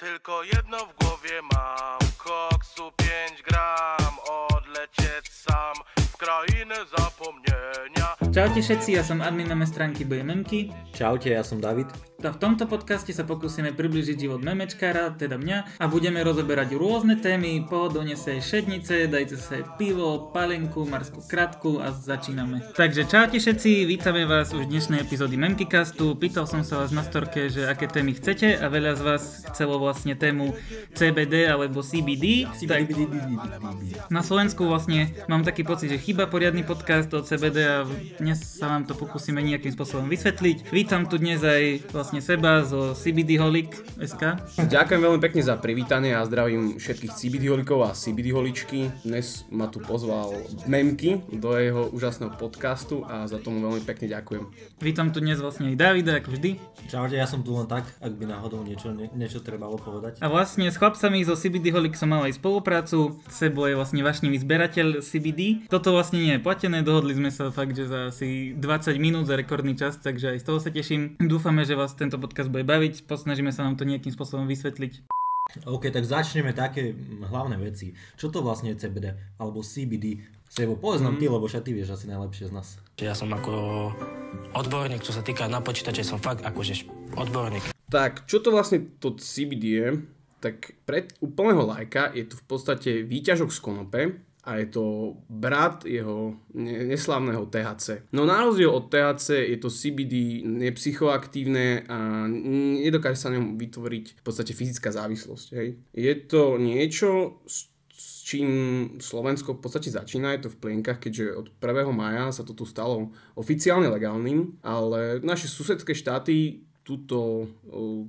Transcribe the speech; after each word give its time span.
Tylko 0.00 0.42
jedno 0.42 0.86
w 0.86 0.94
głowie 0.94 1.42
mam. 1.42 1.98
Koksu 2.18 2.92
5 2.92 3.42
gram 3.42 4.18
Odlecieć 4.28 5.32
sam. 5.32 5.74
W 5.96 6.16
krainę 6.16 6.76
zapomnienia 6.98 7.99
Čaute 8.30 8.62
všetci, 8.62 8.94
ja 8.94 9.02
som 9.02 9.18
admin 9.26 9.50
meme 9.50 9.66
stránky 9.66 10.06
BMMky 10.06 10.70
Čaute, 10.94 11.34
ja 11.34 11.42
som 11.42 11.58
David. 11.58 11.90
a 12.20 12.30
v 12.30 12.38
tomto 12.38 12.68
podcaste 12.68 13.10
sa 13.16 13.24
pokúsime 13.24 13.72
približiť 13.72 14.28
život 14.28 14.44
memečkára, 14.44 15.16
teda 15.16 15.40
mňa, 15.40 15.80
a 15.80 15.84
budeme 15.88 16.20
rozoberať 16.20 16.76
rôzne 16.76 17.16
témy, 17.16 17.64
pohodlne 17.64 18.14
sa 18.14 18.36
aj 18.36 18.42
šednice, 18.44 19.08
dajte 19.08 19.40
sa 19.40 19.58
aj 19.58 19.80
pivo, 19.80 20.28
palenku, 20.30 20.84
marskú 20.84 21.24
kratku 21.24 21.80
a 21.80 21.90
začíname. 21.90 22.60
Takže 22.76 23.08
čaute 23.08 23.40
všetci, 23.40 23.88
vítame 23.88 24.28
vás 24.28 24.52
už 24.52 24.68
v 24.68 24.78
dnešnej 24.78 25.00
epizódy 25.00 25.40
Memkycastu. 25.40 26.12
Pýtal 26.14 26.44
som 26.44 26.60
sa 26.60 26.84
vás 26.84 26.92
na 26.92 27.00
storke, 27.00 27.48
že 27.48 27.64
aké 27.64 27.88
témy 27.88 28.14
chcete 28.14 28.60
a 28.60 28.68
veľa 28.68 29.00
z 29.00 29.02
vás 29.02 29.22
chcelo 29.50 29.80
vlastne 29.80 30.12
tému 30.12 30.52
CBD 30.92 31.48
alebo 31.48 31.80
CBD. 31.80 32.44
Tak 32.68 32.84
na 34.12 34.20
Slovensku 34.20 34.68
vlastne 34.68 35.08
mám 35.26 35.40
taký 35.42 35.64
pocit, 35.64 35.88
že 35.88 35.96
chýba 35.96 36.28
poriadny 36.28 36.68
podcast 36.68 37.08
o 37.16 37.24
CBD 37.24 37.58
a 37.64 37.88
dnes 38.20 38.36
sa 38.36 38.68
vám 38.68 38.84
to 38.84 38.92
pokúsime 38.92 39.40
nejakým 39.40 39.72
spôsobom 39.72 40.04
vysvetliť. 40.12 40.68
Vítam 40.68 41.08
tu 41.08 41.16
dnes 41.16 41.40
aj 41.40 41.88
vlastne 41.88 42.20
seba 42.20 42.60
zo 42.68 42.92
CBD 42.92 43.40
Holic 43.40 43.80
SK. 43.96 44.36
Ďakujem 44.60 45.00
veľmi 45.00 45.20
pekne 45.24 45.40
za 45.40 45.56
privítanie 45.56 46.12
a 46.12 46.28
zdravím 46.28 46.76
všetkých 46.76 47.16
CBD 47.16 47.48
holikov 47.48 47.88
a 47.88 47.96
CBD 47.96 48.36
holičky. 48.36 48.92
Dnes 49.08 49.48
ma 49.48 49.72
tu 49.72 49.80
pozval 49.80 50.36
Memky 50.68 51.24
do 51.32 51.56
jeho 51.56 51.88
úžasného 51.96 52.36
podcastu 52.36 53.08
a 53.08 53.24
za 53.24 53.40
tomu 53.40 53.64
veľmi 53.64 53.88
pekne 53.88 54.12
ďakujem. 54.12 54.44
Vítam 54.84 55.08
tu 55.08 55.24
dnes 55.24 55.40
vlastne 55.40 55.72
aj 55.72 55.80
Davida, 55.80 56.20
ako 56.20 56.36
vždy. 56.36 56.60
Čaute, 56.92 57.16
ja 57.16 57.24
som 57.24 57.40
tu 57.40 57.56
len 57.56 57.64
tak, 57.64 57.88
ak 58.04 58.12
by 58.20 58.28
náhodou 58.28 58.60
niečo, 58.60 58.92
nie, 58.92 59.08
niečo 59.16 59.40
trebalo 59.40 59.80
povedať. 59.80 60.20
A 60.20 60.28
vlastne 60.28 60.68
s 60.68 60.76
chlapcami 60.76 61.24
zo 61.24 61.32
CBD 61.32 61.72
Holic 61.72 61.96
som 61.96 62.12
mal 62.12 62.28
aj 62.28 62.36
spoluprácu. 62.36 63.16
Sebo 63.32 63.64
je 63.64 63.78
vlastne 63.78 64.04
vašnivý 64.04 64.36
zberateľ 64.44 65.00
CBD. 65.00 65.64
Toto 65.72 65.96
vlastne 65.96 66.20
nie 66.20 66.36
je 66.36 66.44
platené, 66.44 66.84
dohodli 66.84 67.16
sme 67.16 67.32
sa 67.32 67.48
fakt, 67.48 67.72
že 67.72 67.88
za 67.88 68.09
asi 68.10 68.58
20 68.58 68.98
minút 68.98 69.30
za 69.30 69.38
rekordný 69.38 69.78
čas, 69.78 69.96
takže 70.02 70.34
aj 70.34 70.38
z 70.42 70.46
toho 70.50 70.58
sa 70.58 70.74
teším. 70.74 71.14
Dúfame, 71.22 71.62
že 71.62 71.78
vás 71.78 71.94
tento 71.94 72.18
podcast 72.18 72.50
bude 72.50 72.66
baviť, 72.66 73.06
posnažíme 73.06 73.54
sa 73.54 73.62
vám 73.62 73.78
to 73.78 73.86
nejakým 73.86 74.10
spôsobom 74.10 74.50
vysvetliť. 74.50 75.06
OK, 75.66 75.90
tak 75.90 76.06
začneme 76.06 76.54
také 76.54 76.94
mm, 76.94 77.26
hlavné 77.26 77.58
veci. 77.58 77.94
Čo 78.14 78.30
to 78.30 78.42
vlastne 78.42 78.74
je 78.74 78.86
CBD 78.86 79.14
alebo 79.38 79.62
CBD? 79.62 80.22
Sebo, 80.50 80.74
povedz 80.74 80.98
nám 80.98 81.22
ty, 81.22 81.30
lebo 81.30 81.46
však 81.46 81.62
ty 81.62 81.70
vieš 81.70 81.94
asi 81.94 82.10
najlepšie 82.10 82.50
z 82.50 82.52
nás. 82.54 82.82
Ja 82.98 83.14
som 83.14 83.30
ako 83.30 83.94
odborník, 84.58 85.06
čo 85.06 85.14
sa 85.14 85.22
týka 85.22 85.46
na 85.46 85.62
počítače, 85.62 86.02
som 86.02 86.18
fakt 86.18 86.42
akože 86.42 86.90
odborník. 87.14 87.70
Tak, 87.86 88.26
čo 88.26 88.42
to 88.42 88.50
vlastne 88.50 88.90
to 88.98 89.14
CBD 89.14 89.64
je? 89.78 89.88
Tak 90.42 90.74
pre 90.82 91.06
úplného 91.22 91.62
lajka 91.62 92.10
je 92.18 92.26
to 92.26 92.34
v 92.34 92.44
podstate 92.50 92.90
výťažok 93.06 93.50
z 93.54 93.58
konope 93.62 94.00
a 94.44 94.56
je 94.56 94.66
to 94.72 94.84
brat 95.28 95.84
jeho 95.84 96.36
ne- 96.54 96.84
neslávneho 96.88 97.46
THC. 97.46 98.08
No 98.12 98.24
na 98.24 98.40
rozdiel 98.40 98.72
od 98.72 98.88
THC 98.88 99.52
je 99.52 99.58
to 99.60 99.68
CBD 99.68 100.40
nepsychoaktívne 100.44 101.84
a 101.88 102.24
nedokáže 102.80 103.20
sa 103.20 103.34
ňom 103.34 103.60
vytvoriť 103.60 104.06
v 104.16 104.22
podstate 104.24 104.56
fyzická 104.56 104.88
závislosť. 104.92 105.46
Hej. 105.52 105.68
Je 105.92 106.14
to 106.24 106.56
niečo, 106.56 107.40
s 107.44 107.70
čím 108.24 108.48
Slovensko 109.02 109.58
v 109.58 109.62
podstate 109.66 109.90
začína, 109.90 110.32
je 110.38 110.48
to 110.48 110.54
v 110.54 110.60
plienkach, 110.62 111.02
keďže 111.02 111.34
od 111.34 111.46
1. 111.58 111.90
maja 111.90 112.30
sa 112.32 112.46
to 112.46 112.54
tu 112.54 112.64
stalo 112.64 113.10
oficiálne 113.36 113.90
legálnym, 113.90 114.56
ale 114.64 115.18
naše 115.20 115.50
susedské 115.50 115.92
štáty 115.92 116.64
túto, 116.80 117.46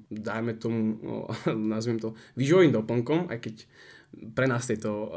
dajme 0.10 0.56
tomu, 0.58 0.98
o, 1.04 1.16
nazviem 1.76 2.00
to, 2.00 2.16
vyžovým 2.40 2.72
doplnkom, 2.72 3.28
aj 3.30 3.38
keď 3.44 3.56
pre 4.12 4.46
nás 4.48 4.68
je 4.68 4.76
to 4.76 4.92
uh, 4.92 5.10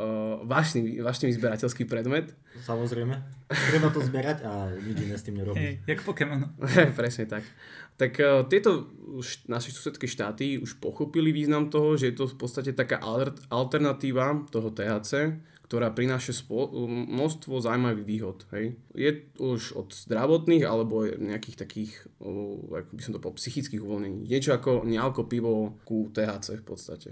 vážny, 0.46 1.02
vážny 1.02 1.34
zberateľský 1.34 1.84
predmet. 1.84 2.30
Samozrejme. 2.62 3.14
Treba 3.50 3.90
to 3.90 3.98
zberať 4.00 4.46
a 4.46 4.70
nič 4.70 4.96
iné 5.02 5.16
s 5.18 5.26
tým 5.26 5.42
nerobiť. 5.42 5.60
Hej, 5.60 5.74
jak 5.82 6.00
Pokémon. 6.06 6.54
Presne 6.98 7.26
tak. 7.26 7.42
Tak 7.98 8.12
uh, 8.22 8.46
tieto 8.46 8.86
št- 9.18 9.50
naše 9.50 9.74
susedské 9.74 10.06
štáty 10.06 10.62
už 10.62 10.78
pochopili 10.78 11.34
význam 11.34 11.68
toho, 11.68 11.98
že 11.98 12.14
je 12.14 12.16
to 12.22 12.30
v 12.30 12.38
podstate 12.38 12.70
taká 12.72 13.02
alter- 13.02 13.34
alternatíva 13.50 14.46
toho 14.54 14.70
THC, 14.70 15.42
ktorá 15.66 15.90
prináša 15.90 16.30
spo- 16.30 16.70
množstvo 16.86 17.58
zaujímavých 17.58 18.06
výhod. 18.06 18.38
Hej. 18.54 18.78
Je 18.94 19.10
už 19.42 19.74
od 19.74 19.90
zdravotných 19.90 20.62
alebo 20.62 21.02
nejakých 21.08 21.56
takých, 21.58 21.92
o, 22.22 22.62
ako 22.70 22.90
by 22.94 23.02
som 23.02 23.12
to 23.16 23.18
povedal, 23.18 23.42
psychických 23.42 23.82
uvoľnení. 23.82 24.28
Niečo 24.28 24.54
ako 24.54 24.86
nealko 24.86 25.26
pivo 25.26 25.82
ku 25.82 26.14
THC 26.14 26.62
v 26.62 26.66
podstate. 26.68 27.10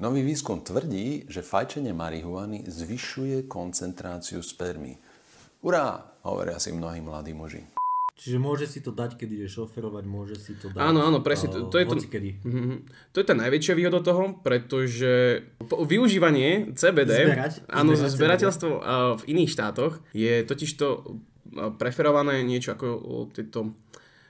Nový 0.00 0.24
výskum 0.24 0.64
tvrdí, 0.64 1.28
že 1.28 1.44
fajčenie 1.44 1.92
marihuany 1.92 2.64
zvyšuje 2.64 3.44
koncentráciu 3.44 4.40
spermy. 4.40 4.96
Urá, 5.60 6.16
hovoria 6.24 6.56
si 6.56 6.72
mnohí 6.72 7.04
mladí 7.04 7.36
muži. 7.36 7.60
Čiže 8.16 8.38
môže 8.40 8.64
si 8.64 8.80
to 8.80 8.88
dať, 8.88 9.20
keď 9.20 9.28
ide 9.36 9.48
šoferovať, 9.52 10.04
môže 10.08 10.40
si 10.40 10.56
to 10.56 10.72
dať... 10.72 10.80
Áno, 10.80 11.04
áno, 11.04 11.20
presne, 11.20 11.52
to- 11.52 11.68
to 11.68 11.76
je 11.76 11.84
to-. 11.84 12.00
Mhm. 12.40 12.88
To 13.12 13.16
je 13.20 13.26
tá 13.26 13.36
najväčšia 13.36 13.74
výhoda 13.76 14.00
toho, 14.00 14.40
pretože 14.40 15.44
po- 15.60 15.84
využívanie 15.84 16.72
CBD, 16.72 17.12
Zberať? 17.28 17.52
áno, 17.68 17.92
Zberať 17.92 18.12
zberateľstvo 18.16 18.70
a 18.80 18.94
v 19.20 19.24
iných 19.28 19.50
štátoch 19.52 20.00
je 20.16 20.40
totižto 20.40 20.86
a, 20.88 20.98
preferované 21.76 22.40
niečo 22.40 22.72
ako 22.72 22.86
tieto 23.28 23.76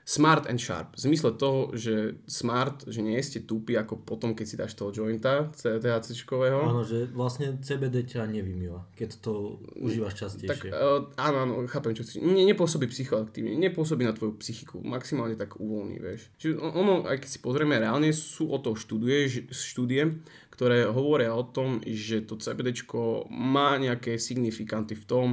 smart 0.02 0.50
and 0.50 0.58
sharp. 0.58 0.98
V 0.98 1.06
zmysle 1.06 1.38
toho, 1.38 1.70
že 1.78 2.18
smart, 2.26 2.90
že 2.90 3.00
nie 3.00 3.14
ste 3.22 3.46
tupí 3.46 3.78
ako 3.78 4.02
potom, 4.02 4.34
keď 4.34 4.46
si 4.46 4.56
dáš 4.58 4.74
toho 4.74 4.90
jointa 4.90 5.46
THC-čkového. 5.54 6.58
Áno, 6.58 6.82
že 6.82 7.06
vlastne 7.14 7.54
CBD 7.62 8.02
ťa 8.02 8.26
nevymýva, 8.26 8.82
keď 8.98 9.22
to 9.22 9.62
užívaš 9.78 10.18
Tak 10.18 10.20
častejšie. 10.26 10.70
uh, 10.74 11.06
áno, 11.14 11.36
áno, 11.46 11.52
chápem, 11.70 11.94
čo 11.94 12.02
si... 12.02 12.18
Ne, 12.18 12.42
nepôsobí 12.44 12.90
psychoaktívne, 12.90 13.54
nepôsobí 13.62 14.02
na 14.02 14.10
tvoju 14.10 14.42
psychiku, 14.42 14.82
maximálne 14.82 15.38
tak 15.38 15.62
uvoľní, 15.62 16.02
vieš. 16.02 16.34
Čiže 16.42 16.58
on- 16.58 16.74
ono, 16.74 16.94
aj 17.06 17.22
keď 17.22 17.28
si 17.30 17.38
pozrieme, 17.38 17.78
reálne 17.78 18.10
sú 18.10 18.50
o 18.50 18.58
to 18.58 18.74
štúdie, 18.74 19.30
štúdie, 19.54 20.18
ktoré 20.50 20.84
hovoria 20.84 21.30
o 21.30 21.46
tom, 21.46 21.78
že 21.80 22.26
to 22.26 22.36
CBDčko 22.36 23.30
má 23.30 23.78
nejaké 23.78 24.18
signifikanty 24.18 24.98
v 24.98 25.06
tom, 25.06 25.28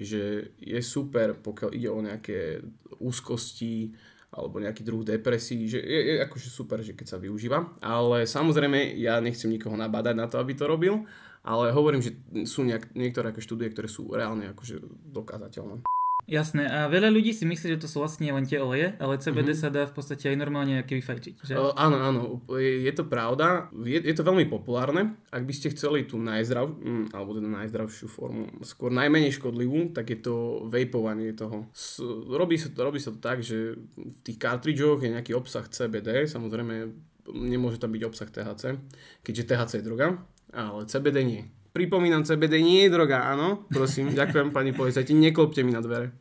že 0.00 0.52
je 0.56 0.80
super, 0.80 1.36
pokiaľ 1.36 1.70
ide 1.72 1.88
o 1.88 2.00
nejaké 2.00 2.64
úzkosti 3.00 3.92
alebo 4.30 4.62
nejaký 4.62 4.86
druh 4.86 5.02
depresí, 5.02 5.66
že 5.66 5.82
je, 5.82 6.00
je 6.14 6.14
akože 6.22 6.48
super, 6.48 6.78
že 6.86 6.94
keď 6.94 7.06
sa 7.06 7.18
využíva. 7.18 7.78
Ale 7.82 8.30
samozrejme, 8.30 8.94
ja 9.02 9.18
nechcem 9.18 9.50
nikoho 9.50 9.74
nabádať 9.74 10.14
na 10.14 10.30
to, 10.30 10.38
aby 10.38 10.54
to 10.54 10.70
robil, 10.70 11.02
ale 11.42 11.74
hovorím, 11.74 11.98
že 11.98 12.14
sú 12.46 12.62
nejak, 12.62 12.94
niektoré 12.94 13.34
ako 13.34 13.42
štúdie, 13.42 13.74
ktoré 13.74 13.90
sú 13.90 14.06
reálne 14.14 14.54
akože 14.54 14.80
dokázateľné. 15.10 15.82
Jasné, 16.28 16.68
a 16.68 16.86
veľa 16.86 17.08
ľudí 17.10 17.32
si 17.32 17.48
myslí, 17.48 17.76
že 17.76 17.82
to 17.82 17.88
sú 17.90 18.02
vlastne 18.02 18.30
len 18.30 18.46
tie 18.46 18.60
oleje, 18.60 18.94
ale 19.00 19.18
CBD 19.18 19.56
sa 19.56 19.72
dá 19.72 19.88
v 19.88 19.94
podstate 19.94 20.30
aj 20.30 20.36
normálne 20.36 20.82
vyfajčiť. 20.84 21.34
Že? 21.42 21.54
O, 21.56 21.72
áno, 21.74 21.96
áno, 21.98 22.20
je, 22.54 22.86
je 22.86 22.92
to 22.94 23.04
pravda, 23.08 23.66
je, 23.74 23.98
je 23.98 24.14
to 24.14 24.22
veľmi 24.26 24.46
populárne. 24.46 25.16
Ak 25.34 25.42
by 25.42 25.52
ste 25.54 25.72
chceli 25.74 26.06
tú 26.06 26.20
najzdrav, 26.20 26.70
mm, 26.70 27.04
alebo 27.16 27.34
teda 27.34 27.48
najzdravšiu 27.50 28.06
formu, 28.06 28.46
skôr 28.62 28.94
najmenej 28.94 29.36
škodlivú, 29.38 29.90
tak 29.96 30.12
je 30.12 30.18
to 30.20 30.66
vapovanie 30.70 31.34
toho. 31.34 31.66
S, 31.74 32.02
robí, 32.30 32.60
sa 32.60 32.70
to, 32.70 32.78
robí 32.82 33.02
sa 33.02 33.10
to 33.10 33.18
tak, 33.18 33.42
že 33.42 33.78
v 33.96 34.20
tých 34.26 34.38
cartridžoch 34.38 35.02
je 35.02 35.14
nejaký 35.14 35.32
obsah 35.34 35.66
CBD, 35.66 36.30
samozrejme 36.30 36.90
nemôže 37.30 37.78
tam 37.78 37.94
byť 37.94 38.02
obsah 38.06 38.28
THC, 38.30 38.78
keďže 39.22 39.46
THC 39.50 39.72
je 39.80 39.86
droga, 39.86 40.18
ale 40.50 40.86
CBD 40.86 41.22
nie. 41.22 41.42
Pripomínam, 41.70 42.26
CBD 42.26 42.58
nie 42.58 42.86
je 42.86 42.90
droga, 42.90 43.30
áno? 43.30 43.66
Prosím, 43.70 44.10
ďakujem 44.20 44.50
pani 44.50 44.74
policajti, 44.74 45.14
neklopte 45.14 45.62
mi 45.62 45.70
na 45.70 45.82
dvere. 45.82 46.10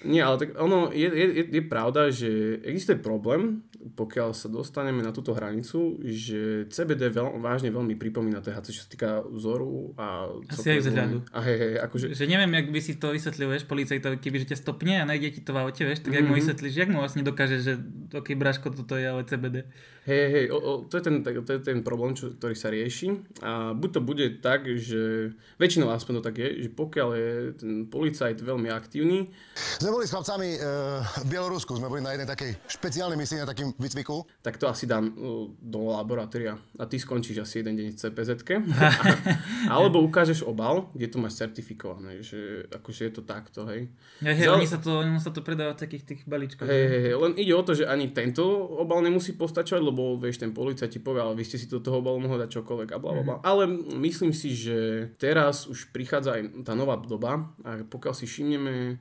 Nie, 0.00 0.24
ale 0.24 0.40
tak 0.40 0.56
ono, 0.56 0.88
je, 0.90 1.06
je, 1.06 1.26
je, 1.28 1.44
je 1.60 1.62
pravda, 1.62 2.08
že 2.08 2.58
existuje 2.64 2.98
problém, 2.98 3.62
pokiaľ 3.80 4.30
sa 4.30 4.46
dostaneme 4.46 5.00
na 5.00 5.08
túto 5.08 5.32
hranicu, 5.32 5.96
že 6.00 6.68
CBD 6.68 7.08
veľ, 7.08 7.40
vážne 7.40 7.68
veľmi 7.68 7.96
pripomína 7.96 8.38
THC, 8.38 8.66
čo 8.70 8.82
sa 8.84 8.88
týka 8.88 9.10
vzoru 9.24 9.96
a... 9.96 10.28
Asi 10.46 10.68
aj 10.70 10.80
vzhľadu. 10.84 11.16
A 11.32 11.38
hej, 11.40 11.56
hej, 11.56 11.72
akože... 11.80 12.06
Že 12.12 12.24
neviem, 12.26 12.52
jak 12.52 12.68
by 12.68 12.80
si 12.80 12.92
to 12.94 13.10
vysvetlil, 13.10 13.48
vieš, 13.48 13.64
policajtovi, 13.64 14.16
keby 14.16 14.36
že 14.38 14.52
ťa 14.52 14.58
stopne 14.60 15.00
a 15.00 15.08
nájde 15.08 15.28
ti 15.32 15.40
to 15.40 15.50
v 15.50 15.58
aute, 15.58 15.80
vieš, 15.80 16.04
tak 16.04 16.12
jak 16.12 16.22
mu 16.22 16.36
Mhm. 16.36 16.38
vysvetlíš, 16.38 16.74
jak 16.76 16.88
mu 16.88 16.98
vlastne 17.00 17.22
dokáže, 17.22 17.56
že 17.58 17.72
ok, 18.12 18.28
Braško, 18.34 18.68
toto 18.70 18.94
je 18.94 19.06
ale 19.06 19.24
CBD. 19.24 19.64
Hej, 20.04 20.24
hej, 20.32 20.44
o, 20.48 20.56
o, 20.56 20.72
to, 20.84 20.96
je 20.96 21.04
ten, 21.04 21.20
to 21.20 21.50
je 21.52 21.60
ten 21.60 21.84
problém, 21.84 22.16
čo, 22.16 22.32
ktorý 22.32 22.56
sa 22.56 22.68
rieši. 22.68 23.20
A 23.40 23.72
buď 23.72 23.90
to 23.92 24.00
bude 24.00 24.26
tak, 24.40 24.64
že 24.66 25.32
väčšinou 25.56 25.92
aspoň 25.92 26.18
to 26.18 26.22
tak 26.24 26.36
je, 26.36 26.48
že 26.64 26.68
pokiaľ 26.72 27.08
je 27.14 27.30
ten 27.54 27.72
policajt 27.84 28.40
veľmi 28.40 28.68
aktívny, 28.68 29.28
Sme 29.76 29.92
boli 29.92 30.08
s 30.08 30.12
chlapcami 30.12 30.48
e, 30.50 30.58
v 31.04 31.26
Bielorusku, 31.28 31.76
sme 31.76 31.86
boli 31.86 32.00
na 32.00 32.16
jednej 32.16 32.26
takej 32.26 32.50
špeciálnej 32.66 33.14
misii, 33.14 33.38
na 33.38 33.46
takým 33.46 33.69
výcviku? 33.78 34.26
tak 34.40 34.56
to 34.56 34.68
asi 34.68 34.88
dám 34.88 35.12
uh, 35.14 35.46
do 35.60 35.92
laboratória 35.92 36.56
a 36.78 36.84
ty 36.86 36.96
skončíš 36.96 37.44
asi 37.44 37.60
jeden 37.60 37.76
deň 37.76 37.86
v 37.92 37.96
cpz 37.96 38.30
alebo 39.74 40.00
ukážeš 40.02 40.42
obal, 40.42 40.88
kde 40.96 41.06
to 41.12 41.16
máš 41.20 41.36
certifikované, 41.38 42.24
že 42.24 42.66
akože 42.72 43.02
je 43.06 43.12
to 43.12 43.22
takto, 43.22 43.68
hej. 43.68 43.92
Ja, 44.24 44.32
hej, 44.32 44.46
Zal- 44.48 44.56
oni 44.56 44.66
sa 44.68 44.78
to, 44.80 44.90
oni 45.04 45.20
sa 45.20 45.30
to 45.30 45.44
predáva 45.44 45.76
v 45.76 45.82
takých 45.84 46.04
tých 46.04 46.20
balíčkoch. 46.24 46.66
Hej, 46.66 46.84
hej, 46.88 47.00
hej, 47.10 47.14
len 47.14 47.32
ide 47.36 47.52
o 47.52 47.62
to, 47.62 47.76
že 47.76 47.84
ani 47.84 48.10
tento 48.10 48.44
obal 48.80 49.04
nemusí 49.04 49.36
postačovať, 49.36 49.82
lebo 49.84 50.16
vieš, 50.16 50.40
ten 50.40 50.56
policajt 50.56 50.96
ti 50.96 51.00
povie, 51.00 51.20
ale 51.20 51.36
vy 51.36 51.44
ste 51.44 51.60
si 51.60 51.68
do 51.68 51.78
toho 51.82 52.00
obalu 52.00 52.24
mohli 52.24 52.40
dať 52.40 52.60
čokoľvek 52.60 52.88
a 52.94 52.98
bla, 52.98 53.12
bla, 53.20 53.24
bla. 53.24 53.36
Ale 53.44 53.68
myslím 54.00 54.32
si, 54.32 54.56
že 54.56 55.10
teraz 55.20 55.68
už 55.68 55.92
prichádza 55.92 56.40
aj 56.40 56.42
tá 56.64 56.72
nová 56.72 56.96
doba 56.96 57.50
a 57.64 57.84
pokiaľ 57.84 58.14
si 58.16 58.24
všimneme, 58.24 58.96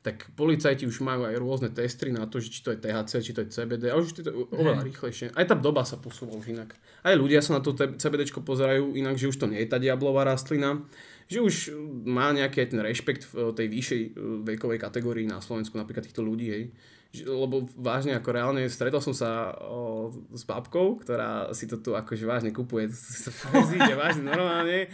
tak 0.00 0.32
policajti 0.32 0.88
už 0.88 1.04
majú 1.04 1.28
aj 1.28 1.36
rôzne 1.36 1.68
testy 1.68 2.08
na 2.08 2.24
to, 2.24 2.40
že 2.40 2.48
či 2.48 2.60
to 2.64 2.72
je 2.72 2.80
THC, 2.80 3.12
či 3.20 3.32
to 3.36 3.44
je 3.44 3.52
CBD, 3.52 3.92
a 3.92 4.00
už 4.00 4.16
je 4.16 4.24
to 4.24 4.48
oveľa 4.48 4.80
rýchlejšie. 4.88 5.36
Aj 5.36 5.44
tá 5.44 5.52
doba 5.52 5.84
sa 5.84 6.00
posúva 6.00 6.32
už 6.40 6.56
inak. 6.56 6.72
Aj 7.04 7.12
ľudia 7.12 7.44
sa 7.44 7.60
na 7.60 7.60
to 7.60 7.76
CBDčko 7.76 8.40
pozerajú 8.40 8.96
inak, 8.96 9.20
že 9.20 9.28
už 9.28 9.36
to 9.36 9.46
nie 9.48 9.60
je 9.60 9.68
tá 9.68 9.76
diablová 9.76 10.24
rastlina, 10.24 10.80
že 11.28 11.44
už 11.44 11.76
má 12.08 12.32
nejaký 12.32 12.64
aj 12.64 12.68
ten 12.72 12.80
rešpekt 12.80 13.22
v 13.28 13.52
tej 13.52 13.66
vyššej 13.68 14.02
e, 14.02 14.10
vekovej 14.50 14.80
kategórii 14.80 15.28
na 15.28 15.38
Slovensku, 15.44 15.76
napríklad 15.76 16.08
týchto 16.08 16.24
ľudí, 16.24 16.48
hej. 16.48 16.64
Lebo 17.10 17.66
vážne, 17.74 18.14
ako 18.14 18.30
reálne, 18.30 18.70
stretol 18.70 19.02
som 19.02 19.10
sa 19.10 19.50
o, 19.66 20.14
s 20.30 20.46
babkou, 20.46 21.02
ktorá 21.02 21.50
si 21.50 21.66
to 21.66 21.82
tu 21.82 21.98
akože 21.98 22.22
vážne 22.22 22.54
kupuje. 22.54 22.86
Zíde, 23.70 23.98
vážne, 23.98 24.30
normálne. 24.30 24.86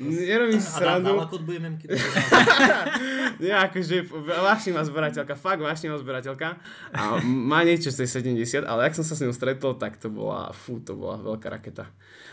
Nerobím 0.00 0.64
si 0.64 0.70
A 0.72 0.80
srandu. 0.80 1.20
kód 1.28 1.44
budeme 1.44 1.76
keď 1.76 1.92
Nie, 3.44 3.52
akože 3.68 4.08
vášnivá 4.24 4.80
zberateľka, 4.88 5.36
fakt 5.36 5.60
vášnivá 5.60 6.00
zberateľka. 6.00 6.56
A 6.96 7.20
má 7.20 7.60
niečo 7.68 7.92
z 7.92 8.00
tej 8.00 8.24
70, 8.32 8.64
ale 8.64 8.88
ak 8.88 8.96
som 8.96 9.04
sa 9.04 9.12
s 9.12 9.20
ňou 9.20 9.36
stretol, 9.36 9.76
tak 9.76 10.00
to 10.00 10.08
bola, 10.08 10.48
fú, 10.56 10.80
to 10.80 10.96
bola 10.96 11.20
veľká 11.20 11.52
raketa. 11.52 11.84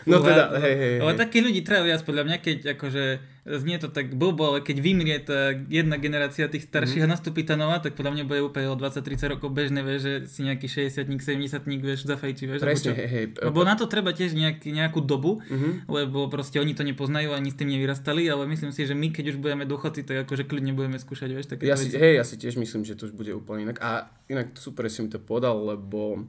No 0.06 0.22
teda, 0.22 0.42
ale- 0.48 0.62
hej, 0.62 0.74
hej, 0.76 0.94
Ale 1.02 1.12
hej. 1.12 1.20
takých 1.20 1.42
ľudí 1.42 1.60
treba 1.60 1.82
viac 1.82 2.00
podľa 2.00 2.22
mňa, 2.24 2.36
keď 2.38 2.58
akože 2.78 3.04
znie 3.46 3.78
to 3.78 3.88
tak 3.88 4.10
blbo, 4.10 4.42
ale 4.44 4.58
keď 4.58 4.76
vymrie 4.78 5.18
tá 5.18 5.54
jedna 5.70 5.98
generácia 5.98 6.46
tých 6.46 6.66
starších 6.66 7.02
Mhm. 7.02 7.06
a 7.06 7.12
nastúpi 7.14 7.46
tá 7.46 7.54
nová, 7.54 7.78
tak 7.78 7.94
podľa 7.94 8.12
mňa 8.12 8.24
bude 8.24 8.42
úplne 8.42 8.66
o 8.66 8.74
20-30 8.74 9.30
rokov 9.30 9.54
bežné, 9.54 9.86
vieš, 9.86 10.00
že 10.02 10.12
si 10.26 10.40
nejaký 10.42 10.66
60 10.66 11.06
70 11.22 11.78
vieš, 11.78 12.06
zafajčí, 12.06 12.42
vieš. 12.44 12.58
Presne, 12.58 12.94
hej, 12.94 13.06
hej. 13.06 13.24
Lebo 13.38 13.62
na 13.62 13.74
to 13.74 13.86
treba 13.86 14.10
tiež 14.10 14.34
nejaký, 14.34 14.70
nejakú 14.70 14.98
dobu, 14.98 15.38
Mhm. 15.46 15.86
lebo 15.86 16.26
proste 16.26 16.58
oni 16.58 16.74
to 16.74 16.82
nepoznajú 16.82 17.30
ani 17.30 17.50
s 17.50 17.56
tým 17.56 17.70
nevyrastali, 17.70 18.26
ale 18.26 18.46
myslím 18.46 18.70
si, 18.70 18.82
že 18.82 18.94
my 18.94 19.10
keď 19.10 19.34
už 19.34 19.38
budeme 19.38 19.62
dôchodci, 19.62 20.02
tak 20.02 20.26
akože 20.26 20.42
kľudne 20.44 20.74
budeme 20.74 20.98
skúšať, 20.98 21.30
vieš, 21.30 21.46
také 21.46 21.66
Ja 21.66 21.78
si, 21.78 21.90
hej, 21.90 22.18
ja 22.18 22.26
si 22.26 22.34
tiež 22.34 22.58
myslím, 22.58 22.82
že 22.82 22.94
to 22.94 23.06
už 23.06 23.14
bude 23.14 23.30
úplne 23.30 23.62
inak. 23.62 23.78
A 23.78 24.10
inak 24.26 24.54
super, 24.54 24.86
si 24.86 25.02
mi 25.02 25.08
to 25.08 25.18
podal, 25.18 25.54
lebo 25.66 26.26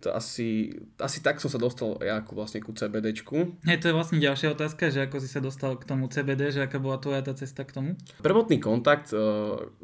to 0.00 0.08
asi, 0.16 0.72
asi 0.96 1.20
tak 1.20 1.38
som 1.44 1.52
sa 1.52 1.60
dostal 1.60 2.00
ja 2.00 2.24
ako 2.24 2.32
vlastne 2.32 2.64
ku 2.64 2.72
CBDčku. 2.72 3.60
Hej, 3.68 3.84
to 3.84 3.92
je 3.92 3.96
vlastne 3.96 4.16
ďalšia 4.16 4.56
otázka, 4.56 4.88
že 4.88 5.04
ako 5.04 5.16
si 5.20 5.28
sa 5.28 5.44
dostal 5.44 5.76
k 5.76 5.84
tomu 5.84 6.08
CBD, 6.08 6.56
že 6.56 6.64
aká 6.64 6.80
bola 6.80 6.96
tvoja 6.96 7.20
tá 7.20 7.36
cesta 7.36 7.68
k 7.68 7.76
tomu? 7.76 7.90
Prvotný 8.24 8.56
kontakt, 8.56 9.12
eh, 9.12 9.20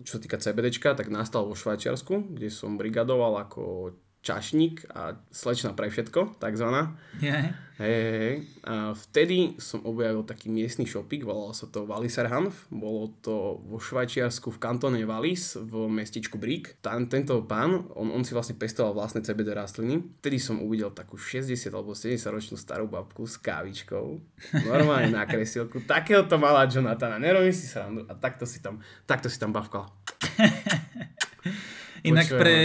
čo 0.02 0.16
sa 0.16 0.20
týka 0.20 0.40
CBDčka, 0.40 0.96
tak 0.96 1.12
nastal 1.12 1.44
vo 1.44 1.52
Švajčiarsku, 1.52 2.32
kde 2.32 2.48
som 2.48 2.80
brigadoval 2.80 3.44
ako 3.44 3.92
čašník 4.26 4.90
a 4.90 5.14
slečna 5.30 5.78
pre 5.78 5.86
všetko, 5.86 6.42
takzvaná. 6.42 6.98
Je. 7.22 7.54
Hej, 7.76 7.92
hej, 7.92 8.16
hej. 8.24 8.36
A 8.64 8.96
vtedy 8.96 9.52
som 9.60 9.84
objavil 9.84 10.24
taký 10.24 10.48
miestny 10.48 10.88
šopik, 10.88 11.28
volal 11.28 11.52
sa 11.52 11.68
to 11.68 11.84
Walliserhanf. 11.84 12.72
Bolo 12.72 13.12
to 13.20 13.60
vo 13.68 13.76
Švajčiarsku 13.76 14.48
v 14.48 14.56
kantóne 14.56 15.04
Wallis 15.04 15.60
v 15.60 15.84
mestičku 15.84 16.40
Brík. 16.40 16.80
Tam, 16.80 17.04
tento 17.04 17.44
pán, 17.44 17.84
on, 17.92 18.16
on 18.16 18.24
si 18.24 18.32
vlastne 18.32 18.56
pestoval 18.56 18.96
vlastné 18.96 19.20
CBD 19.20 19.52
rastliny. 19.52 20.00
Vtedy 20.24 20.40
som 20.40 20.64
uvidel 20.64 20.88
takú 20.96 21.20
60 21.20 21.52
alebo 21.68 21.92
70 21.92 22.16
ročnú 22.32 22.56
starú 22.56 22.88
babku 22.88 23.28
s 23.28 23.36
kávičkou. 23.36 24.24
Normálne 24.64 25.12
na 25.12 25.28
kresilku. 25.28 25.84
Takého 25.84 26.24
to 26.24 26.40
mala 26.40 26.64
Jonathana. 26.64 27.20
Nerobím 27.20 27.52
si 27.52 27.68
srandu. 27.68 28.08
A 28.08 28.16
takto 28.16 28.48
si 28.48 28.64
tam, 28.64 28.80
takto 29.04 29.28
si 29.28 29.36
tam 29.36 29.52
bavkala. 29.52 29.92
Inak 32.08 32.24
Počujem, 32.24 32.40
pre, 32.40 32.56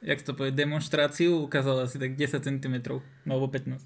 jak 0.00 0.24
to 0.24 0.32
povie, 0.32 0.56
demonstráciu 0.56 1.44
ukázal 1.44 1.84
asi 1.84 2.00
tak 2.00 2.16
10 2.16 2.40
cm, 2.40 2.76
alebo 3.28 3.46
15. 3.52 3.84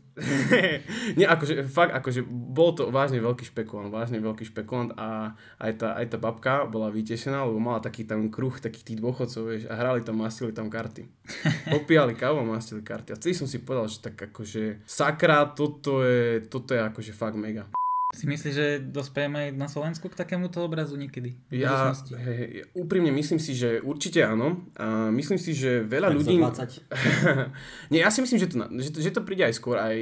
Nie, 1.19 1.27
akože, 1.27 1.67
fakt, 1.67 1.91
akože, 1.91 2.23
bol 2.31 2.71
to 2.79 2.95
vážne 2.95 3.19
veľký 3.19 3.43
špekulant, 3.51 3.91
vážne 3.91 4.23
veľký 4.23 4.47
špekulant 4.47 4.95
a 4.95 5.35
aj 5.59 5.73
tá, 5.75 5.89
aj 5.99 6.15
tá 6.15 6.17
babka 6.23 6.71
bola 6.71 6.95
vytešená, 6.95 7.43
lebo 7.43 7.59
mala 7.59 7.83
taký 7.83 8.07
tam 8.07 8.31
kruh 8.31 8.55
takých 8.55 8.95
tých 8.95 8.99
dôchodcov, 9.03 9.43
vieš, 9.51 9.65
a 9.67 9.75
hrali 9.75 10.07
tam, 10.07 10.23
mastili 10.23 10.55
tam 10.55 10.71
karty. 10.71 11.11
Popíjali 11.75 12.15
kávu 12.15 12.47
a 12.47 12.47
mastili 12.47 12.87
karty. 12.87 13.11
A 13.11 13.19
vtedy 13.19 13.35
som 13.35 13.51
si 13.51 13.59
povedal, 13.59 13.91
že 13.91 13.99
tak 13.99 14.15
akože, 14.15 14.87
sakra, 14.87 15.51
toto 15.51 16.07
je, 16.07 16.47
toto 16.47 16.79
je 16.79 16.81
akože 16.81 17.11
fakt 17.11 17.35
mega. 17.35 17.67
Si 18.15 18.31
myslíš, 18.31 18.55
že 18.55 18.67
dospejeme 18.79 19.37
aj 19.37 19.49
na 19.59 19.67
Slovensku 19.67 20.07
k 20.07 20.15
takémuto 20.15 20.63
obrazu 20.63 20.95
niekedy? 20.95 21.35
Ja, 21.51 21.91
hej, 22.15 22.37
hej, 22.39 22.51
úprimne 22.71 23.11
myslím 23.11 23.43
si, 23.43 23.59
že 23.59 23.83
určite 23.83 24.23
áno. 24.23 24.63
A 24.79 25.11
myslím 25.11 25.35
si, 25.35 25.51
že 25.51 25.83
veľa 25.83 26.15
Tak 26.15 26.17
ľudí... 26.23 26.37
za 26.39 26.79
20. 26.79 27.91
Nie, 27.93 28.07
ja 28.07 28.11
si 28.15 28.23
myslím, 28.23 28.39
že 28.39 28.47
to, 28.47 28.57
že, 28.79 28.91
to, 28.95 28.99
že 29.03 29.11
to 29.11 29.27
príde 29.27 29.43
aj 29.43 29.59
skôr. 29.59 29.83
Aj, 29.83 29.99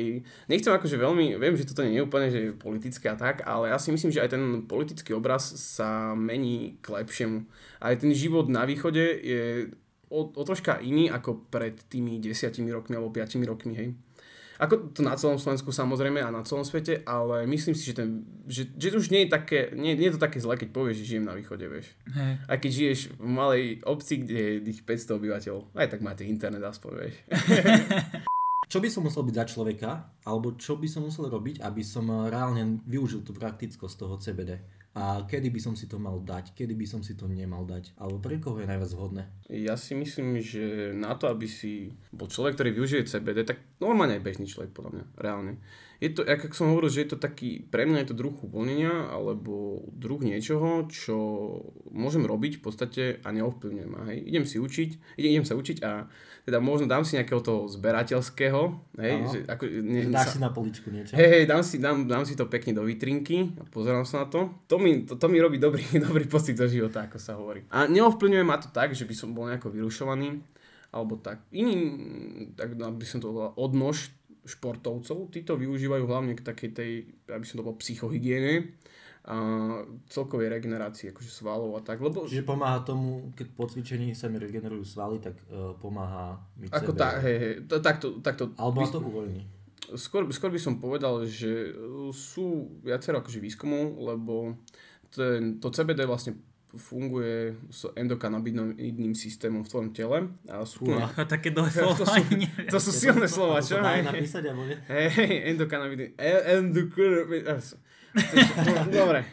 nechcem 0.53 0.69
akože 0.69 1.01
veľmi, 1.01 1.41
viem, 1.41 1.57
že 1.57 1.65
toto 1.65 1.89
nie 1.89 1.97
je 1.97 2.05
úplne 2.05 2.29
že 2.29 2.53
politické 2.53 3.09
a 3.09 3.17
tak, 3.17 3.49
ale 3.49 3.73
ja 3.73 3.81
si 3.81 3.89
myslím, 3.89 4.13
že 4.13 4.21
aj 4.21 4.37
ten 4.37 4.45
politický 4.69 5.17
obraz 5.17 5.49
sa 5.57 6.13
mení 6.13 6.77
k 6.85 6.93
lepšiemu. 6.93 7.49
Aj 7.81 7.97
ten 7.97 8.13
život 8.13 8.53
na 8.53 8.69
východe 8.69 9.01
je 9.25 9.73
o, 10.13 10.29
o 10.29 10.43
troška 10.45 10.85
iný 10.85 11.09
ako 11.09 11.49
pred 11.49 11.81
tými 11.89 12.21
desiatimi 12.21 12.69
rokmi 12.69 13.01
alebo 13.01 13.09
piatimi 13.09 13.49
rokmi, 13.49 13.73
hej. 13.73 13.89
Ako 14.61 14.93
to 14.93 15.01
na 15.01 15.17
celom 15.17 15.41
Slovensku 15.41 15.73
samozrejme 15.73 16.21
a 16.21 16.35
na 16.35 16.45
celom 16.45 16.67
svete, 16.67 17.01
ale 17.09 17.49
myslím 17.49 17.73
si, 17.73 17.89
že, 17.89 17.95
ten, 17.97 18.25
že, 18.45 18.69
že 18.77 18.93
to 18.93 19.01
už 19.01 19.09
nie 19.09 19.25
je, 19.25 19.29
také, 19.33 19.73
nie, 19.73 19.97
nie 19.97 20.13
je 20.13 20.17
to 20.17 20.25
také 20.25 20.43
zlé, 20.43 20.61
keď 20.61 20.69
povieš, 20.75 21.01
že 21.01 21.09
žijem 21.17 21.29
na 21.29 21.37
východe, 21.37 21.65
vieš. 21.65 21.93
Hej. 22.13 22.33
Aj 22.45 22.59
keď 22.61 22.71
žiješ 22.71 23.01
v 23.17 23.29
malej 23.29 23.65
obci, 23.89 24.21
kde 24.21 24.37
je 24.37 24.55
tých 24.73 24.81
500 24.85 25.19
obyvateľov, 25.19 25.63
aj 25.73 25.89
tak 25.89 26.01
máte 26.05 26.29
internet 26.29 26.65
aspoň, 26.65 26.91
vieš. 27.01 27.15
Čo 28.73 28.81
by 28.81 28.89
som 28.89 29.05
musel 29.05 29.29
byť 29.29 29.37
za 29.37 29.47
človeka, 29.53 29.91
alebo 30.25 30.57
čo 30.57 30.81
by 30.81 30.89
som 30.89 31.05
musel 31.05 31.29
robiť, 31.29 31.61
aby 31.61 31.85
som 31.85 32.09
reálne 32.09 32.81
využil 32.89 33.21
tú 33.21 33.37
praktickosť 33.37 33.95
toho 34.01 34.17
CBD? 34.17 34.65
A 34.93 35.25
kedy 35.25 35.49
by 35.49 35.61
som 35.61 35.73
si 35.73 35.89
to 35.89 35.97
mal 35.97 36.21
dať, 36.21 36.53
kedy 36.53 36.77
by 36.77 36.85
som 36.85 37.01
si 37.01 37.17
to 37.17 37.25
nemal 37.25 37.65
dať, 37.65 37.97
alebo 37.97 38.21
pre 38.21 38.37
koho 38.37 38.61
je 38.61 38.69
najviac 38.69 38.93
vhodné? 38.93 39.25
Ja 39.49 39.73
si 39.81 39.97
myslím, 39.97 40.37
že 40.45 40.93
na 40.93 41.17
to, 41.17 41.33
aby 41.33 41.49
si 41.49 41.97
bol 42.13 42.29
človek, 42.29 42.61
ktorý 42.61 42.71
využije 42.77 43.09
CBD, 43.09 43.49
tak 43.49 43.81
normálne 43.81 44.21
aj 44.21 44.25
bežný 44.25 44.45
človek, 44.45 44.77
podľa 44.77 45.01
mňa, 45.01 45.05
reálne. 45.17 45.53
Je 46.03 46.11
to, 46.11 46.27
jak 46.27 46.51
som 46.51 46.75
hovoril, 46.75 46.91
že 46.91 47.07
je 47.07 47.15
to 47.15 47.19
taký, 47.23 47.63
pre 47.71 47.87
mňa 47.87 48.03
je 48.03 48.09
to 48.11 48.19
druh 48.19 48.35
uvoľnenia, 48.35 49.15
alebo 49.15 49.87
druh 49.95 50.19
niečoho, 50.19 50.91
čo 50.91 51.15
môžem 51.95 52.27
robiť 52.27 52.59
v 52.59 52.63
podstate 52.67 53.03
a 53.23 53.31
neovplyvňujem 53.31 53.87
ma, 53.87 54.11
hej. 54.11 54.19
Idem 54.27 54.43
si 54.43 54.59
učiť, 54.59 54.91
idem, 55.23 55.31
idem 55.39 55.47
sa 55.47 55.55
učiť 55.55 55.79
a 55.87 56.11
teda 56.43 56.59
možno 56.59 56.91
dám 56.91 57.07
si 57.07 57.15
nejakého 57.15 57.39
toho 57.39 57.71
zberateľského, 57.71 58.61
hej, 58.99 59.15
že 59.31 59.39
ako, 59.47 59.63
ne, 59.79 60.11
Dáš 60.11 60.27
sa- 60.27 60.35
si 60.35 60.41
na 60.43 60.51
poličku 60.51 60.91
niečo? 60.91 61.15
Hej, 61.15 61.29
hej, 61.39 61.45
dám 61.47 61.63
si, 61.63 61.79
dám, 61.79 62.03
dám 62.11 62.27
si 62.27 62.35
to 62.35 62.51
pekne 62.51 62.75
do 62.75 62.83
vitrinky 62.83 63.55
a 63.55 63.63
pozerám 63.63 64.03
sa 64.03 64.27
na 64.27 64.27
to. 64.27 64.51
To 64.67 64.83
mi, 64.83 65.07
to, 65.07 65.15
to 65.15 65.27
mi 65.31 65.39
robí 65.39 65.63
dobrý, 65.63 65.87
dobrý 66.11 66.27
pocit 66.27 66.59
zo 66.59 66.67
života, 66.67 67.07
ako 67.07 67.23
sa 67.23 67.39
hovorí. 67.39 67.63
A 67.71 67.87
neovplyvňuje 67.87 68.43
ma 68.43 68.59
to 68.59 68.75
tak, 68.75 68.91
že 68.91 69.07
by 69.07 69.15
som 69.15 69.31
bol 69.31 69.47
nejako 69.47 69.71
vyrušovaný, 69.71 70.43
alebo 70.91 71.15
tak. 71.15 71.47
Iným, 71.55 71.81
tak 72.59 72.75
by 72.75 73.07
som 73.07 73.23
to 73.23 73.31
volal 73.31 73.55
odnož 73.55 74.11
športovcov, 74.43 75.31
tí 75.31 75.47
to 75.47 75.55
využívajú 75.55 76.05
hlavne 76.07 76.35
k 76.35 76.43
takej 76.43 76.71
tej, 76.75 76.91
aby 77.31 77.45
som 77.47 77.63
to 77.63 77.67
bol 77.67 77.79
psychohygiene 77.79 78.75
a 79.23 79.39
celkovej 80.11 80.51
regenerácii 80.51 81.15
akože 81.15 81.31
svalov 81.31 81.79
a 81.79 81.81
tak, 81.87 82.03
lebo 82.03 82.27
Čiže 82.27 82.43
pomáha 82.43 82.83
tomu, 82.83 83.31
keď 83.39 83.47
po 83.55 83.71
cvičení 83.71 84.19
sa 84.19 84.27
mi 84.27 84.43
regenerujú 84.43 84.83
svaly, 84.83 85.23
tak 85.23 85.39
uh, 85.47 85.79
pomáha 85.79 86.43
mi 86.59 86.67
ako 86.67 86.91
tá, 86.91 87.23
hej, 87.23 87.37
hej, 87.39 87.55
to, 87.71 87.79
takto, 87.79 88.19
takto 88.19 88.51
Alebo 88.59 88.83
to 88.83 88.99
uvoľní. 88.99 89.47
skôr, 89.95 90.27
skôr 90.35 90.51
by 90.51 90.59
som 90.59 90.83
povedal, 90.83 91.23
že 91.23 91.71
uh, 91.71 92.11
sú 92.11 92.67
viacero 92.83 93.23
akože 93.23 93.39
výskumov, 93.39 93.95
lebo 93.95 94.59
ten, 95.15 95.63
to 95.63 95.71
CBD 95.71 96.03
vlastne 96.03 96.35
funguje 96.73 97.53
s 97.69 97.85
endokanabinoidným 97.93 99.13
systémom 99.13 99.61
v 99.61 99.69
tvojom 99.69 99.91
tele. 99.91 100.19
A 100.47 100.65
sú 100.65 100.85
Fúha. 100.85 101.09
A 101.09 101.25
také 101.39 101.53
dlhé 101.53 101.69
to, 101.77 101.93
slova 101.93 101.97
sú, 101.99 102.05
ani 102.11 102.35
neviem. 102.43 102.69
to 102.69 102.79
sú 102.81 102.91
silné 102.91 103.27
slova, 103.27 103.59
To 103.59 103.67
čo? 103.67 103.77
sa 103.77 103.85
dá 103.85 103.91
aj 103.95 104.05
napísať, 104.09 104.43
alebo 104.49 104.65
nie? 104.65 104.77
hej, 104.89 105.53
endokanabinoid. 105.53 106.11
e- 106.15 106.45
endokanabinoid- 106.55 107.77
Dobre, 108.93 109.25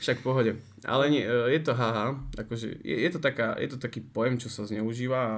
však 0.00 0.24
pohode. 0.24 0.56
Ale 0.82 1.04
nie, 1.08 1.20
e, 1.20 1.52
je 1.52 1.60
to 1.60 1.76
haha, 1.76 2.16
akože 2.32 2.80
je, 2.80 2.96
je, 3.04 3.10
to 3.12 3.20
taká, 3.20 3.52
je 3.56 3.68
to 3.68 3.76
taký 3.76 4.00
pojem, 4.00 4.40
čo 4.40 4.48
sa 4.48 4.64
zneužíva 4.64 5.18
a 5.18 5.34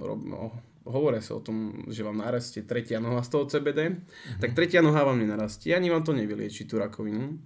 rob, 0.00 0.20
no, 0.22 0.56
hovoria 0.82 1.20
sa 1.20 1.36
o 1.36 1.44
tom, 1.44 1.84
že 1.86 2.00
vám 2.00 2.16
narastie 2.16 2.64
tretia 2.64 2.98
noha 2.98 3.20
z 3.20 3.30
toho 3.30 3.44
CBD, 3.44 4.00
tak 4.40 4.56
tretia 4.56 4.80
noha 4.80 5.04
vám 5.04 5.20
nenarastie, 5.20 5.76
ani 5.76 5.92
vám 5.92 6.02
to 6.02 6.10
nevylieči 6.10 6.64
tú 6.64 6.80
rakovinu. 6.80 7.36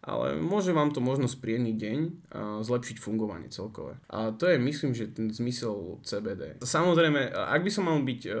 Ale 0.00 0.40
môže 0.40 0.72
vám 0.72 0.96
to 0.96 1.04
možno 1.04 1.28
spríjemniť 1.28 1.76
deň 1.76 1.98
a 2.32 2.40
zlepšiť 2.64 2.96
fungovanie 2.96 3.52
celkové. 3.52 4.00
A 4.08 4.32
to 4.32 4.48
je, 4.48 4.56
myslím, 4.56 4.96
že 4.96 5.12
ten 5.12 5.28
zmysel 5.28 6.00
CBD. 6.00 6.56
Samozrejme, 6.64 7.28
ak 7.28 7.60
by 7.60 7.70
som 7.70 7.84
mal 7.84 8.00
byť 8.00 8.20
uh, 8.26 8.34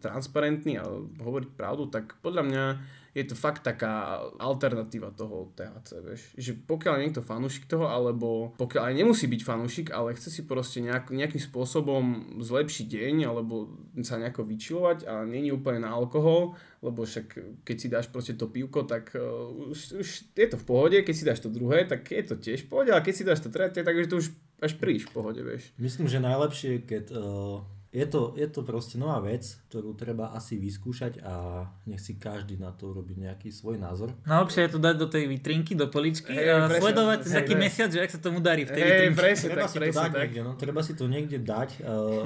transparentný 0.00 0.80
a 0.80 0.88
hovoriť 1.20 1.50
pravdu, 1.52 1.92
tak 1.92 2.16
podľa 2.24 2.42
mňa 2.48 2.64
je 3.12 3.24
to 3.28 3.36
fakt 3.36 3.60
taká 3.60 4.24
alternatíva 4.40 5.12
toho 5.12 5.52
THC, 5.52 5.90
vieš. 6.00 6.20
Že 6.32 6.52
pokiaľ 6.64 6.92
je 6.96 7.02
niekto 7.04 7.22
fanúšik 7.22 7.68
toho, 7.68 7.84
alebo 7.84 8.56
pokiaľ 8.56 8.88
aj 8.88 8.94
nemusí 8.96 9.28
byť 9.28 9.42
fanúšik, 9.44 9.88
ale 9.92 10.16
chce 10.16 10.32
si 10.32 10.42
proste 10.48 10.80
nejak, 10.80 11.12
nejakým 11.12 11.40
spôsobom 11.40 12.36
zlepšiť 12.40 12.86
deň, 12.88 13.14
alebo 13.28 13.68
sa 14.00 14.16
nejako 14.16 14.48
vyčilovať 14.48 15.04
a 15.04 15.28
není 15.28 15.52
úplne 15.52 15.84
na 15.84 15.92
alkohol, 15.92 16.56
lebo 16.80 17.04
však 17.04 17.60
keď 17.68 17.76
si 17.76 17.88
dáš 17.92 18.08
proste 18.08 18.32
to 18.32 18.48
pivko, 18.48 18.88
tak 18.88 19.12
uh, 19.12 19.22
už, 19.68 20.00
už 20.00 20.08
je 20.32 20.46
to 20.48 20.56
v 20.56 20.64
pohode, 20.64 20.96
keď 21.04 21.14
si 21.14 21.28
dáš 21.28 21.44
to 21.44 21.52
druhé, 21.52 21.84
tak 21.84 22.08
je 22.08 22.24
to 22.24 22.40
tiež 22.40 22.64
v 22.64 22.68
pohode, 22.72 22.90
ale 22.96 23.04
keď 23.04 23.14
si 23.14 23.28
dáš 23.28 23.44
to 23.44 23.52
tretie, 23.52 23.84
tak 23.84 23.92
už 23.92 24.08
to 24.08 24.18
už 24.24 24.32
až 24.62 24.72
príliš 24.80 25.10
v 25.10 25.14
pohode, 25.20 25.42
vieš. 25.44 25.74
Myslím, 25.76 26.08
že 26.08 26.22
najlepšie, 26.22 26.86
keď 26.88 27.04
uh, 27.12 27.60
je 27.92 28.06
to, 28.08 28.32
je 28.40 28.48
to 28.48 28.64
proste 28.64 28.96
nová 28.96 29.20
vec, 29.20 29.44
ktorú 29.68 29.92
treba 29.92 30.32
asi 30.32 30.56
vyskúšať 30.56 31.20
a 31.28 31.68
nech 31.84 32.00
si 32.00 32.16
každý 32.16 32.56
na 32.56 32.72
to 32.72 32.88
robí 32.88 33.12
nejaký 33.20 33.52
svoj 33.52 33.76
názor. 33.76 34.16
Najlepšie 34.24 34.64
je 34.64 34.70
to 34.72 34.80
dať 34.80 34.94
do 34.96 35.06
tej 35.12 35.28
vitrinky, 35.28 35.76
do 35.76 35.92
poličky 35.92 36.32
Hej, 36.32 36.48
a 36.48 36.72
presne. 36.72 36.88
sledovať 36.88 37.20
Hej, 37.20 37.36
taký 37.36 37.52
hej. 37.52 37.60
mesiac, 37.60 37.90
že 37.92 38.00
ak 38.00 38.10
sa 38.16 38.20
tomu 38.24 38.40
darí 38.40 38.64
v 38.64 38.72
tej 38.72 38.80
Hej, 38.80 38.88
vitrinke. 38.96 39.20
presne 39.20 39.48
Treba 39.52 39.60
tak, 39.60 39.68
si 39.68 39.76
to 39.76 39.82
presne 39.84 40.00
dať 40.00 40.08
tak. 40.08 40.20
niekde, 40.24 40.40
no. 40.40 40.52
Treba 40.56 40.80
si 40.80 40.92
to 40.96 41.04
niekde 41.04 41.38
dať 41.44 41.70
uh, 41.84 42.24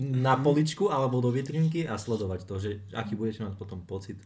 na 0.00 0.34
poličku 0.40 0.88
alebo 0.88 1.20
do 1.20 1.28
vitrinky 1.28 1.84
a 1.84 2.00
sledovať 2.00 2.40
to, 2.48 2.54
že 2.56 2.70
aký 2.96 3.12
budete 3.12 3.44
mať 3.44 3.60
potom 3.60 3.84
pocit. 3.84 4.16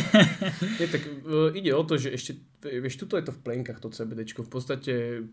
Nie, 0.80 0.84
tak 0.92 1.00
uh, 1.00 1.48
ide 1.56 1.72
o 1.72 1.80
to, 1.80 1.96
že 1.96 2.12
ešte, 2.12 2.36
vieš, 2.60 3.00
tuto 3.00 3.16
je 3.16 3.24
to 3.24 3.32
v 3.32 3.40
plenkách, 3.40 3.80
to 3.80 3.88
CBDčko. 3.88 4.44
V 4.44 4.52
podstate 4.52 4.92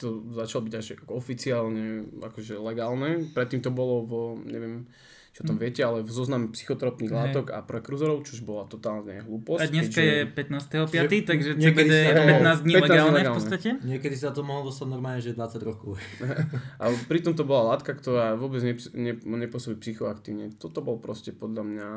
to 0.00 0.24
začalo 0.32 0.64
byť 0.64 0.72
až 0.72 0.86
oficiálne 1.04 2.08
akože 2.24 2.56
legálne. 2.56 3.28
Predtým 3.36 3.60
to 3.60 3.68
bolo 3.68 4.05
vo, 4.06 4.38
neviem, 4.38 4.86
čo 5.30 5.44
tam 5.44 5.60
viete, 5.60 5.84
ale 5.84 6.00
v 6.00 6.08
zozname 6.08 6.48
psychotropných 6.48 7.12
Hej. 7.12 7.18
látok 7.20 7.46
a 7.52 7.60
prekurzorov, 7.60 8.24
čož 8.24 8.40
bola 8.40 8.64
totálne 8.64 9.20
hlúposť. 9.20 9.60
A 9.60 9.68
dneska 9.68 10.00
keďže- 10.00 10.08
je 10.08 10.24
15.5., 10.32 11.28
takže 11.28 11.50
CBD 11.60 11.92
je 11.92 12.08
sa- 12.08 12.16
15 12.16 12.60
dní 12.64 12.72
15 12.72 12.80
legálne 12.80 13.12
v 13.12 13.16
legálne. 13.20 13.36
podstate. 13.36 13.68
Niekedy 13.84 14.16
sa 14.16 14.32
to 14.32 14.40
mohlo 14.40 14.72
dostať 14.72 14.88
normálne, 14.88 15.20
že 15.20 15.36
20 15.36 15.60
rokov. 15.60 16.00
A 16.80 16.88
pritom 17.04 17.36
to 17.36 17.44
bola 17.44 17.76
látka, 17.76 17.92
ktorá 17.92 18.32
vôbec 18.32 18.64
ne, 18.64 18.72
ne, 18.96 19.12
nepôsobí 19.12 19.76
psychoaktívne. 19.76 20.56
Toto 20.56 20.80
bol 20.80 20.96
proste 20.96 21.36
podľa 21.36 21.62
mňa 21.62 21.88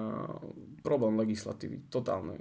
problém 0.84 1.16
legislatívy. 1.16 1.88
Totálne. 1.88 2.36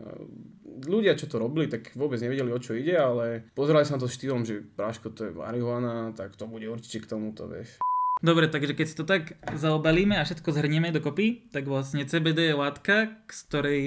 Ľudia, 0.83 1.15
čo 1.15 1.31
to 1.31 1.39
robili, 1.39 1.71
tak 1.71 1.95
vôbec 1.95 2.19
nevedeli, 2.19 2.51
o 2.51 2.59
čo 2.59 2.75
ide, 2.75 2.99
ale 2.99 3.47
pozerali 3.55 3.87
sa 3.87 3.95
na 3.95 4.03
to 4.03 4.11
štýlom, 4.11 4.43
že 4.43 4.67
práško 4.75 5.11
to 5.11 5.27
je 5.27 5.33
marihuana, 5.33 6.11
tak 6.11 6.35
to 6.35 6.51
bude 6.51 6.67
určite 6.67 7.07
k 7.07 7.11
tomuto, 7.15 7.47
vieš. 7.47 7.79
Dobre, 8.19 8.47
takže 8.47 8.75
keď 8.75 8.87
si 8.87 8.95
to 8.95 9.05
tak 9.05 9.23
zaobalíme 9.49 10.13
a 10.13 10.27
všetko 10.27 10.51
zhrnieme 10.51 10.91
dokopy, 10.91 11.49
tak 11.49 11.65
vlastne 11.65 12.03
CBD 12.03 12.51
je 12.51 12.57
látka, 12.57 13.15
z 13.27 13.41
ktorej 13.47 13.83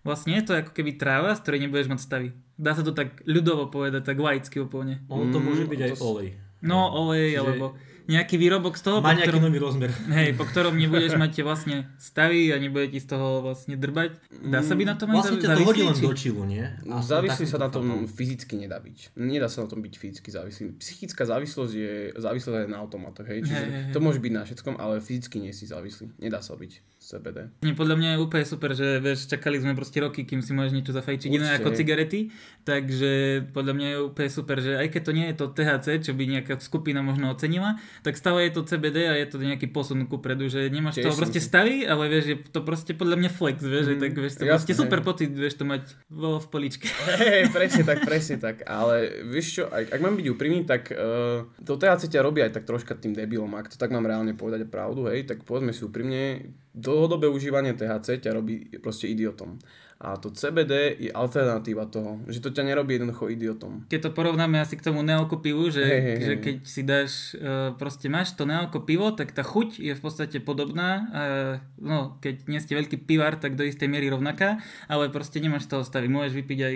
vlastne 0.00 0.36
je 0.36 0.44
to 0.44 0.52
ako 0.54 0.72
keby 0.72 0.96
tráva, 0.96 1.32
z 1.32 1.42
ktorej 1.42 1.60
nebudeš 1.62 1.88
mať 1.88 2.00
stavy. 2.00 2.28
Dá 2.54 2.72
sa 2.72 2.80
to 2.80 2.92
tak 2.92 3.20
ľudovo 3.24 3.68
povedať, 3.68 4.04
tak 4.04 4.16
laicky 4.16 4.56
úplne. 4.58 5.04
Ono 5.06 5.28
to 5.28 5.36
Mm, 5.36 5.44
môže 5.44 5.64
byť 5.66 5.80
aj 5.82 5.92
olej. 5.98 6.28
No, 6.60 6.88
olej, 6.88 7.28
Čiže- 7.30 7.40
alebo 7.40 7.66
nejaký 8.06 8.36
výrobok 8.36 8.74
z 8.74 8.82
toho, 8.82 8.96
po 8.98 9.04
Má 9.04 9.12
nejaký 9.12 9.30
ktorom, 9.30 9.42
nový 9.42 9.58
rozmer. 9.58 9.90
hej, 9.90 10.32
po 10.32 10.44
ktorom 10.44 10.74
nebudeš 10.74 11.16
mať 11.22 11.32
vlastne 11.40 11.76
stavy 11.96 12.48
a 12.48 12.56
nebude 12.56 12.86
ti 12.86 12.98
z 12.98 13.08
toho 13.08 13.40
vlastne 13.40 13.74
drbať. 13.74 14.20
Dá 14.44 14.60
sa 14.60 14.72
byť 14.72 14.84
na 14.84 14.94
tom 14.94 15.08
aj 15.08 15.16
Vlastne 15.16 15.38
ťa 15.38 15.48
to 15.50 15.62
hodí 15.62 15.80
len 15.80 15.88
závislý, 15.90 16.02
do 16.02 16.10
či- 16.10 16.20
čilu, 16.22 16.42
nie? 16.44 16.64
A 16.84 16.94
Závislý 17.00 17.44
sa 17.44 17.56
na 17.56 17.68
tom 17.68 17.84
chápam. 17.84 18.04
fyzicky 18.06 18.54
nedá 18.56 18.76
byť. 18.76 18.96
Nedá 19.14 19.46
sa 19.46 19.58
na 19.60 19.68
tom 19.68 19.80
byť 19.80 19.94
fyzicky 19.94 20.28
závislý. 20.28 20.76
Psychická 20.76 21.24
závislosť 21.24 21.72
je 21.72 21.92
závislosť 22.14 22.56
aj 22.56 22.68
na 22.68 22.78
automatoch, 22.78 23.24
hej? 23.24 23.40
Čiže 23.42 23.64
Hej, 23.64 23.92
to 23.92 23.98
môže 23.98 24.18
byť 24.18 24.32
na 24.32 24.42
všetkom, 24.42 24.74
ale 24.76 24.98
fyzicky 24.98 25.36
nie 25.38 25.50
si 25.50 25.64
závislý. 25.64 26.12
Nedá 26.18 26.38
sa 26.38 26.54
byť 26.54 26.93
CBD. 27.06 27.38
Nie, 27.60 27.72
podľa 27.72 27.94
mňa 27.94 28.08
je 28.10 28.18
úplne 28.18 28.44
super, 28.44 28.70
že 28.72 28.98
vieš, 28.98 29.26
čakali 29.26 29.56
sme 29.56 29.72
proste 29.72 29.98
roky, 29.98 30.22
kým 30.22 30.40
si 30.40 30.50
môžeš 30.50 30.72
niečo 30.72 30.90
zafajčiť 30.90 31.28
iné 31.28 31.54
ako 31.54 31.70
cigarety, 31.70 32.32
takže 32.64 33.12
podľa 33.50 33.72
mňa 33.72 33.86
je 33.86 33.98
úplne 34.02 34.28
super, 34.28 34.56
že 34.58 34.74
aj 34.74 34.88
keď 34.88 35.02
to 35.02 35.12
nie 35.12 35.26
je 35.26 35.36
to 35.36 35.46
THC, 35.48 35.86
čo 36.00 36.12
by 36.12 36.24
nejaká 36.26 36.54
skupina 36.58 37.00
možno 37.00 37.28
ocenila, 37.28 37.76
tak 38.00 38.14
stále 38.14 38.48
je 38.48 38.52
to 38.52 38.64
CBD 38.64 39.04
a 39.04 39.14
je 39.14 39.26
to 39.26 39.36
nejaký 39.36 39.68
posun 39.68 40.04
kupredu, 40.04 40.48
že 40.48 40.66
nemáš 40.66 40.96
Tiež 40.96 41.06
toho 41.06 41.16
proste 41.16 41.38
si- 41.38 41.46
stavy, 41.46 41.84
ale 41.84 42.08
vieš, 42.08 42.24
je 42.26 42.36
to 42.42 42.60
proste 42.60 42.92
podľa 42.92 43.16
mňa 43.16 43.30
flex, 43.30 43.60
vieš, 43.60 43.84
Mm, 43.84 44.00
tak 44.00 44.12
vieš, 44.16 44.34
to 44.34 44.44
proste 44.44 44.72
super 44.72 44.98
hej. 44.98 45.06
pocit, 45.06 45.30
vieš 45.30 45.54
to 45.54 45.64
mať 45.64 45.82
vo, 46.08 46.40
v 46.40 46.46
poličke. 46.48 46.88
Hej, 46.88 47.52
presne 47.52 47.84
tak, 47.84 48.00
presne 48.08 48.36
tak. 48.38 48.64
Ale 48.64 48.94
vieš 49.24 49.46
čo, 49.54 49.64
ak, 49.66 49.92
ak 49.92 50.00
mám 50.00 50.16
byť 50.16 50.26
úprimný, 50.26 50.64
tak 50.64 50.88
uh, 50.88 51.44
to 51.60 51.76
THC 51.76 52.08
ťa 52.08 52.20
robí 52.20 52.40
aj 52.40 52.54
tak 52.54 52.64
troška 52.64 52.96
tým 52.96 53.12
debilom. 53.12 53.52
Ak 53.52 53.68
to 53.68 53.76
tak 53.76 53.92
mám 53.92 54.02
reálne 54.02 54.32
povedať 54.32 54.64
pravdu, 54.66 55.04
hej, 55.06 55.28
tak 55.28 55.44
povedzme 55.44 55.70
si 55.70 55.84
úprimne, 55.84 56.48
dlhodobé 56.94 57.26
užívanie 57.26 57.74
THC 57.74 58.22
ťa 58.22 58.30
robí 58.30 58.70
proste 58.78 59.10
idiotom. 59.10 59.58
A 60.04 60.18
to 60.20 60.28
CBD 60.34 60.98
je 60.98 61.10
alternatíva 61.14 61.86
toho, 61.86 62.20
že 62.26 62.42
to 62.42 62.50
ťa 62.50 62.66
nerobí 62.66 62.98
jednoducho 62.98 63.30
idiotom. 63.30 63.86
Keď 63.86 64.00
to 64.04 64.10
porovnáme 64.10 64.58
asi 64.60 64.74
k 64.76 64.84
tomu 64.84 65.06
nealko 65.06 65.38
pivu, 65.38 65.70
že, 65.70 65.86
Hej, 65.86 66.02
hej, 66.02 66.18
že 66.20 66.34
keď 66.42 66.56
si 66.66 66.80
dáš, 66.84 67.12
uh, 67.38 67.72
proste 67.78 68.10
máš 68.10 68.34
to 68.34 68.44
nealko 68.44 68.82
pivo, 68.82 69.14
tak 69.14 69.30
tá 69.30 69.40
chuť 69.46 69.80
je 69.80 69.94
v 69.94 70.02
podstate 70.02 70.42
podobná. 70.44 71.08
Uh, 71.08 71.54
no, 71.78 71.98
keď 72.20 72.44
nie 72.50 72.60
ste 72.60 72.74
veľký 72.74 73.06
pivár, 73.06 73.38
tak 73.38 73.54
do 73.54 73.64
istej 73.64 73.86
miery 73.86 74.10
rovnaká, 74.10 74.60
ale 74.90 75.08
proste 75.14 75.38
nemáš 75.38 75.70
toho 75.70 75.86
stavy. 75.86 76.10
Môžeš 76.10 76.36
vypiť 76.42 76.58
aj 76.60 76.74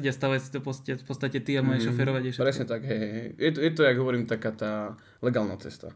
5-6 0.00 0.08
a 0.08 0.12
stále 0.14 0.34
si 0.38 0.48
to 0.54 0.62
v 0.62 0.66
podstate, 0.70 0.92
v 1.02 1.04
podstate 1.04 1.38
ty 1.42 1.58
a 1.58 1.60
môžeš 1.60 1.90
šoferovať. 1.90 2.22
je 2.22 2.30
všetko. 2.32 2.46
Presne 2.48 2.66
tak, 2.70 2.82
hej. 2.86 3.00
hej. 3.02 3.28
Je 3.36 3.50
to, 3.50 3.58
je 3.60 3.70
to, 3.76 3.80
jak 3.82 3.96
hovorím, 3.98 4.24
taká 4.30 4.54
tá 4.54 4.72
legálna 5.20 5.58
cesta. 5.58 5.92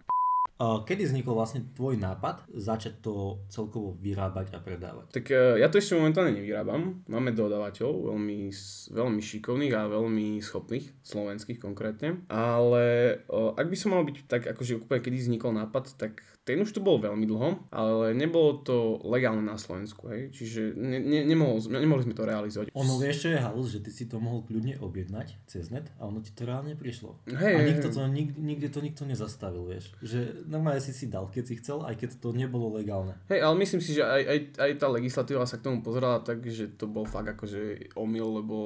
Kedy 0.58 1.06
vznikol 1.06 1.38
vlastne 1.38 1.62
tvoj 1.78 2.02
nápad 2.02 2.50
začať 2.50 2.98
to 2.98 3.46
celkovo 3.46 3.94
vyrábať 4.02 4.50
a 4.54 4.58
predávať? 4.58 5.06
Tak 5.14 5.24
e, 5.30 5.62
ja 5.62 5.70
to 5.70 5.78
ešte 5.78 5.94
momentálne 5.94 6.34
nevyrábam. 6.34 7.06
Máme 7.06 7.30
dodávateľov, 7.30 8.10
veľmi, 8.10 8.50
veľmi 8.90 9.20
šikovných 9.22 9.74
a 9.78 9.86
veľmi 9.86 10.42
schopných, 10.42 10.98
slovenských 11.06 11.62
konkrétne. 11.62 12.26
Ale 12.26 13.18
o, 13.30 13.54
ak 13.54 13.70
by 13.70 13.76
som 13.78 13.94
mal 13.94 14.02
byť 14.02 14.26
tak, 14.26 14.50
akože 14.50 14.82
úplne 14.82 14.98
kedy 14.98 15.30
vznikol 15.30 15.54
nápad, 15.54 15.94
tak 15.94 16.26
ten 16.48 16.64
už 16.64 16.72
tu 16.72 16.80
bol 16.80 16.96
veľmi 16.96 17.28
dlho, 17.28 17.68
ale 17.68 18.16
nebolo 18.16 18.64
to 18.64 18.96
legálne 19.04 19.44
na 19.44 19.60
Slovensku, 19.60 20.08
hej. 20.08 20.32
Čiže 20.32 20.72
ne, 20.72 20.96
ne, 20.96 21.20
nemohol, 21.28 21.60
nemohli 21.68 22.08
sme 22.08 22.16
to 22.16 22.24
realizovať. 22.24 22.72
Ono 22.72 22.96
vieš, 22.96 23.28
čo 23.28 23.36
je 23.36 23.38
halus, 23.44 23.68
že 23.76 23.84
ty 23.84 23.92
si 23.92 24.08
to 24.08 24.16
mohol 24.16 24.48
kľudne 24.48 24.80
objednať 24.80 25.44
cez 25.44 25.68
net 25.68 25.92
a 26.00 26.08
ono 26.08 26.24
ti 26.24 26.32
to 26.32 26.48
reálne 26.48 26.72
prišlo. 26.72 27.20
Hej, 27.28 27.52
a 27.52 27.60
nikto 27.68 27.92
to, 27.92 28.00
nik, 28.08 28.32
nikde 28.40 28.72
to 28.72 28.80
nikto 28.80 29.04
nezastavil, 29.04 29.68
vieš. 29.68 29.92
Že 30.00 30.48
normálne 30.48 30.80
si 30.80 30.96
si 30.96 31.12
dal, 31.12 31.28
keď 31.28 31.44
si 31.44 31.54
chcel, 31.60 31.84
aj 31.84 32.00
keď 32.00 32.16
to 32.16 32.32
nebolo 32.32 32.72
legálne. 32.80 33.12
Hej, 33.28 33.44
ale 33.44 33.54
myslím 33.60 33.84
si, 33.84 34.00
že 34.00 34.08
aj, 34.08 34.22
aj, 34.24 34.38
aj 34.56 34.70
tá 34.80 34.88
legislatíva 34.88 35.44
sa 35.44 35.60
k 35.60 35.68
tomu 35.68 35.84
pozerala 35.84 36.24
tak, 36.24 36.40
že 36.48 36.72
to 36.72 36.88
bol 36.88 37.04
fakt 37.04 37.28
akože 37.28 37.92
omyl, 37.92 38.40
lebo 38.40 38.56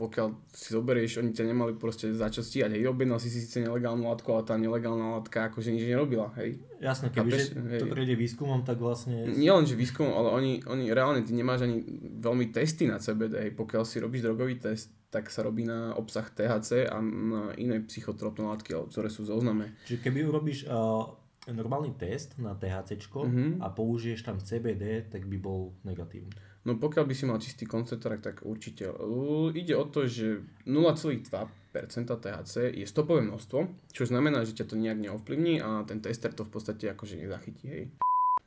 pokiaľ 0.00 0.34
si 0.50 0.74
zoberieš, 0.74 1.22
oni 1.22 1.30
ťa 1.30 1.44
nemali 1.46 1.78
proste 1.78 2.10
za 2.10 2.26
čo 2.32 2.42
stíhať, 2.42 2.74
hej, 2.74 2.90
objednal 2.90 3.22
si 3.22 3.30
si 3.30 3.38
síce 3.38 3.62
nelegálnu 3.62 4.08
látku, 4.08 4.26
ale 4.32 4.42
tá 4.48 4.58
nelegálna 4.58 5.20
látka 5.20 5.52
akože 5.52 5.70
nič 5.70 5.84
nerobila, 5.84 6.32
hej. 6.40 6.58
Jasné, 6.78 7.10
keby 7.10 7.30
Chápeš? 7.30 7.42
že 7.50 7.78
to 7.78 7.86
prejde 7.86 8.14
výskumom, 8.14 8.62
tak 8.62 8.78
vlastne... 8.78 9.26
Nie 9.28 9.50
len, 9.50 9.66
že 9.66 9.74
výskum, 9.74 10.06
ale 10.08 10.30
oni, 10.30 10.52
oni 10.62 10.94
reálne, 10.94 11.26
ty 11.26 11.34
nemáš 11.34 11.66
ani 11.66 11.82
veľmi 12.16 12.48
testy 12.48 12.86
na 12.86 12.96
CBD, 12.96 13.50
pokiaľ 13.52 13.82
si 13.82 13.98
robíš 13.98 14.22
drogový 14.22 14.56
test, 14.56 14.94
tak 15.08 15.26
sa 15.26 15.42
robí 15.42 15.64
na 15.64 15.92
obsah 15.92 16.22
THC 16.22 16.86
a 16.86 17.00
na 17.00 17.50
iné 17.56 17.82
psychotropné 17.82 18.46
látky, 18.46 18.78
ktoré 18.88 19.08
sú 19.08 19.24
zozname. 19.24 19.74
Čiže 19.84 20.04
keby 20.04 20.22
urobíš 20.22 20.68
uh, 20.68 21.08
normálny 21.48 21.96
test 21.96 22.36
na 22.36 22.54
THC 22.54 23.00
Mhm. 23.08 23.58
a 23.58 23.66
použiješ 23.68 24.22
tam 24.22 24.38
CBD, 24.38 25.02
tak 25.02 25.24
by 25.24 25.36
bol 25.36 25.72
negatívny. 25.82 26.30
No 26.62 26.76
pokiaľ 26.76 27.04
by 27.08 27.14
si 27.16 27.24
mal 27.24 27.40
čistý 27.40 27.64
koncentrák, 27.64 28.20
tak 28.20 28.36
určite. 28.44 28.86
Uh, 28.86 29.48
ide 29.50 29.72
o 29.72 29.88
to, 29.88 30.04
že 30.04 30.44
0,2% 30.62 31.48
THC 31.86 32.74
je 32.74 32.86
stopové 32.88 33.22
množstvo, 33.22 33.90
čo 33.92 34.02
znamená, 34.08 34.42
že 34.42 34.56
ťa 34.58 34.66
to 34.72 34.74
nejak 34.74 34.98
neovplyvní 34.98 35.62
a 35.62 35.84
ten 35.86 36.02
tester 36.02 36.34
to 36.34 36.42
v 36.42 36.50
podstate 36.50 36.90
akože 36.90 37.20
nezachytí, 37.20 37.66
hej. 37.68 37.84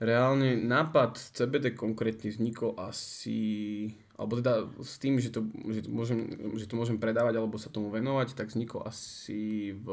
Reálne 0.01 0.57
nápad 0.57 1.13
z 1.13 1.25
CBD 1.37 1.77
konkrétne 1.77 2.33
vznikol 2.33 2.73
asi, 2.81 3.85
alebo 4.21 4.37
teda 4.37 4.69
s 4.77 5.01
tým, 5.01 5.17
že 5.17 5.33
to, 5.33 5.49
že, 5.73 5.81
to 5.81 5.89
môžem, 5.89 6.29
že 6.53 6.69
to 6.69 6.77
môžem 6.77 7.01
predávať 7.01 7.41
alebo 7.41 7.57
sa 7.57 7.73
tomu 7.73 7.89
venovať, 7.89 8.37
tak 8.37 8.53
vznikol 8.53 8.85
asi 8.85 9.73
v 9.73 9.87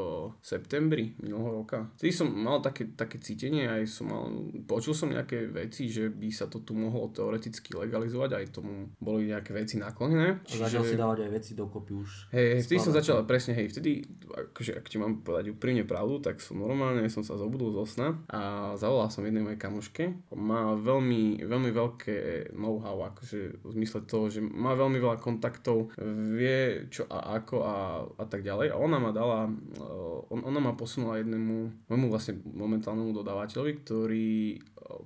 septembri 0.44 1.16
minulého 1.16 1.64
roka. 1.64 1.88
Vtedy 1.96 2.12
som 2.12 2.28
mal 2.28 2.60
také, 2.60 2.92
také 2.92 3.16
cítenie, 3.16 3.64
aj 3.64 3.88
som 3.88 4.12
mal, 4.12 4.28
počul 4.68 4.92
som 4.92 5.08
nejaké 5.08 5.48
veci, 5.48 5.88
že 5.88 6.12
by 6.12 6.28
sa 6.28 6.44
to 6.44 6.60
tu 6.60 6.76
mohlo 6.76 7.08
teoreticky 7.08 7.72
legalizovať, 7.72 8.36
aj 8.36 8.44
tomu 8.52 8.92
boli 9.00 9.32
nejaké 9.32 9.56
veci 9.56 9.80
naklonené. 9.80 10.44
A 10.44 10.54
začal 10.68 10.84
si 10.84 11.00
dávať 11.00 11.24
aj 11.24 11.30
veci 11.32 11.52
dokopy 11.56 11.92
už. 11.96 12.10
Hej, 12.36 12.68
vtedy 12.68 12.78
som 12.82 12.92
začal, 12.92 13.24
presne, 13.24 13.56
hej, 13.56 13.72
vtedy, 13.72 14.04
akože, 14.28 14.76
ak 14.76 14.84
ti 14.90 15.00
mám 15.00 15.22
povedať 15.22 15.54
úprimne 15.54 15.88
pravdu, 15.88 16.20
tak 16.20 16.42
som 16.42 16.58
normálne 16.58 17.06
som 17.08 17.22
sa 17.22 17.38
zobudil 17.38 17.70
zo 17.72 17.86
sna 17.86 18.18
a 18.28 18.74
zavolal 18.74 19.08
som 19.08 19.24
jednej 19.24 19.40
mojej 19.40 19.62
kamoške. 19.62 20.04
Má 20.34 20.74
veľmi, 20.76 21.46
veľmi 21.46 21.70
veľké 21.70 22.16
know-how, 22.58 23.08
akože 23.14 23.62
v 23.62 23.70
zmysle 23.78 24.02
toho, 24.04 24.17
toho, 24.18 24.26
že 24.26 24.42
má 24.42 24.74
veľmi 24.74 24.98
veľa 24.98 25.22
kontaktov, 25.22 25.94
vie 26.34 26.90
čo 26.90 27.06
a 27.06 27.38
ako 27.38 27.56
a, 27.62 27.76
a 28.18 28.24
tak 28.26 28.42
ďalej. 28.42 28.74
A 28.74 28.76
ona 28.76 28.98
ma 28.98 29.14
dala, 29.14 29.46
uh, 29.46 30.18
on, 30.34 30.42
ona 30.42 30.58
ma 30.58 30.74
posunula 30.74 31.22
jednému 31.22 31.86
môjmu 31.86 32.06
vlastne 32.10 32.42
momentálnemu 32.42 33.14
dodávateľovi, 33.14 33.72
ktorý 33.86 34.58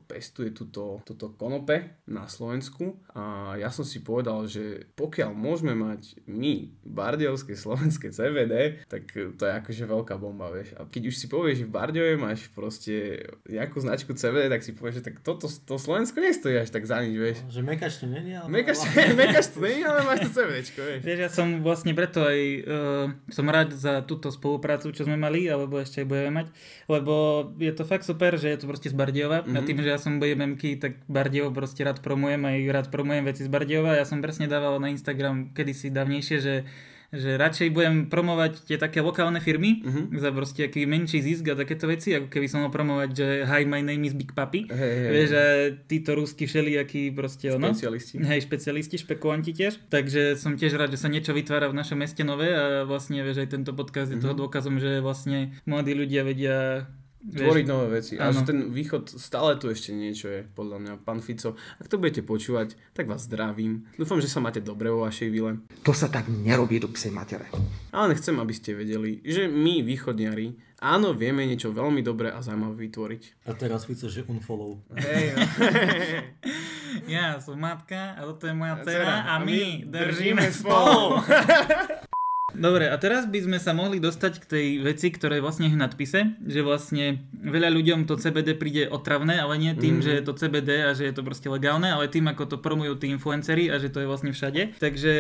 pestuje 0.07 0.55
túto, 0.55 1.03
túto 1.03 1.35
konope 1.35 1.99
na 2.07 2.31
Slovensku 2.31 3.01
a 3.13 3.55
ja 3.59 3.69
som 3.75 3.83
si 3.83 4.01
povedal, 4.01 4.47
že 4.47 4.87
pokiaľ 4.95 5.35
môžeme 5.35 5.75
mať 5.75 6.23
my 6.31 6.71
bardiovské 6.87 7.59
slovenské 7.59 8.15
CBD, 8.15 8.87
tak 8.87 9.11
to 9.13 9.43
je 9.43 9.53
akože 9.53 9.85
veľká 9.87 10.15
bomba, 10.21 10.53
vieš. 10.55 10.75
A 10.79 10.87
keď 10.87 11.11
už 11.11 11.17
si 11.19 11.27
povieš, 11.27 11.65
že 11.65 11.69
v 11.69 11.75
Bardiove 11.75 12.15
máš 12.21 12.47
proste 12.53 13.27
nejakú 13.49 13.83
značku 13.83 14.15
CBD, 14.15 14.53
tak 14.53 14.63
si 14.63 14.77
povieš, 14.77 15.03
že 15.03 15.07
tak 15.11 15.17
toto 15.25 15.51
to 15.51 15.75
Slovensko 15.79 16.23
nestojí 16.23 16.63
až 16.63 16.71
tak 16.71 16.87
za 16.87 17.03
nič, 17.03 17.15
vieš. 17.19 17.39
Že 17.51 17.63
mekač 17.67 17.93
to 17.99 18.07
není, 18.07 18.33
ale... 18.37 18.47
Mekač, 18.47 18.79
mekač 19.23 19.47
to 19.51 19.59
není, 19.63 19.83
ale 19.83 20.07
máš 20.07 20.29
to 20.29 20.31
CBDčko, 20.43 20.81
vieš. 20.83 21.01
Vieš, 21.03 21.19
ja 21.19 21.31
som 21.31 21.47
vlastne 21.65 21.93
preto 21.97 22.23
aj 22.23 22.39
uh, 22.63 23.07
som 23.31 23.47
rád 23.49 23.75
za 23.75 24.05
túto 24.07 24.31
spoluprácu, 24.31 24.93
čo 24.95 25.07
sme 25.09 25.19
mali, 25.19 25.49
alebo 25.51 25.81
ešte 25.81 26.05
aj 26.05 26.07
budeme 26.07 26.31
mať, 26.43 26.47
lebo 26.87 27.15
je 27.59 27.73
to 27.75 27.83
fakt 27.89 28.07
super, 28.07 28.37
že 28.39 28.53
je 28.55 28.59
to 28.63 28.67
proste 28.69 28.93
z 28.93 28.97
Bardiova 28.97 29.43
mm-hmm. 29.43 29.57
a 29.57 29.61
tým, 29.73 29.81
že 29.81 29.89
ja 29.89 29.97
som 29.97 30.21
BMMky, 30.21 30.77
tak 30.77 31.01
Bardievo 31.09 31.49
proste 31.49 31.81
rád 31.81 32.05
promujem 32.05 32.45
aj 32.45 32.59
rád 32.69 32.87
promujem 32.93 33.25
veci 33.25 33.43
z 33.43 33.49
Bardiova. 33.49 33.97
Ja 33.97 34.05
som 34.05 34.21
presne 34.21 34.45
dával 34.45 34.77
na 34.77 34.93
Instagram 34.93 35.57
kedysi 35.57 35.89
dávnejšie, 35.89 36.37
že 36.45 36.55
že 37.13 37.37
radšej 37.37 37.77
budem 37.77 38.09
promovať 38.09 38.65
tie 38.65 38.81
také 38.81 39.05
lokálne 39.05 39.37
firmy 39.37 39.85
uh-huh. 39.85 40.17
za 40.17 40.33
proste 40.33 40.65
aký 40.65 40.89
menší 40.89 41.21
zisk 41.21 41.53
a 41.53 41.55
takéto 41.61 41.85
veci, 41.85 42.17
ako 42.17 42.33
keby 42.33 42.49
som 42.49 42.65
mal 42.65 42.73
promovať, 42.73 43.11
že 43.13 43.27
hi, 43.45 43.69
my 43.69 43.85
name 43.85 44.09
is 44.09 44.17
Big 44.17 44.33
Papi. 44.33 44.65
Hey, 44.73 44.81
hey, 44.81 45.11
Vieš, 45.13 45.29
že 45.29 45.45
títo 45.93 46.17
rúsky 46.17 46.49
všelijakí 46.49 47.13
proste. 47.13 47.53
Špecialisti. 47.53 48.17
Hej, 48.17 48.49
špecialisti, 48.49 48.97
špekulanti 48.97 49.53
tiež. 49.53 49.93
Takže 49.93 50.41
som 50.41 50.57
tiež 50.57 50.73
rád, 50.81 50.97
že 50.97 51.05
sa 51.05 51.13
niečo 51.13 51.37
vytvára 51.37 51.69
v 51.69 51.77
našom 51.77 52.01
meste 52.01 52.25
nové 52.25 52.49
a 52.49 52.89
vlastne, 52.89 53.21
vieš, 53.21 53.45
aj 53.45 53.61
tento 53.61 53.77
podcast 53.77 54.09
je 54.09 54.17
uh-huh. 54.17 54.33
toho 54.33 54.49
dôkazom, 54.49 54.81
že 54.81 55.05
vlastne 55.05 55.53
mladí 55.69 55.93
ľudia 55.93 56.25
vedia 56.25 56.89
Tvoriť 57.23 57.67
nové 57.71 58.03
veci. 58.03 58.19
A 58.19 58.35
že 58.35 58.43
ten 58.43 58.75
východ 58.75 59.15
stále 59.15 59.55
tu 59.55 59.71
ešte 59.71 59.95
niečo 59.95 60.27
je, 60.27 60.43
podľa 60.43 60.83
mňa. 60.83 60.93
Pán 61.07 61.23
Fico, 61.23 61.55
ak 61.79 61.87
to 61.87 62.03
budete 62.03 62.27
počúvať, 62.27 62.75
tak 62.99 63.07
vás 63.07 63.31
zdravím. 63.31 63.87
Dúfam, 63.95 64.19
že 64.19 64.27
sa 64.27 64.43
máte 64.43 64.59
dobre 64.59 64.91
vo 64.91 65.07
vašej 65.07 65.31
vile. 65.31 65.63
To 65.87 65.95
sa 65.95 66.11
tak 66.11 66.27
nerobí 66.27 66.83
do 66.83 66.91
psej 66.91 67.15
matere. 67.15 67.47
Ale 67.95 68.19
nechcem, 68.19 68.35
aby 68.35 68.51
ste 68.51 68.75
vedeli, 68.75 69.23
že 69.23 69.47
my, 69.47 69.87
východniari, 69.87 70.59
áno, 70.83 71.15
vieme 71.15 71.47
niečo 71.47 71.71
veľmi 71.71 72.03
dobré 72.03 72.35
a 72.35 72.43
zaujímavé 72.43 72.91
vytvoriť. 72.91 73.47
A 73.47 73.55
teraz 73.55 73.87
Fico, 73.87 74.11
že 74.11 74.27
unfollow. 74.27 74.83
No. 74.83 74.95
ja 77.15 77.39
som 77.39 77.55
matka 77.55 78.19
a 78.19 78.27
toto 78.27 78.51
je 78.51 78.55
moja 78.55 78.83
dcera 78.83 79.31
a 79.31 79.39
my 79.39 79.87
držíme 79.87 80.51
spolu. 80.51 81.23
Dobre, 82.53 82.93
a 82.93 82.97
teraz 83.01 83.25
by 83.25 83.49
sme 83.49 83.59
sa 83.59 83.73
mohli 83.73 83.97
dostať 83.97 84.33
k 84.39 84.45
tej 84.45 84.67
veci, 84.85 85.09
ktorá 85.09 85.41
je 85.41 85.45
vlastne 85.45 85.73
v 85.73 85.81
nadpise, 85.81 86.37
že 86.45 86.61
vlastne 86.61 87.25
veľa 87.33 87.73
ľuďom 87.73 88.05
to 88.05 88.21
CBD 88.21 88.53
príde 88.55 88.85
otravné, 88.93 89.41
ale 89.41 89.57
nie 89.57 89.73
tým, 89.73 89.99
mm. 89.99 90.05
že 90.05 90.13
je 90.21 90.23
to 90.23 90.37
CBD 90.37 90.85
a 90.85 90.93
že 90.93 91.09
je 91.09 91.15
to 91.17 91.25
proste 91.25 91.49
legálne, 91.49 91.89
ale 91.89 92.13
tým, 92.13 92.29
ako 92.29 92.45
to 92.53 92.57
promujú 92.61 93.01
tí 93.01 93.09
influenceri 93.09 93.73
a 93.73 93.81
že 93.81 93.89
to 93.89 94.05
je 94.05 94.11
vlastne 94.11 94.37
všade. 94.37 94.77
Takže 94.77 95.13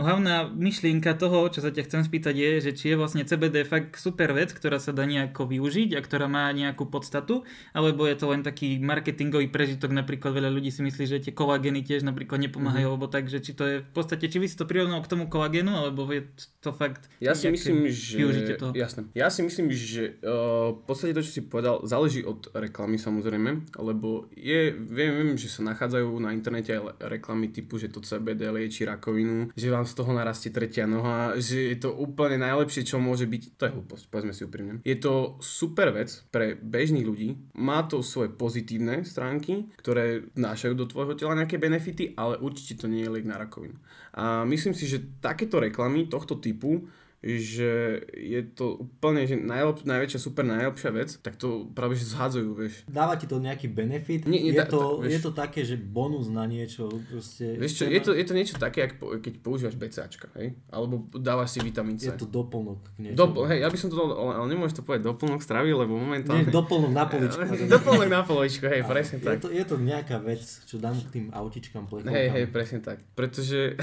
hlavná 0.00 0.48
myšlienka 0.48 1.12
toho, 1.20 1.44
čo 1.52 1.60
sa 1.60 1.68
ťa 1.68 1.84
chcem 1.84 2.02
spýtať 2.08 2.34
je, 2.34 2.50
že 2.64 2.70
či 2.72 2.84
je 2.94 2.96
vlastne 2.96 3.22
CBD 3.28 3.68
fakt 3.68 4.00
super 4.00 4.32
vec, 4.32 4.56
ktorá 4.56 4.80
sa 4.80 4.96
dá 4.96 5.04
nejako 5.04 5.44
využiť 5.44 5.92
a 5.92 6.00
ktorá 6.00 6.24
má 6.24 6.48
nejakú 6.56 6.88
podstatu, 6.88 7.44
alebo 7.76 8.08
je 8.08 8.16
to 8.16 8.32
len 8.32 8.40
taký 8.40 8.80
marketingový 8.80 9.52
prežitok, 9.52 9.92
napríklad 9.92 10.32
veľa 10.32 10.48
ľudí 10.48 10.72
si 10.72 10.80
myslí, 10.80 11.04
že 11.04 11.22
tie 11.28 11.36
kolageny 11.36 11.84
tiež 11.84 12.00
napríklad 12.08 12.40
nepomáhajú, 12.48 12.86
mm. 12.88 12.92
alebo 12.96 13.06
tak, 13.12 13.28
že 13.28 13.44
či 13.44 13.52
to 13.52 13.64
je 13.68 13.76
v 13.84 13.92
podstate, 13.92 14.24
či 14.32 14.40
by 14.40 14.46
si 14.48 14.56
to 14.56 14.64
prirovnal 14.64 15.04
k 15.04 15.10
tomu 15.10 15.28
kolagenu, 15.28 15.76
alebo 15.76 16.08
je 16.08 16.24
to 16.64 16.77
fakt... 16.78 17.10
Ja 17.18 17.34
si 17.34 17.50
myslím, 17.50 17.90
že... 17.90 18.54
To. 18.62 18.70
Jasné. 18.70 19.10
Ja 19.18 19.26
si 19.28 19.42
myslím, 19.42 19.74
že 19.74 20.22
uh, 20.22 20.78
v 20.78 20.82
podstate 20.86 21.10
to, 21.10 21.26
čo 21.26 21.32
si 21.34 21.42
povedal, 21.42 21.82
záleží 21.82 22.22
od 22.22 22.54
reklamy 22.54 22.96
samozrejme, 22.96 23.74
lebo 23.82 24.30
je, 24.38 24.70
viem, 24.70 25.10
viem, 25.18 25.30
že 25.34 25.50
sa 25.50 25.66
nachádzajú 25.66 26.08
na 26.22 26.30
internete 26.30 26.78
aj 26.78 27.02
reklamy 27.10 27.50
typu, 27.50 27.82
že 27.82 27.90
to 27.90 27.98
CBD 27.98 28.54
lieči 28.54 28.86
rakovinu, 28.86 29.50
že 29.58 29.74
vám 29.74 29.82
z 29.82 29.94
toho 29.98 30.14
narastie 30.14 30.54
tretia 30.54 30.86
noha, 30.86 31.34
že 31.34 31.74
je 31.74 31.76
to 31.82 31.90
úplne 31.90 32.38
najlepšie, 32.38 32.86
čo 32.86 33.02
môže 33.02 33.26
byť. 33.26 33.42
To 33.58 33.62
je 33.66 33.74
hlúposť, 33.74 34.04
povedzme 34.06 34.32
si 34.32 34.46
úprimne. 34.46 34.78
Je 34.86 34.94
to 34.94 35.36
super 35.42 35.90
vec 35.90 36.22
pre 36.30 36.54
bežných 36.54 37.02
ľudí, 37.02 37.34
má 37.58 37.82
to 37.90 38.06
svoje 38.06 38.30
pozitívne 38.30 39.02
stránky, 39.02 39.66
ktoré 39.82 40.30
nášajú 40.38 40.74
do 40.78 40.86
tvojho 40.86 41.18
tela 41.18 41.34
nejaké 41.34 41.58
benefity, 41.58 42.14
ale 42.14 42.38
určite 42.38 42.78
to 42.78 42.86
nie 42.86 43.02
je 43.02 43.10
liek 43.10 43.26
na 43.26 43.40
rakovinu. 43.40 43.74
A 44.14 44.44
myslím 44.44 44.74
si, 44.74 44.86
že 44.86 45.00
takéto 45.20 45.60
reklamy 45.60 46.06
tohto 46.06 46.34
typu 46.34 46.88
že 47.18 47.98
je 48.14 48.40
to 48.46 48.78
úplne 48.78 49.26
že 49.26 49.34
najlep, 49.34 49.82
najväčšia, 49.82 50.18
super 50.22 50.46
najlepšia 50.46 50.90
vec, 50.94 51.10
tak 51.18 51.34
to 51.34 51.66
práve 51.74 51.98
že 51.98 52.06
zhádzajú, 52.14 52.50
vieš. 52.54 52.74
Dáva 52.86 53.18
ti 53.18 53.26
to 53.26 53.42
nejaký 53.42 53.66
benefit? 53.66 54.22
Nie, 54.22 54.38
nie, 54.38 54.54
je, 54.54 54.62
da, 54.62 54.70
to, 54.70 55.02
da, 55.02 55.10
je 55.10 55.18
to 55.18 55.34
také, 55.34 55.66
že 55.66 55.74
bonus 55.74 56.30
na 56.30 56.46
niečo? 56.46 56.86
Proste, 57.10 57.58
vieš 57.58 57.82
čo, 57.82 57.84
je 57.90 58.00
to, 58.02 58.10
je 58.14 58.22
to 58.22 58.34
niečo 58.38 58.54
také, 58.54 58.86
ako 58.86 59.18
keď 59.18 59.34
používaš 59.42 59.74
BCAčka, 59.74 60.30
hej? 60.38 60.54
Alebo 60.70 61.10
dávaš 61.10 61.58
si 61.58 61.58
vitamín 61.58 61.98
C. 61.98 62.14
Je 62.14 62.22
to 62.22 62.30
doplnok 62.30 62.86
k 62.94 63.10
niečomu. 63.10 63.18
Dopl- 63.18 63.46
hej, 63.50 63.66
ja 63.66 63.68
by 63.68 63.78
som 63.82 63.88
to 63.90 63.98
dal, 63.98 64.08
ale, 64.14 64.46
nemôžeš 64.54 64.78
to 64.78 64.82
povedať 64.86 65.02
doplnok 65.10 65.40
stravy, 65.42 65.74
lebo 65.74 65.98
momentálne... 65.98 66.46
Nie, 66.46 66.54
doplnok 66.54 66.92
na 66.94 67.04
poličku. 67.10 67.42
doplnok 67.74 68.08
na 68.08 68.22
poličku, 68.22 68.64
hej, 68.70 68.86
presne 68.94 69.18
tak. 69.18 69.34
Je 69.36 69.40
to, 69.42 69.50
je 69.50 69.64
to 69.66 69.74
nejaká 69.74 70.22
vec, 70.22 70.42
čo 70.70 70.78
dám 70.78 70.94
k 70.94 71.08
tým 71.10 71.26
autičkám, 71.34 71.90
plechovkám. 71.90 72.14
Hej, 72.14 72.26
hej, 72.30 72.44
presne 72.46 72.78
tak. 72.78 73.02
Pretože, 73.18 73.74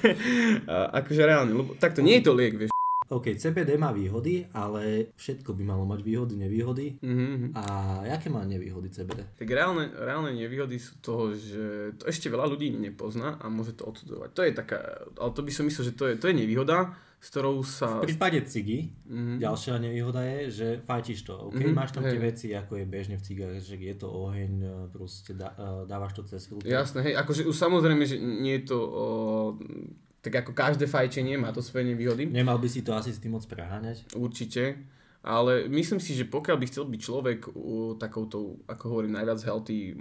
akože 1.00 1.22
reálne, 1.28 1.52
lebo 1.52 1.76
takto 1.76 2.00
nie 2.00 2.18
je 2.20 2.24
to 2.24 2.32
liek, 2.32 2.54
vieš. 2.56 2.63
OK, 3.08 3.36
CBD 3.36 3.76
má 3.76 3.92
výhody, 3.92 4.48
ale 4.56 5.12
všetko 5.18 5.52
by 5.52 5.62
malo 5.64 5.84
mať 5.84 6.00
výhody, 6.00 6.34
nevýhody. 6.40 6.86
Mm-hmm. 7.04 7.52
A 7.52 7.64
aké 8.08 8.32
má 8.32 8.40
nevýhody 8.48 8.88
CBD? 8.88 9.28
Tak 9.36 9.48
reálne, 9.50 9.92
reálne 9.92 10.32
nevýhody 10.32 10.80
sú 10.80 10.96
toho, 11.04 11.36
že 11.36 11.92
to 12.00 12.08
ešte 12.08 12.32
veľa 12.32 12.48
ľudí 12.48 12.72
nepozná 12.72 13.36
a 13.40 13.52
môže 13.52 13.76
to 13.76 13.84
odsudzovať. 13.84 14.30
To 14.32 14.40
je 14.40 14.52
taká, 14.56 14.78
ale 15.20 15.30
to 15.36 15.44
by 15.44 15.52
som 15.52 15.68
myslel, 15.68 15.92
že 15.92 15.94
to 15.94 16.04
je, 16.08 16.14
to 16.16 16.32
je 16.32 16.34
nevýhoda, 16.34 16.96
s 17.24 17.32
ktorou 17.32 17.64
sa... 17.64 18.04
V 18.04 18.08
prípade 18.12 18.44
cigy, 18.44 18.92
mm-hmm. 19.08 19.40
ďalšia 19.40 19.80
nevýhoda 19.80 20.20
je, 20.24 20.40
že 20.52 20.68
fajčíš 20.84 21.24
to. 21.24 21.48
OK, 21.48 21.56
mm-hmm. 21.56 21.72
máš 21.72 21.96
tam 21.96 22.04
tie 22.04 22.20
veci, 22.20 22.52
ako 22.52 22.80
je 22.80 22.84
bežne 22.84 23.16
v 23.16 23.24
cigách, 23.24 23.64
že 23.64 23.80
je 23.80 23.96
to 23.96 24.12
oheň, 24.12 24.52
proste 24.92 25.32
dá, 25.32 25.56
dávaš 25.88 26.20
to 26.20 26.22
cez 26.28 26.44
filtr. 26.44 26.68
Jasné, 26.68 27.00
hej, 27.12 27.14
akože 27.16 27.48
už 27.48 27.56
samozrejme, 27.56 28.04
že 28.04 28.20
nie 28.20 28.60
je 28.60 28.64
to... 28.68 28.76
O, 28.76 29.04
tak 30.24 30.40
ako 30.40 30.56
každé 30.56 30.88
fajčenie 30.88 31.36
má 31.36 31.52
to 31.52 31.60
svoje 31.60 31.92
nevýhody. 31.92 32.24
Nemal 32.24 32.56
by 32.56 32.64
si 32.64 32.80
to 32.80 32.96
asi 32.96 33.12
s 33.12 33.20
tým 33.20 33.36
moc 33.36 33.44
preháňať? 33.44 34.16
Určite. 34.16 34.80
Ale 35.24 35.72
myslím 35.72 36.04
si, 36.04 36.12
že 36.12 36.28
pokiaľ 36.28 36.56
by 36.60 36.66
chcel 36.68 36.84
byť 36.84 37.00
človek 37.00 37.38
uh, 37.48 37.96
takouto, 37.96 38.60
ako 38.68 38.84
hovorím, 38.92 39.16
najviac 39.16 39.40
healthy 39.40 39.96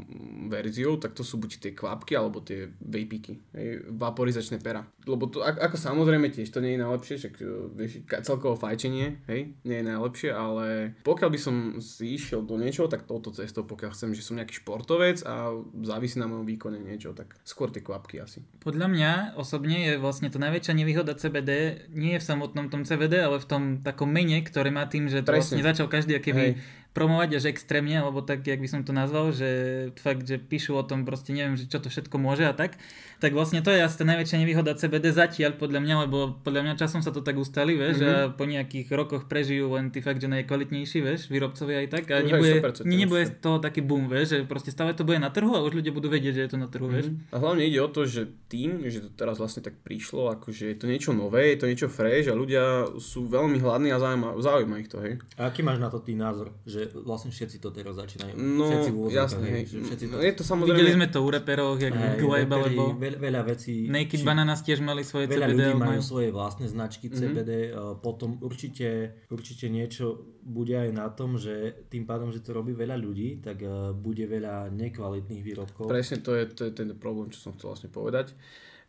verziou, 0.51 0.99
tak 0.99 1.15
to 1.15 1.23
sú 1.23 1.39
buď 1.39 1.63
tie 1.63 1.71
kvapky, 1.71 2.19
alebo 2.19 2.43
tie 2.43 2.67
vejpiky, 2.83 3.39
hej, 3.55 3.87
vaporizačné 3.95 4.59
pera. 4.59 4.83
Lebo 5.07 5.31
to, 5.31 5.39
ako, 5.39 5.79
samozrejme 5.79 6.27
tiež 6.27 6.51
to 6.51 6.59
nie 6.59 6.75
je 6.75 6.83
najlepšie, 6.83 7.15
však 7.23 7.33
vieš, 7.71 7.91
celkovo 8.27 8.59
fajčenie, 8.59 9.23
hej, 9.31 9.55
nie 9.63 9.77
je 9.79 9.85
najlepšie, 9.87 10.29
ale 10.35 10.99
pokiaľ 11.07 11.29
by 11.31 11.39
som 11.39 11.55
si 11.79 12.19
išiel 12.19 12.43
do 12.43 12.59
niečoho, 12.59 12.91
tak 12.91 13.07
touto 13.07 13.31
cestou, 13.31 13.63
pokiaľ 13.63 13.95
chcem, 13.95 14.11
že 14.11 14.27
som 14.27 14.35
nejaký 14.35 14.59
športovec 14.59 15.23
a 15.23 15.55
závisí 15.87 16.19
na 16.19 16.27
mojom 16.27 16.43
výkone 16.43 16.83
niečo, 16.83 17.15
tak 17.15 17.39
skôr 17.47 17.71
tie 17.71 17.79
kvapky 17.79 18.19
asi. 18.19 18.43
Podľa 18.59 18.87
mňa 18.91 19.11
osobne 19.39 19.87
je 19.87 19.93
vlastne 19.95 20.27
to 20.27 20.39
najväčšia 20.39 20.73
nevýhoda 20.75 21.15
CBD 21.15 21.83
nie 21.95 22.17
je 22.17 22.21
v 22.23 22.27
samotnom 22.27 22.67
tom 22.67 22.83
CBD, 22.83 23.23
ale 23.23 23.39
v 23.39 23.47
tom 23.47 23.63
takom 23.79 24.11
mene, 24.11 24.43
ktoré 24.43 24.67
má 24.67 24.83
tým, 24.87 25.07
že 25.13 25.21
to 25.21 25.29
Presne. 25.29 25.61
vlastne 25.61 25.61
začal 25.61 25.87
každý 25.87 26.17
keby 26.17 26.57
promovať 26.93 27.41
až 27.41 27.43
extrémne, 27.49 27.97
alebo 27.97 28.21
tak, 28.21 28.45
jak 28.45 28.61
by 28.61 28.69
som 28.69 28.85
to 28.85 28.93
nazval, 28.93 29.33
že 29.33 29.89
fakt, 29.97 30.29
že 30.29 30.37
píšu 30.37 30.77
o 30.77 30.85
tom 30.85 31.09
proste 31.09 31.33
neviem, 31.33 31.57
že 31.57 31.65
čo 31.65 31.81
to 31.81 31.89
všetko 31.89 32.21
môže 32.21 32.45
a 32.45 32.53
tak, 32.53 32.77
tak 33.17 33.33
vlastne 33.33 33.65
to 33.65 33.73
je 33.73 33.81
asi 33.81 33.97
tá 33.97 34.05
najväčšia 34.05 34.37
nevýhoda 34.37 34.77
CBD 34.77 35.09
zatiaľ 35.09 35.57
podľa 35.57 35.79
mňa, 35.81 35.95
lebo 36.05 36.37
podľa 36.45 36.61
mňa 36.69 36.73
časom 36.77 37.01
sa 37.01 37.09
to 37.09 37.25
tak 37.25 37.33
ustali, 37.39 37.73
vieš, 37.73 38.03
mm-hmm. 38.03 38.13
a 38.13 38.35
po 38.37 38.45
nejakých 38.45 38.87
rokoch 38.93 39.25
prežijú 39.25 39.73
len 39.73 39.89
tí 39.89 40.05
fakt, 40.05 40.21
že 40.21 40.29
najkvalitnejší, 40.29 40.99
vieš, 41.01 41.33
výrobcovia 41.33 41.81
aj 41.81 41.87
tak 41.89 42.03
a 42.13 42.21
už 42.21 42.29
nebude, 42.29 42.53
super, 42.61 42.71
nebude 42.85 43.23
z 43.25 43.33
toho 43.41 43.57
taký 43.57 43.81
boom, 43.81 44.05
vieš, 44.05 44.37
že 44.37 44.37
proste 44.45 44.69
stále 44.69 44.93
to 44.93 45.01
bude 45.01 45.17
na 45.17 45.33
trhu 45.33 45.49
a 45.55 45.65
už 45.65 45.81
ľudia 45.81 45.95
budú 45.95 46.13
vedieť, 46.13 46.33
že 46.37 46.41
je 46.45 46.51
to 46.53 46.59
na 46.61 46.69
trhu, 46.69 46.85
mm-hmm. 46.85 47.09
vieš. 47.09 47.33
A 47.33 47.41
hlavne 47.41 47.63
ide 47.65 47.79
o 47.81 47.89
to, 47.89 48.05
že 48.05 48.29
tým, 48.51 48.85
že 48.85 49.01
to 49.01 49.09
teraz 49.09 49.41
vlastne 49.41 49.65
tak 49.65 49.79
prišlo, 49.81 50.35
akože 50.37 50.69
je 50.69 50.77
to 50.77 50.85
niečo 50.85 51.15
nové, 51.15 51.55
je 51.55 51.63
to 51.63 51.69
niečo 51.71 51.87
fresh 51.89 52.27
a 52.27 52.35
ľudia 52.35 52.91
sú 52.99 53.25
veľmi 53.25 53.57
hladní 53.63 53.95
a 53.95 54.03
zaujíma, 54.03 54.35
zaujíma 54.37 54.75
ich 54.83 54.91
to, 54.91 54.99
hej. 54.99 55.23
A 55.39 55.47
aký 55.47 55.63
máš 55.63 55.79
na 55.79 55.87
to 55.87 56.03
tý 56.03 56.11
názor, 56.11 56.51
že 56.67 56.82
že 56.83 57.01
vlastne 57.01 57.29
všetci 57.29 57.57
to 57.57 57.69
teraz 57.69 57.95
začínajú. 57.95 58.33
No, 58.35 58.65
všetci 58.65 58.89
v 58.89 58.97
úvodzovkách, 58.97 59.15
jasné, 59.17 59.45
hej. 59.47 59.63
že 59.63 59.77
všetci 59.81 60.05
to... 60.05 60.13
No, 60.13 60.19
je 60.19 60.33
to 60.33 60.43
samozrejme... 60.43 60.75
Videli 60.75 60.91
sme 60.93 61.07
to 61.07 61.19
u 61.19 61.29
reperov, 61.29 61.71
jak 61.77 61.93
Hej, 61.93 62.15
Gleb 62.17 62.43
raperi, 62.45 62.59
alebo 62.69 62.83
veľ, 62.95 63.13
veľa 63.17 63.41
vecí... 63.45 63.73
Naked 63.87 64.17
či- 64.17 64.25
Bananas 64.25 64.59
tiež 64.61 64.79
mali 64.79 65.01
svoje 65.01 65.25
Veľa 65.25 65.45
CBD. 65.45 65.53
ľudí 65.53 65.71
alebo- 65.71 65.87
majú 65.87 66.01
svoje 66.01 66.29
vlastné 66.29 66.65
značky 66.67 67.05
Mhm. 67.05 67.15
CBD, 67.15 67.51
uh, 67.69 67.95
potom 67.97 68.35
určite, 68.39 68.89
určite 69.27 69.65
niečo 69.67 70.05
bude 70.41 70.73
aj 70.73 70.91
na 70.91 71.07
tom, 71.07 71.35
že 71.35 71.53
tým 71.87 72.03
pádom, 72.03 72.27
že 72.27 72.39
to 72.39 72.51
robí 72.51 72.73
veľa 72.73 72.95
ľudí, 72.95 73.39
tak 73.39 73.59
uh, 73.59 73.71
bude 73.91 74.25
veľa 74.25 74.67
nekvalitných 74.69 75.39
výrobkov. 75.41 75.87
Presne 75.87 76.19
to 76.19 76.33
je, 76.33 76.43
to 76.47 76.63
je 76.63 76.73
ten 76.73 76.91
problém, 76.93 77.29
čo 77.29 77.39
som 77.39 77.51
chcel 77.51 77.69
vlastne 77.69 77.87
povedať. 77.87 78.35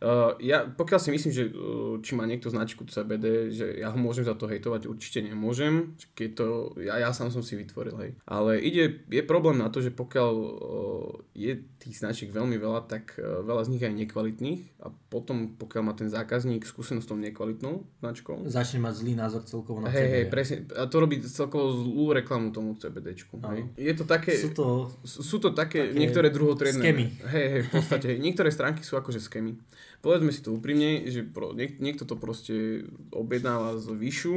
Uh, 0.05 0.37
ja, 0.37 0.69
pokiaľ 0.69 0.99
si 1.01 1.09
myslím, 1.09 1.33
že 1.33 1.43
uh, 1.49 1.97
či 2.05 2.13
má 2.13 2.29
niekto 2.29 2.53
značku 2.53 2.85
CBD, 2.85 3.49
že 3.49 3.81
ja 3.81 3.89
ho 3.89 3.97
môžem 3.97 4.21
za 4.21 4.37
to 4.37 4.45
hejtovať, 4.45 4.85
určite 4.85 5.25
nemôžem, 5.25 5.97
keď 6.13 6.29
to, 6.37 6.45
ja, 6.77 7.01
ja 7.01 7.09
sám 7.09 7.33
som 7.33 7.41
si 7.41 7.57
vytvoril, 7.57 7.97
hej. 7.97 8.11
Ale 8.29 8.61
ide, 8.61 9.01
je 9.09 9.23
problém 9.25 9.57
na 9.57 9.73
to, 9.73 9.81
že 9.81 9.89
pokiaľ 9.89 10.33
uh, 10.37 11.25
je 11.33 11.57
tých 11.81 12.05
značiek 12.05 12.29
veľmi 12.29 12.53
veľa, 12.61 12.85
tak 12.85 13.17
uh, 13.17 13.41
veľa 13.41 13.65
z 13.65 13.69
nich 13.73 13.81
je 13.81 13.89
aj 13.89 13.97
nekvalitných 14.05 14.61
a 14.85 14.93
potom, 14.93 15.57
pokiaľ 15.57 15.81
má 15.81 15.93
ten 15.97 16.13
zákazník 16.13 16.69
skúsenosť 16.69 17.01
s 17.01 17.09
tou 17.09 17.17
nekvalitnou 17.17 17.89
značkou, 18.05 18.45
Začne 18.45 18.85
mať 18.85 18.93
zlý 19.01 19.17
názor 19.17 19.41
celkovo 19.41 19.81
na 19.81 19.89
Hej, 19.89 20.05
CBD. 20.05 20.13
hej, 20.13 20.25
presne. 20.29 20.55
A 20.77 20.85
to 20.85 21.01
robí 21.01 21.17
celkovo 21.25 21.81
zlú 21.81 22.13
reklamu 22.13 22.53
tomu 22.53 22.77
CBDčku. 22.77 23.41
Hej. 23.41 23.73
Je 23.73 23.93
to 23.97 24.05
také... 24.05 24.37
Sú 24.37 24.53
to 24.53 24.85
sú 25.01 25.37
to 25.41 25.49
také, 25.55 25.89
také 25.89 25.97
niektoré 25.97 26.29
druhotriedne... 26.29 26.81
skémy. 26.83 27.05
Hej, 27.31 27.45
hej, 27.49 27.61
v 27.65 27.69
podstate. 27.73 28.07
Hej. 28.13 28.19
Niektoré 28.21 28.49
stránky 28.53 28.85
sú 28.85 28.99
akože 28.99 29.17
skémy. 29.17 29.57
Povedzme 29.99 30.31
si 30.31 30.41
to 30.41 30.51
úprimne, 30.51 31.05
že 31.07 31.21
pro, 31.21 31.51
niek, 31.51 31.77
niekto 31.77 32.03
to 32.03 32.15
proste 32.15 32.87
objednáva 33.09 33.77
z 33.77 33.91
výšu 33.91 34.35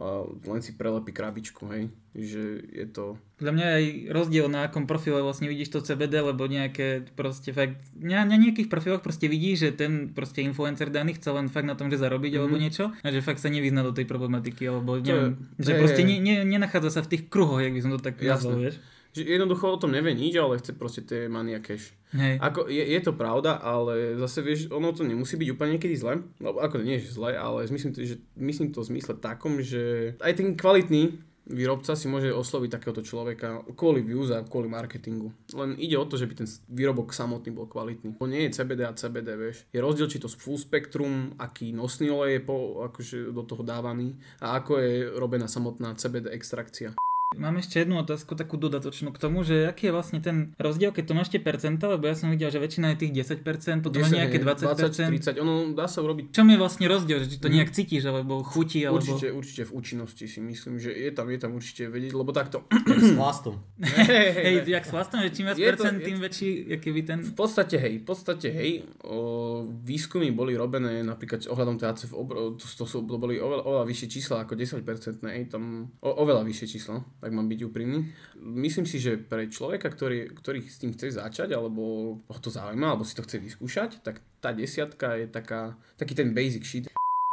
a 0.00 0.24
len 0.24 0.64
si 0.64 0.72
prelepí 0.72 1.12
krabičku, 1.12 1.68
hej. 1.68 1.92
Že 2.16 2.42
je 2.72 2.86
to... 2.88 3.04
Podľa 3.36 3.52
mňa 3.52 3.66
je 3.66 3.74
aj 3.76 3.84
rozdiel 4.08 4.46
na 4.48 4.64
akom 4.64 4.88
profile 4.88 5.20
vlastne 5.20 5.44
vidíš 5.44 5.76
to 5.76 5.84
CBD, 5.84 6.24
lebo 6.24 6.48
nejaké 6.48 7.04
proste 7.12 7.52
fakt, 7.52 7.76
na, 7.92 8.24
na 8.24 8.40
nejakých 8.40 8.72
profiloch 8.72 9.04
proste 9.04 9.28
vidíš, 9.28 9.56
že 9.60 9.70
ten 9.76 9.92
proste 10.08 10.40
influencer 10.40 10.88
daný 10.88 11.20
chce 11.20 11.28
len 11.28 11.52
fakt 11.52 11.68
na 11.68 11.76
tom, 11.76 11.92
že 11.92 12.00
zarobiť 12.00 12.32
alebo 12.32 12.56
niečo 12.56 12.96
a 12.96 13.08
že 13.12 13.20
fakt 13.20 13.44
sa 13.44 13.52
nevyzná 13.52 13.84
do 13.84 13.92
tej 13.92 14.08
problematiky, 14.08 14.72
alebo 14.72 14.96
neviem, 14.96 15.36
je- 15.60 15.68
že 15.68 15.72
hej, 15.76 15.80
proste 15.84 16.02
hej. 16.02 16.08
ne, 16.08 16.16
ne, 16.16 16.34
nenachádza 16.48 16.90
sa 16.90 17.04
v 17.04 17.10
tých 17.10 17.22
kruhoch, 17.28 17.60
jak 17.60 17.76
by 17.76 17.80
som 17.84 17.92
to 17.92 18.00
tak 18.00 18.16
nazval, 18.18 18.56
vieš. 18.56 18.80
Že 19.10 19.20
jednoducho 19.28 19.64
o 19.68 19.76
tom 19.76 19.92
nevie 19.92 20.16
nič, 20.16 20.32
ale 20.34 20.56
chce 20.56 20.72
proste 20.72 21.04
tie 21.04 21.28
mania 21.28 21.60
cash. 21.60 21.92
Hej. 22.10 22.42
Ako, 22.42 22.66
je, 22.66 22.82
je 22.82 23.00
to 23.06 23.14
pravda, 23.14 23.54
ale 23.62 24.18
zase 24.18 24.42
vieš, 24.42 24.66
ono 24.74 24.90
to 24.90 25.06
nemusí 25.06 25.38
byť 25.38 25.48
úplne 25.54 25.78
niekedy 25.78 25.94
zle. 25.94 26.26
No, 26.42 26.58
ako 26.58 26.82
nie 26.82 26.98
je 26.98 27.14
zle, 27.14 27.38
ale 27.38 27.70
myslím 27.70 27.94
že, 27.94 28.18
myslím 28.34 28.74
to 28.74 28.82
v 28.82 28.90
zmysle 28.96 29.14
takom, 29.18 29.62
že 29.62 30.14
aj 30.18 30.32
ten 30.34 30.58
kvalitný 30.58 31.22
výrobca 31.50 31.98
si 31.98 32.06
môže 32.06 32.30
osloviť 32.30 32.70
takéhoto 32.78 33.02
človeka 33.02 33.66
kvôli 33.74 34.06
views 34.06 34.30
a 34.30 34.46
kvôli 34.46 34.70
marketingu. 34.70 35.34
Len 35.50 35.74
ide 35.76 35.98
o 35.98 36.06
to, 36.06 36.14
že 36.14 36.30
by 36.30 36.34
ten 36.38 36.48
výrobok 36.70 37.10
samotný 37.10 37.50
bol 37.50 37.66
kvalitný. 37.66 38.16
To 38.22 38.30
nie 38.30 38.46
je 38.46 38.54
CBD 38.62 38.86
a 38.86 38.94
CBD, 38.94 39.34
vieš. 39.34 39.66
Je 39.74 39.82
rozdiel, 39.82 40.06
či 40.06 40.22
to 40.22 40.30
full 40.30 40.56
spektrum, 40.56 41.34
aký 41.42 41.74
nosný 41.74 42.08
olej 42.14 42.38
je 42.38 42.42
po, 42.46 42.86
akože 42.86 43.16
do 43.34 43.42
toho 43.42 43.66
dávaný 43.66 44.14
a 44.38 44.62
ako 44.62 44.78
je 44.78 45.10
robená 45.18 45.50
samotná 45.50 45.98
CBD 45.98 46.30
extrakcia. 46.30 46.94
Mám 47.38 47.62
ešte 47.62 47.78
jednu 47.78 48.02
otázku, 48.02 48.34
takú 48.34 48.58
dodatočnú 48.58 49.14
k 49.14 49.22
tomu, 49.22 49.46
že 49.46 49.70
aký 49.70 49.86
je 49.86 49.94
vlastne 49.94 50.18
ten 50.18 50.50
rozdiel, 50.58 50.90
keď 50.90 51.04
to 51.06 51.14
máš 51.14 51.30
tie 51.30 51.38
percenta, 51.38 51.86
lebo 51.86 52.10
ja 52.10 52.18
som 52.18 52.26
videl, 52.26 52.50
že 52.50 52.58
väčšina 52.58 52.98
je 52.98 53.06
tých 53.06 53.22
10%, 53.22 53.86
potom 53.86 54.02
máš 54.02 54.10
10, 54.10 54.18
nejaké 54.18 54.38
hej, 54.42 54.50
20, 54.50 55.38
20%. 55.38 55.38
30, 55.38 55.46
ono 55.46 55.54
dá 55.70 55.86
sa 55.86 56.02
urobiť 56.02 56.34
Čom 56.34 56.50
je 56.50 56.58
vlastne 56.58 56.90
rozdiel, 56.90 57.22
že 57.22 57.38
to 57.38 57.46
nejak 57.46 57.70
cítiš, 57.70 58.02
alebo 58.10 58.42
chutí, 58.42 58.82
alebo... 58.82 58.98
Určite, 58.98 59.30
určite 59.30 59.62
v 59.62 59.72
účinnosti 59.78 60.26
si 60.26 60.42
myslím, 60.42 60.82
že 60.82 60.90
je 60.90 61.06
tam, 61.14 61.30
je 61.30 61.38
tam 61.38 61.54
určite 61.54 61.86
vedieť, 61.86 62.18
lebo 62.18 62.34
takto. 62.34 62.66
s 62.90 63.14
vlastom. 63.14 63.62
Hej, 63.78 64.66
jak 64.66 64.82
s 64.82 64.90
vlastnom, 64.90 65.22
že 65.22 65.30
čím 65.30 65.54
viac 65.54 65.58
to- 65.62 65.70
percent, 65.70 65.96
je 66.02 66.06
tým 66.10 66.18
to- 66.18 66.24
väčší, 66.26 66.48
aký 66.82 66.88
by 66.90 67.02
ten... 67.06 67.18
V 67.22 67.34
podstate 67.38 67.76
hej, 67.78 67.94
v 68.02 68.04
podstate 68.10 68.48
hej, 68.50 68.70
o, 69.06 69.70
výskumy 69.70 70.34
boli 70.34 70.58
robené 70.58 71.06
napríklad 71.06 71.46
ohľadom 71.46 71.78
THC, 71.78 72.10
v 72.10 72.14
obro, 72.18 72.58
to, 72.58 72.66
to, 72.66 72.84
sú, 72.90 73.06
to 73.06 73.16
boli 73.22 73.38
oveľa, 73.38 73.62
oveľa 73.62 73.84
vyššie 73.86 74.08
čísla 74.10 74.42
ako 74.42 74.58
10%, 74.58 74.82
hej, 75.30 75.46
tam 75.46 75.94
o, 76.02 76.10
oveľa 76.10 76.42
vyššie 76.42 76.66
čísla, 76.66 76.98
tak 77.20 77.30
mám 77.36 77.46
byť 77.46 77.60
úprimný. 77.68 78.08
Myslím 78.40 78.88
si, 78.88 78.96
že 78.96 79.20
pre 79.20 79.46
človeka, 79.52 79.92
ktorý, 79.92 80.32
ktorý 80.32 80.64
s 80.64 80.80
tým 80.80 80.96
chce 80.96 81.20
začať, 81.20 81.52
alebo 81.52 82.16
ho 82.24 82.38
to 82.40 82.48
zaujíma, 82.48 82.96
alebo 82.96 83.04
si 83.04 83.12
to 83.12 83.22
chce 83.22 83.36
vyskúšať, 83.36 84.00
tak 84.00 84.24
tá 84.40 84.56
desiatka 84.56 85.20
je 85.20 85.28
taká, 85.28 85.76
taký 86.00 86.16
ten 86.16 86.32
basic 86.32 86.64
shit. 86.64 86.84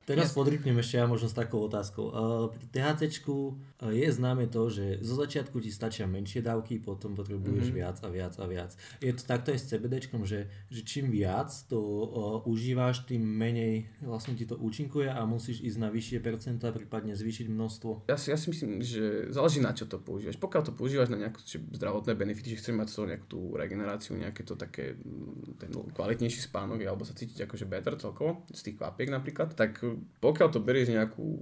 Teraz 0.08 0.32
podrýpnem 0.32 0.80
ešte 0.80 1.04
ja 1.04 1.04
možno 1.04 1.28
s 1.28 1.36
takou 1.36 1.68
otázkou. 1.68 2.06
Uh, 2.08 2.48
pri 2.48 2.64
THC 2.72 3.12
je 3.86 4.10
známe 4.10 4.50
to, 4.50 4.74
že 4.74 5.06
zo 5.06 5.22
začiatku 5.22 5.62
ti 5.62 5.70
stačia 5.70 6.10
menšie 6.10 6.42
dávky, 6.42 6.82
potom 6.82 7.14
potrebuješ 7.14 7.70
mm-hmm. 7.70 7.78
viac 7.78 7.98
a 8.02 8.10
viac 8.10 8.34
a 8.42 8.46
viac. 8.50 8.72
Je 8.98 9.14
to 9.14 9.22
takto 9.22 9.54
aj 9.54 9.60
s 9.62 9.70
CBD, 9.70 10.02
že, 10.26 10.50
že 10.74 10.82
čím 10.82 11.14
viac 11.14 11.54
to 11.70 11.78
uh, 11.78 12.50
užíváš, 12.50 13.06
tým 13.06 13.22
menej 13.22 13.86
vlastne 14.02 14.34
ti 14.34 14.50
to 14.50 14.58
účinkuje 14.58 15.14
a 15.14 15.22
musíš 15.30 15.62
ísť 15.62 15.78
na 15.78 15.94
vyššie 15.94 16.18
percentá, 16.26 16.74
prípadne 16.74 17.14
zvýšiť 17.14 17.54
množstvo. 17.54 18.10
Ja 18.10 18.18
si, 18.18 18.34
ja 18.34 18.38
si 18.42 18.50
myslím, 18.50 18.82
že 18.82 19.30
záleží 19.30 19.62
na 19.62 19.78
čo 19.78 19.86
to 19.86 20.02
používaš. 20.02 20.42
Pokiaľ 20.42 20.62
to 20.66 20.74
používaš 20.74 21.14
na 21.14 21.22
nejaké 21.22 21.38
že 21.46 21.62
zdravotné 21.78 22.18
benefity, 22.18 22.58
že 22.58 22.60
chceš 22.66 22.74
mať 22.74 22.88
z 22.90 22.96
toho 22.98 23.06
nejakú 23.14 23.28
tú 23.30 23.40
regeneráciu, 23.54 24.18
nejaké 24.18 24.42
to 24.42 24.58
také, 24.58 24.98
mm, 24.98 25.62
ten 25.62 25.70
kvalitnejší 25.70 26.50
spánok, 26.50 26.82
alebo 26.82 27.06
sa 27.06 27.14
cítiť 27.14 27.46
akože 27.46 27.70
better 27.70 27.94
celkovo, 28.02 28.42
z 28.50 28.62
tých 28.66 28.82
kvapiek 28.82 29.14
napríklad, 29.14 29.54
tak 29.54 29.86
pokiaľ 30.18 30.50
to 30.50 30.66
berieš 30.66 30.98
nejakú, 30.98 31.38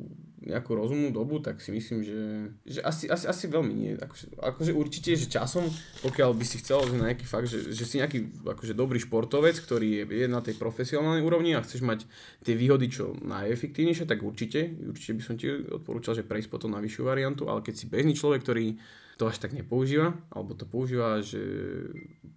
nejakú 0.46 0.78
rozumnú 0.78 1.10
dobu, 1.10 1.42
tak 1.42 1.58
si 1.58 1.74
myslím, 1.74 2.06
že, 2.06 2.22
že 2.70 2.80
asi, 2.86 3.10
asi, 3.10 3.26
asi 3.26 3.46
veľmi 3.50 3.74
nie. 3.74 3.92
Akože, 3.98 4.26
akože 4.38 4.72
určite, 4.78 5.18
že 5.18 5.26
časom, 5.26 5.66
pokiaľ 6.06 6.38
by 6.38 6.46
si 6.46 6.62
chcel, 6.62 6.86
že 6.86 7.02
nejaký 7.02 7.26
fakt, 7.26 7.50
že, 7.50 7.74
že 7.74 7.84
si 7.84 7.98
nejaký 7.98 8.46
akože 8.46 8.78
dobrý 8.78 9.02
športovec, 9.02 9.58
ktorý 9.58 10.06
je, 10.06 10.26
je 10.26 10.28
na 10.30 10.46
tej 10.46 10.56
profesionálnej 10.62 11.26
úrovni 11.26 11.58
a 11.58 11.66
chceš 11.66 11.82
mať 11.82 12.06
tie 12.46 12.54
výhody 12.54 12.88
čo 12.94 13.18
najefektívnejšie, 13.26 14.06
tak 14.06 14.22
určite, 14.22 14.70
určite 14.86 15.14
by 15.18 15.24
som 15.26 15.36
ti 15.36 15.50
odporúčal, 15.50 16.14
že 16.14 16.24
prejsť 16.24 16.54
potom 16.54 16.72
na 16.72 16.80
vyššiu 16.80 17.04
variantu, 17.04 17.50
ale 17.50 17.66
keď 17.66 17.74
si 17.74 17.86
bežný 17.90 18.14
človek, 18.14 18.46
ktorý 18.46 18.78
to 19.16 19.32
až 19.32 19.40
tak 19.40 19.56
nepoužíva, 19.56 20.14
alebo 20.32 20.54
to 20.54 20.68
používa, 20.68 21.24
že 21.24 21.40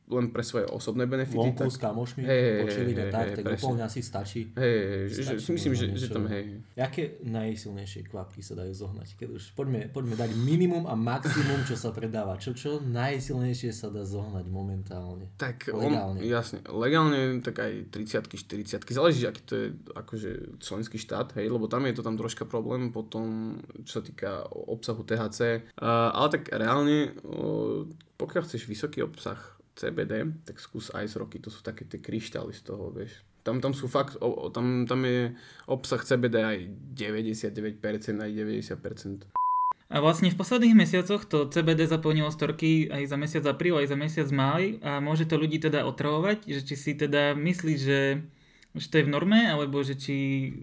len 0.09 0.33
pre 0.33 0.41
svoje 0.41 0.65
osobné 0.73 1.05
benefity. 1.05 1.37
Vonku 1.37 1.69
tak, 1.69 1.73
s 1.73 1.77
kamošmi, 1.77 2.23
hej, 2.25 2.65
počili 2.65 2.93
hej, 2.97 3.03
a 3.03 3.05
tak, 3.13 3.27
hej, 3.29 3.45
tak 3.45 3.61
úplne 3.61 3.85
asi 3.85 4.01
stačí. 4.01 4.41
hej, 4.57 5.13
že, 5.13 5.21
Stačí 5.21 5.45
si 5.45 5.51
myslím, 5.53 5.73
že, 5.77 5.85
že 5.93 6.09
niečo. 6.09 6.15
tam 6.17 6.25
hej. 6.33 6.45
Jaké 6.73 7.03
najsilnejšie 7.29 8.01
kvapky 8.09 8.41
sa 8.41 8.57
dajú 8.57 8.73
zohnať? 8.73 9.09
Keď 9.21 9.29
už 9.37 9.43
poďme, 9.53 9.93
poďme 9.93 10.17
dať 10.17 10.31
minimum 10.33 10.89
a 10.89 10.97
maximum, 10.97 11.61
čo 11.69 11.77
sa 11.77 11.93
predáva. 11.93 12.41
Čo, 12.41 12.57
čo 12.57 12.71
najsilnejšie 12.81 13.71
sa 13.75 13.93
dá 13.93 14.07
zohnať 14.09 14.49
momentálne? 14.49 15.29
Tak 15.37 15.69
Legálne. 15.69 16.21
On, 16.21 16.25
jasne, 16.25 16.65
legálne 16.73 17.45
tak 17.45 17.61
aj 17.61 17.93
30 17.93 18.33
40 18.33 18.89
záleží, 18.89 19.29
aký 19.29 19.43
to 19.45 19.55
je 19.55 19.67
akože 19.93 20.31
členský 20.65 20.97
štát, 20.97 21.37
hej, 21.37 21.53
lebo 21.53 21.69
tam 21.69 21.85
je 21.85 21.93
to 21.93 22.03
tam 22.03 22.17
troška 22.17 22.49
problém 22.49 22.89
potom, 22.89 23.59
čo 23.85 24.01
sa 24.01 24.03
týka 24.03 24.49
obsahu 24.49 25.05
THC, 25.05 25.69
uh, 25.77 26.17
ale 26.17 26.29
tak 26.33 26.49
reálne, 26.49 26.68
uh, 26.75 27.89
pokiaľ 28.19 28.43
chceš 28.45 28.69
vysoký 28.69 29.01
obsah 29.01 29.39
CBD, 29.79 30.27
tak 30.43 30.59
skús 30.59 30.91
Ice 30.99 31.15
Rocky, 31.15 31.39
to 31.39 31.49
sú 31.55 31.63
také 31.63 31.87
tie 31.87 32.03
kryštály 32.03 32.51
z 32.51 32.63
toho, 32.67 32.91
vieš. 32.91 33.23
Tam, 33.47 33.63
tam 33.63 33.73
sú 33.73 33.87
fakt, 33.87 34.19
tam, 34.53 34.85
tam 34.85 35.01
je 35.07 35.33
obsah 35.71 36.03
CBD 36.03 36.37
aj 36.43 36.59
99%, 36.93 37.81
aj 38.21 38.31
90%. 38.35 39.31
A 39.89 40.05
vlastne 40.05 40.29
v 40.29 40.37
posledných 40.37 40.77
mesiacoch 40.77 41.25
to 41.25 41.49
CBD 41.49 41.89
zaplnilo 41.89 42.29
storky 42.29 42.93
aj 42.93 43.09
za 43.09 43.17
mesiac 43.17 43.45
apríl, 43.49 43.81
aj 43.81 43.89
za 43.89 43.97
mesiac 43.97 44.29
máj 44.29 44.77
a 44.85 45.01
môže 45.01 45.25
to 45.25 45.41
ľudí 45.41 45.57
teda 45.57 45.89
otravovať, 45.89 46.45
že 46.45 46.61
či 46.61 46.75
si 46.77 46.93
teda 46.93 47.33
myslíš, 47.33 47.79
že 47.81 48.21
že 48.79 48.89
to 48.89 48.99
je 49.03 49.07
v 49.07 49.13
norme, 49.13 49.51
alebo 49.51 49.83
že 49.83 49.99
či 49.99 50.17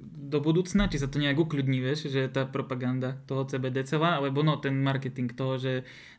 do 0.09 0.41
budúcna, 0.41 0.89
či 0.89 0.97
sa 0.97 1.11
to 1.11 1.21
nejak 1.21 1.37
ukľudní, 1.37 1.83
vieš, 1.83 2.09
že 2.09 2.31
tá 2.31 2.49
propaganda 2.49 3.21
toho 3.29 3.45
CBD 3.45 3.85
celá, 3.85 4.17
alebo 4.17 4.41
no 4.41 4.57
ten 4.57 4.73
marketing 4.81 5.31
toho, 5.31 5.61
že 5.61 5.73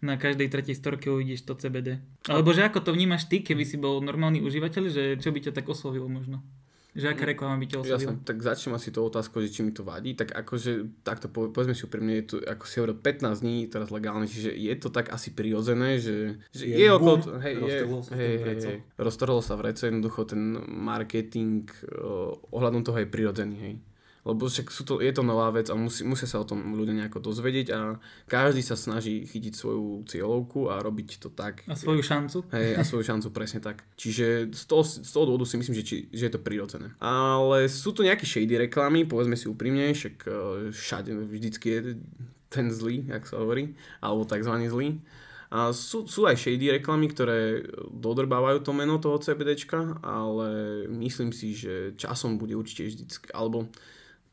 na 0.04 0.14
každej 0.14 0.52
tretej 0.52 0.76
storke 0.78 1.10
uvidíš 1.10 1.42
to 1.42 1.58
CBD. 1.58 1.98
Alebo 2.30 2.54
že 2.54 2.62
ako 2.62 2.86
to 2.86 2.90
vnímaš 2.94 3.26
ty, 3.26 3.42
keby 3.42 3.66
si 3.66 3.76
bol 3.80 3.98
normálny 3.98 4.40
užívateľ, 4.44 4.82
že 4.92 5.02
čo 5.18 5.34
by 5.34 5.42
ťa 5.42 5.52
tak 5.56 5.66
oslovilo 5.66 6.06
možno? 6.06 6.44
Že 6.96 7.12
aká 7.12 7.24
reklama 7.28 7.60
by 7.60 7.66
ťa 7.68 7.76
oslovila? 7.84 8.16
Jasné, 8.16 8.24
tak 8.24 8.36
začnem 8.40 8.72
asi 8.72 8.88
tou 8.88 9.04
otázkou, 9.04 9.44
že 9.44 9.52
či 9.52 9.60
mi 9.60 9.76
to 9.76 9.84
vadí, 9.84 10.16
tak 10.16 10.32
akože 10.32 11.04
takto 11.04 11.28
po, 11.28 11.52
povedzme 11.52 11.76
si 11.76 11.84
úprimne, 11.84 12.24
je 12.24 12.24
to, 12.24 12.36
ako 12.40 12.64
si 12.64 12.80
hovoril, 12.80 12.96
15 12.96 13.44
dní 13.44 13.68
teraz 13.68 13.92
legálne, 13.92 14.24
čiže 14.24 14.56
je 14.56 14.74
to 14.80 14.88
tak 14.88 15.12
asi 15.12 15.36
prirodzené, 15.36 16.00
že, 16.00 16.40
že 16.56 16.64
Je 16.64 16.80
je, 16.80 16.88
okolo, 16.88 17.20
hej, 17.44 17.54
je, 17.60 17.78
sa 17.84 17.84
v 17.84 18.18
hej, 18.18 18.34
hej, 18.40 18.56
hej, 18.64 18.78
roztrhlo 18.96 19.44
sa 19.44 19.60
vreco, 19.60 19.84
jednoducho 19.84 20.24
ten 20.24 20.56
marketing 20.64 21.68
uh, 21.68 22.32
ohľadom 22.56 22.80
toho 22.80 23.04
je 23.04 23.08
prirodzený, 23.12 23.56
hej. 23.60 23.76
Lebo 24.26 24.50
však 24.50 24.74
sú 24.74 24.82
to, 24.82 24.98
je 24.98 25.14
to 25.14 25.22
nová 25.22 25.54
vec 25.54 25.70
a 25.70 25.78
musí, 25.78 26.02
musia 26.02 26.26
sa 26.26 26.42
o 26.42 26.48
tom 26.48 26.74
ľudia 26.74 26.98
nejako 26.98 27.22
dozvedieť 27.22 27.70
a 27.70 28.02
každý 28.26 28.58
sa 28.58 28.74
snaží 28.74 29.22
chytiť 29.22 29.54
svoju 29.54 30.02
cieľovku 30.10 30.66
a 30.66 30.82
robiť 30.82 31.22
to 31.22 31.30
tak. 31.30 31.62
A 31.70 31.78
svoju 31.78 32.02
šancu? 32.02 32.42
Hej, 32.50 32.74
a 32.74 32.82
svoju 32.82 33.06
šancu 33.06 33.30
presne 33.30 33.62
tak. 33.62 33.86
Čiže 33.94 34.50
z 34.50 34.64
toho, 34.66 34.82
z 34.82 35.06
toho 35.06 35.30
dôvodu 35.30 35.46
si 35.46 35.62
myslím, 35.62 35.78
že, 35.78 35.84
či, 35.86 35.96
že 36.10 36.26
je 36.26 36.32
to 36.34 36.42
prirodzené. 36.42 36.90
Ale 36.98 37.70
sú 37.70 37.94
to 37.94 38.02
nejaké 38.02 38.26
shady 38.26 38.66
reklamy, 38.66 39.06
povedzme 39.06 39.38
si 39.38 39.46
úprimne, 39.46 39.94
však 39.94 40.16
eh, 40.26 40.74
všade 40.74 41.14
vždycky 41.14 41.66
je 41.70 41.80
ten 42.50 42.66
zlý, 42.74 43.06
jak 43.06 43.30
sa 43.30 43.38
hovorí, 43.38 43.78
alebo 44.02 44.26
takzvaný 44.26 44.66
zlý. 44.66 44.98
A 45.46 45.70
sú, 45.70 46.10
sú 46.10 46.26
aj 46.26 46.42
shady 46.42 46.82
reklamy, 46.82 47.06
ktoré 47.14 47.62
dodrbávajú 47.94 48.66
to 48.66 48.74
meno 48.74 48.98
toho 48.98 49.22
CBDčka, 49.22 50.02
ale 50.02 50.48
myslím 50.90 51.30
si, 51.30 51.54
že 51.54 51.94
časom 51.94 52.34
bude 52.34 52.58
určite 52.58 52.90
vždycky, 52.90 53.30
alebo 53.30 53.70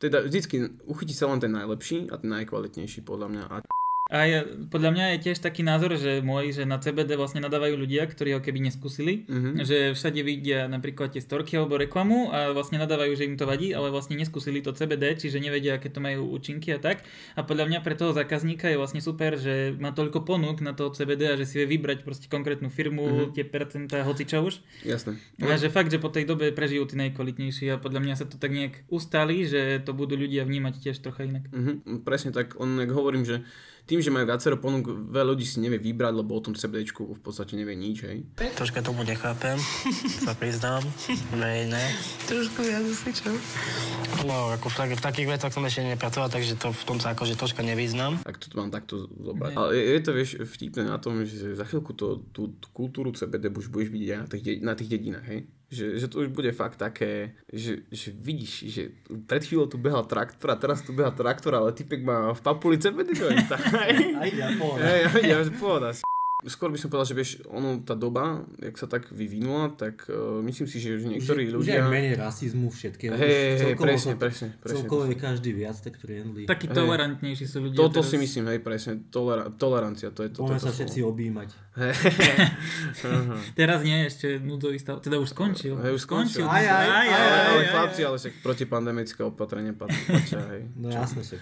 teda 0.04 0.20
vždycky 0.20 0.84
uchytí 0.84 1.16
sa 1.16 1.32
len 1.32 1.40
ten 1.40 1.48
najlepší 1.48 2.12
a 2.12 2.20
ten 2.20 2.28
najkvalitnejší 2.28 3.00
podľa 3.08 3.28
mňa. 3.32 3.44
A 3.48 3.56
A 4.04 4.28
ja, 4.28 4.44
podľa 4.44 4.90
mňa 4.92 5.04
je 5.16 5.22
tiež 5.24 5.40
taký 5.40 5.64
názor, 5.64 5.96
že 5.96 6.20
môj, 6.20 6.52
že 6.52 6.68
na 6.68 6.76
CBD 6.76 7.16
vlastne 7.16 7.40
nadávajú 7.40 7.72
ľudia, 7.72 8.04
ktorí 8.04 8.36
ho 8.36 8.44
keby 8.44 8.60
neskúsili, 8.62 9.24
Mhm. 9.24 9.64
že 9.64 9.76
všade 9.96 10.20
vidia 10.20 10.68
napríklad 10.68 11.08
tie 11.08 11.24
storky 11.24 11.56
alebo 11.56 11.80
reklamu 11.80 12.28
a 12.28 12.52
vlastne 12.52 12.76
nadávajú, 12.76 13.16
že 13.16 13.24
im 13.24 13.40
to 13.40 13.48
vadí, 13.48 13.72
ale 13.72 13.88
vlastne 13.88 14.12
neskúsili 14.14 14.60
to 14.60 14.76
CBD, 14.76 15.16
čiže 15.16 15.40
nevedia, 15.40 15.80
aké 15.80 15.88
to 15.88 16.04
majú 16.04 16.28
účinky 16.30 16.68
a 16.70 16.78
tak. 16.78 17.00
A 17.32 17.40
podľa 17.40 17.64
mňa 17.64 17.78
pre 17.80 17.96
toho 17.96 18.12
zákazníka 18.12 18.68
je 18.68 18.76
vlastne 18.76 19.00
super, 19.00 19.40
že 19.40 19.72
má 19.72 19.88
toľko 19.88 20.20
ponúk 20.20 20.60
na 20.60 20.76
to 20.76 20.92
CBD 20.92 21.32
a 21.32 21.40
že 21.40 21.48
si 21.48 21.56
vie 21.56 21.72
vybrať 21.72 22.04
proste 22.04 22.28
konkrétnu 22.28 22.68
firmu, 22.68 23.08
Mhm. 23.08 23.32
tie 23.32 23.44
percentá, 23.48 24.04
hoci 24.04 24.28
čo 24.28 24.44
už. 24.44 24.60
jasné. 24.84 25.16
A 25.40 25.56
že 25.56 25.72
fakt, 25.72 25.88
že 25.88 25.96
po 25.96 26.12
tej 26.12 26.28
dobe 26.28 26.52
prežijú 26.52 26.84
tí 26.84 27.00
najkvalitnejší 27.00 27.72
a 27.72 27.80
podľa 27.80 28.04
mňa 28.04 28.14
sa 28.14 28.28
to 28.28 28.36
tak 28.36 28.52
nejak 28.52 28.84
ustali, 28.92 29.48
že 29.48 29.80
to 29.80 29.96
budú 29.96 30.12
ľudia 30.12 30.44
vnímať 30.44 30.74
tiež 30.84 31.00
trocha 31.00 31.24
inak. 31.24 31.48
Mhm, 31.48 32.04
presne 32.04 32.36
tak, 32.36 32.52
len 32.60 32.76
jak 32.76 32.92
hovorím, 32.92 33.24
že 33.24 33.40
tým, 33.84 34.00
že 34.00 34.08
majú 34.08 34.24
viacero 34.24 34.56
ponúk, 34.56 34.88
veľa 35.12 35.36
ľudí 35.36 35.44
si 35.44 35.60
nevie 35.60 35.76
vybrať, 35.76 36.12
lebo 36.16 36.32
o 36.32 36.40
tom 36.40 36.56
CBDčku 36.56 37.04
v 37.04 37.20
podstate 37.20 37.52
nevie 37.52 37.76
nič, 37.76 38.08
hej. 38.08 38.24
Troška 38.56 38.80
tomu 38.80 39.04
nechápem, 39.04 39.60
sa 40.24 40.32
priznám. 40.32 40.80
Nej, 41.36 41.68
ne. 41.68 41.84
Trošku 42.24 42.64
viac 42.64 42.80
asi 42.80 43.12
čo? 43.12 43.28
No, 44.24 44.56
ako 44.56 44.72
v, 44.72 44.74
tak, 44.74 44.88
v 44.96 45.02
takých 45.04 45.28
veciach 45.36 45.52
som 45.52 45.60
ešte 45.62 45.84
nepracoval, 45.84 46.32
takže 46.32 46.56
to 46.56 46.72
v 46.72 46.82
tom 46.88 46.96
sa 46.96 47.12
akože 47.12 47.36
troška 47.36 47.60
nevyznám. 47.60 48.24
Tak 48.24 48.40
to 48.40 48.56
mám 48.56 48.72
takto 48.72 49.04
zobrať. 49.04 49.52
Ale 49.52 49.70
je, 49.76 49.82
je 49.84 50.00
to, 50.00 50.10
vieš, 50.16 50.30
vtipné 50.40 50.88
na 50.88 50.96
tom, 50.96 51.20
že 51.20 51.52
za 51.52 51.68
chvíľku 51.68 51.92
to, 51.92 52.24
tú, 52.32 52.56
tú 52.56 52.66
kultúru 52.72 53.12
CBD 53.12 53.52
už 53.52 53.68
budeš 53.68 53.92
vidieť 53.92 54.10
aj 54.10 54.20
na 54.24 54.28
tých, 54.32 54.42
de- 54.42 54.60
na 54.64 54.72
tých 54.72 54.88
dedinách, 54.88 55.26
hej? 55.28 55.40
Že, 55.74 55.86
že 55.98 56.06
to 56.06 56.22
už 56.22 56.30
bude 56.30 56.54
fakt 56.54 56.78
také, 56.78 57.34
že, 57.50 57.82
že 57.90 58.14
vidíš, 58.14 58.70
že 58.70 58.82
pred 59.26 59.42
chvíľou 59.42 59.66
tu 59.66 59.74
behal 59.74 60.06
traktor 60.06 60.54
a 60.54 60.56
teraz 60.56 60.86
tu 60.86 60.94
beha 60.94 61.10
traktor, 61.10 61.58
ale 61.58 61.74
typek 61.74 62.06
má 62.06 62.30
v 62.30 62.40
papuli 62.40 62.78
CBD. 62.78 63.18
Aj 64.22 64.30
ja, 64.30 64.54
pohoda. 64.54 64.86
Ja, 64.86 64.94
ja, 65.18 65.38
pohoda. 65.58 66.13
Skôr 66.44 66.68
by 66.68 66.76
som 66.76 66.92
povedal, 66.92 67.08
že 67.08 67.16
vieš, 67.16 67.30
ono, 67.48 67.80
tá 67.80 67.96
doba, 67.96 68.44
jak 68.60 68.76
sa 68.76 68.84
tak 68.84 69.08
vyvinula, 69.08 69.72
tak 69.72 70.04
uh, 70.06 70.44
myslím 70.44 70.68
si, 70.68 70.76
že 70.76 71.00
už 71.00 71.08
niektorí 71.08 71.48
Už 71.48 71.48
je 71.48 71.56
ľudia... 71.56 71.80
aj 71.80 71.88
menej 71.88 72.14
rasizmu 72.20 72.68
všetkého. 72.68 73.16
Hej, 73.16 73.32
hej, 73.64 73.74
presne, 73.80 74.12
to- 74.12 74.20
presne, 74.20 74.48
presne. 74.60 74.84
Celkovo 74.84 75.08
je 75.08 75.16
každý 75.16 75.50
viac 75.56 75.80
tak 75.80 75.96
friendly. 75.96 76.44
Takí 76.44 76.68
Hej. 76.68 76.76
tolerantnejší 76.76 77.44
sú 77.48 77.64
ľudia. 77.64 77.80
Toto 77.80 78.04
teraz. 78.04 78.12
si 78.12 78.16
myslím, 78.20 78.44
hej, 78.52 78.60
presne, 78.60 78.92
tolera- 79.08 79.48
tolerancia, 79.48 80.12
to 80.12 80.20
je 80.20 80.30
to. 80.30 80.44
Poďme 80.44 80.60
sa 80.60 80.68
slovo. 80.68 80.76
všetci 80.76 80.98
objímať. 81.00 81.48
Aha. 83.04 83.36
Teraz 83.52 83.80
nie, 83.82 84.06
ešte 84.06 84.38
núdzový 84.38 84.78
stav. 84.78 85.00
Teda 85.00 85.16
už 85.18 85.32
skončil. 85.32 85.74
Hej, 85.80 85.96
už 85.96 86.02
skončil. 86.04 86.44
Aj, 86.44 86.60
aj, 86.60 86.86
aj, 86.86 87.08
ale, 87.08 87.08
aj, 87.08 87.46
ale 87.50 87.62
chlapci, 87.66 88.00
ale 88.04 88.16
však 88.20 88.34
protipandemické 88.40 89.20
opatrenia 89.24 89.72
pat- 89.72 89.90
platia, 90.06 90.44
hej. 90.54 90.68
No 90.76 90.92
jasne 90.92 91.24
však. 91.24 91.40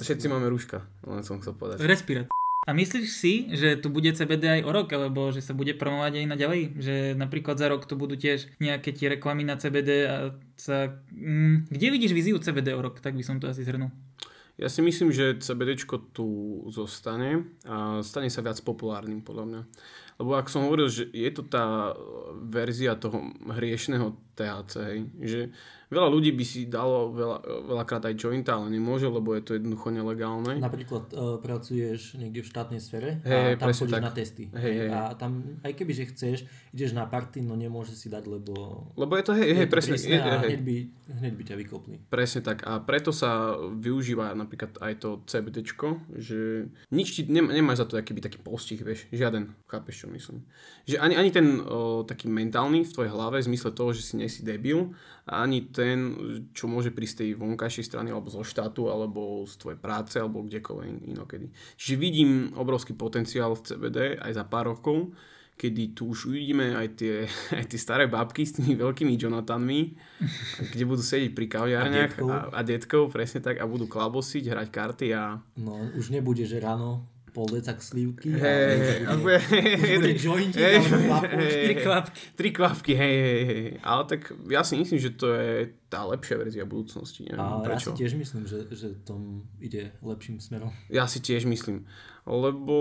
Všetci 0.00 0.26
máme 0.26 0.48
rúška, 0.48 0.80
len 1.04 1.20
som 1.20 1.36
chcel 1.42 1.52
povedať. 1.52 1.84
Respirát. 1.84 2.26
A 2.68 2.76
myslíš 2.76 3.08
si, 3.08 3.48
že 3.56 3.80
tu 3.80 3.88
bude 3.88 4.12
CBD 4.12 4.60
aj 4.60 4.62
o 4.68 4.70
rok, 4.70 4.92
alebo 4.92 5.32
že 5.32 5.40
sa 5.40 5.56
bude 5.56 5.72
promovať 5.72 6.20
aj 6.20 6.26
naďalej? 6.28 6.62
Že 6.76 6.94
napríklad 7.16 7.56
za 7.56 7.72
rok 7.72 7.88
tu 7.88 7.96
budú 7.96 8.20
tiež 8.20 8.52
nejaké 8.60 8.92
tie 8.92 9.16
reklamy 9.16 9.48
na 9.48 9.56
CBD 9.56 10.04
a 10.04 10.36
sa... 10.60 11.00
Mm, 11.08 11.72
kde 11.72 11.86
vidíš 11.88 12.12
víziu 12.12 12.36
CBD 12.36 12.76
o 12.76 12.84
rok? 12.84 13.00
Tak 13.00 13.16
by 13.16 13.24
som 13.24 13.40
to 13.40 13.48
asi 13.48 13.64
zhrnul. 13.64 13.88
Ja 14.60 14.68
si 14.68 14.84
myslím, 14.84 15.08
že 15.08 15.40
CBDčko 15.40 16.12
tu 16.12 16.28
zostane 16.68 17.48
a 17.64 18.04
stane 18.04 18.28
sa 18.28 18.44
viac 18.44 18.60
populárnym 18.60 19.24
podľa 19.24 19.44
mňa. 19.48 19.60
Lebo 20.20 20.36
ak 20.36 20.52
som 20.52 20.68
hovoril, 20.68 20.92
že 20.92 21.08
je 21.16 21.30
to 21.32 21.48
tá 21.48 21.96
verzia 22.36 22.92
toho 22.92 23.32
hriešného 23.48 24.12
THC, 24.36 24.72
hej, 24.84 24.98
že 25.24 25.40
veľa 25.90 26.08
ľudí 26.08 26.30
by 26.32 26.44
si 26.46 26.70
dalo 26.70 27.10
veľa, 27.10 27.38
veľakrát 27.66 28.02
aj 28.08 28.14
jointa, 28.14 28.56
ale 28.56 28.70
nemôže, 28.72 29.10
lebo 29.10 29.34
je 29.34 29.42
to 29.42 29.52
jednoducho 29.58 29.90
nelegálne. 29.90 30.56
Napríklad 30.62 31.10
uh, 31.12 31.36
pracuješ 31.42 32.14
niekde 32.16 32.46
v 32.46 32.48
štátnej 32.48 32.80
sfere 32.80 33.18
Hej, 33.26 33.58
a 33.58 33.60
tam 33.60 33.68
chodíš 33.74 33.96
tak. 33.98 34.06
na 34.06 34.12
testy. 34.14 34.44
Hej, 34.54 34.74
hej. 34.86 34.88
A 34.94 35.12
tam, 35.18 35.60
aj 35.66 35.72
keby, 35.74 35.92
že 35.92 36.04
chceš, 36.14 36.36
ideš 36.70 36.94
na 36.94 37.04
party, 37.10 37.42
no 37.42 37.58
nemôžeš 37.58 38.06
si 38.06 38.08
dať, 38.08 38.24
lebo 38.30 38.86
Lebo 38.94 39.12
je 39.18 39.24
to, 39.26 39.32
hej, 39.34 39.50
hej, 39.56 39.66
presne, 39.66 39.98
je, 39.98 40.14
hej, 40.14 40.20
hneď 40.20 40.62
by, 40.62 40.76
hneď 41.20 41.32
by 41.34 41.42
ťa 41.48 41.54
vykopli. 41.58 41.96
Presne 42.06 42.40
tak 42.44 42.62
a 42.64 42.78
preto 42.80 43.10
sa 43.10 43.58
využíva 43.58 44.36
napríklad 44.36 44.78
aj 44.78 44.92
to 45.00 45.10
CBDčko, 45.26 45.98
že 46.14 46.70
nič 46.94 47.18
ti, 47.18 47.22
nem, 47.26 47.50
nemáš 47.50 47.82
za 47.82 47.86
to 47.90 47.98
akýby 47.98 48.22
taký 48.22 48.38
postih, 48.38 48.78
vieš, 48.78 49.10
žiaden, 49.10 49.50
chápeš 49.66 50.06
čo 50.06 50.09
myslím. 50.10 50.44
Že 50.84 50.98
ani, 50.98 51.14
ani 51.16 51.30
ten 51.30 51.62
o, 51.62 52.02
taký 52.02 52.26
mentálny 52.26 52.82
v 52.82 52.92
tvojej 52.92 53.12
hlave, 53.14 53.40
v 53.40 53.48
zmysle 53.54 53.70
toho, 53.70 53.94
že 53.94 54.02
si 54.02 54.14
nesi 54.18 54.42
debil, 54.42 54.92
a 55.24 55.46
ani 55.46 55.70
ten, 55.70 55.98
čo 56.50 56.66
môže 56.66 56.90
prísť 56.90 57.14
z 57.14 57.20
tej 57.22 57.30
vonkajšej 57.38 57.86
strany, 57.86 58.10
alebo 58.10 58.28
zo 58.28 58.42
štátu, 58.42 58.90
alebo 58.90 59.46
z 59.46 59.54
tvojej 59.56 59.78
práce, 59.78 60.18
alebo 60.18 60.42
kdekoľvek 60.42 60.86
in- 60.90 61.04
inokedy. 61.14 61.46
Čiže 61.78 61.94
vidím 61.94 62.50
obrovský 62.58 62.92
potenciál 62.98 63.54
v 63.54 63.64
CBD 63.64 63.98
aj 64.18 64.32
za 64.34 64.44
pár 64.44 64.74
rokov, 64.74 65.14
kedy 65.60 65.92
tu 65.92 66.08
už 66.08 66.32
uvidíme 66.32 66.72
aj 66.72 66.88
tie, 66.96 67.14
aj 67.60 67.64
tie 67.68 67.78
staré 67.78 68.08
babky 68.08 68.48
s 68.48 68.56
tými 68.56 68.80
veľkými 68.80 69.12
Jonathanmi, 69.20 69.80
kde 70.72 70.84
budú 70.88 71.04
sedieť 71.04 71.36
pri 71.36 71.46
kaviarniach 71.52 72.12
A 72.12 72.16
detkov. 72.16 72.28
a, 72.32 72.38
a 72.56 72.60
detkov, 72.64 73.02
presne 73.12 73.44
tak, 73.44 73.60
a 73.60 73.68
budú 73.68 73.84
klabosiť, 73.84 74.48
hrať 74.48 74.68
karty 74.72 75.06
a... 75.12 75.36
No, 75.60 75.76
už 75.94 76.10
nebude, 76.16 76.48
že 76.48 76.56
ráno 76.58 77.04
pol 77.30 77.46
decak 77.48 77.78
slivky 77.78 78.34
a 78.34 78.42
Hej, 78.42 78.76
hej, 78.78 79.00
bude, 79.16 79.38
hej, 79.38 79.70
hej, 79.78 79.98
Tri 81.64 81.74
kvapky. 81.78 82.20
Tri 82.34 82.48
kvapky, 82.52 82.92
hej, 82.94 83.16
hej, 83.22 83.42
hej. 83.46 83.68
Ale 83.82 84.02
tak 84.04 84.34
ja 84.50 84.62
si 84.66 84.74
myslím, 84.76 84.98
že 84.98 85.10
to 85.14 85.30
je 85.34 85.70
tá 85.90 86.06
lepšia 86.06 86.36
verzia 86.38 86.64
budúcnosti. 86.66 87.26
Neviem, 87.26 87.40
A 87.42 87.62
ja 87.62 87.66
prečo. 87.66 87.90
si 87.94 87.98
tiež 88.02 88.12
myslím, 88.18 88.42
že, 88.46 88.58
že 88.70 88.94
tom 89.02 89.46
ide 89.58 89.94
lepším 90.02 90.38
smerom. 90.38 90.70
Ja 90.90 91.06
si 91.10 91.18
tiež 91.18 91.46
myslím. 91.46 91.86
Lebo 92.28 92.76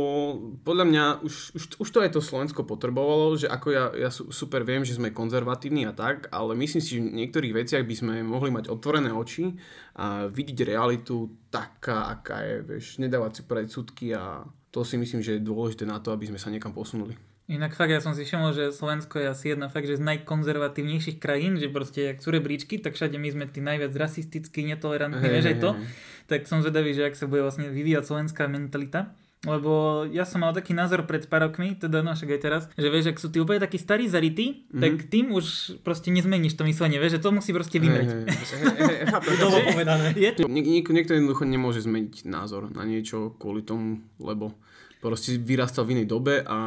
podľa 0.68 0.86
mňa 0.86 1.04
už, 1.24 1.36
už, 1.56 1.64
už 1.80 1.90
to 1.90 2.04
aj 2.04 2.12
to 2.12 2.20
Slovensko 2.20 2.68
potrebovalo, 2.68 3.40
že 3.40 3.48
ako 3.48 3.68
ja, 3.72 3.86
ja 3.96 4.10
su- 4.12 4.28
super 4.36 4.68
viem, 4.68 4.84
že 4.84 5.00
sme 5.00 5.16
konzervatívni 5.16 5.88
a 5.88 5.96
tak, 5.96 6.28
ale 6.30 6.60
myslím 6.60 6.82
si, 6.84 7.00
že 7.00 7.02
v 7.02 7.18
niektorých 7.24 7.56
veciach 7.56 7.84
by 7.88 7.96
sme 7.96 8.14
mohli 8.22 8.52
mať 8.52 8.68
otvorené 8.68 9.16
oči 9.16 9.56
a 9.96 10.28
vidieť 10.28 10.68
realitu 10.68 11.32
taká, 11.48 12.12
aká 12.12 12.44
je, 12.44 12.56
vieš, 12.68 12.86
nedávať 13.00 13.32
si 13.40 13.44
predsudky 13.48 14.06
a 14.12 14.44
to 14.70 14.84
si 14.84 15.00
myslím, 15.00 15.24
že 15.24 15.40
je 15.40 15.48
dôležité 15.48 15.88
na 15.88 15.98
to, 16.04 16.12
aby 16.12 16.30
sme 16.30 16.38
sa 16.38 16.52
niekam 16.52 16.76
posunuli. 16.76 17.18
Inak 17.50 17.74
fakt 17.74 17.90
ja 17.90 17.98
som 17.98 18.14
si 18.14 18.22
všimol, 18.30 18.54
že 18.54 18.70
Slovensko 18.70 19.18
je 19.18 19.26
asi 19.26 19.58
jedna 19.58 19.74
fakt, 19.74 19.90
že 19.90 19.98
z 19.98 20.06
najkonzervatívnejších 20.06 21.18
krajín, 21.18 21.58
že 21.58 21.74
proste 21.74 22.14
jak 22.14 22.22
sú 22.22 22.30
rebríčky, 22.30 22.78
tak 22.78 22.94
všade 22.94 23.18
my 23.18 23.30
sme 23.34 23.46
tí 23.50 23.58
najviac 23.58 23.90
rasistickí, 23.98 24.62
netolerantní, 24.70 25.26
Hej, 25.26 25.34
vieš 25.34 25.46
aj 25.50 25.58
to. 25.58 25.70
hej. 25.74 25.86
Tak 26.30 26.40
som 26.46 26.62
zvedavý, 26.62 26.94
že 26.94 27.10
ak 27.10 27.18
sa 27.18 27.26
bude 27.26 27.42
vlastne 27.42 27.74
vyvíjať 27.74 28.06
slovenská 28.06 28.46
mentalita. 28.46 29.18
Lebo 29.40 30.04
ja 30.12 30.28
som 30.28 30.44
mal 30.44 30.52
taký 30.52 30.76
názor 30.76 31.08
pred 31.08 31.24
pár 31.24 31.48
rokmi, 31.48 31.72
teda 31.72 32.04
no 32.04 32.12
však 32.12 32.28
aj 32.36 32.42
teraz, 32.44 32.64
že 32.76 32.92
vieš, 32.92 33.16
ak 33.16 33.24
sú 33.24 33.32
tí 33.32 33.40
úplne 33.40 33.64
takí 33.64 33.80
starí 33.80 34.12
zarytí, 34.12 34.68
Mhm. 34.68 34.82
tak 34.84 34.92
tým 35.08 35.32
už 35.32 35.80
proste 35.80 36.12
nezmeníš 36.12 36.60
to 36.60 36.68
myslenie, 36.68 37.00
vieš, 37.00 37.18
že 37.18 37.24
to 37.24 37.32
musí 37.32 37.56
proste 37.56 37.80
vymrieť. 37.80 38.28
Bolo 39.40 39.58
povedané. 39.64 40.12
Niekto 40.44 41.16
jednoducho 41.16 41.48
nemôže 41.48 41.80
zmeniť 41.80 42.28
názor 42.28 42.68
na 42.68 42.84
niečo 42.84 43.32
kvôli 43.40 43.64
tomu, 43.64 44.04
lebo 44.20 44.52
proste 45.00 45.36
vyrastal 45.36 45.84
v 45.84 45.96
inej 45.96 46.08
dobe 46.08 46.44
a 46.44 46.58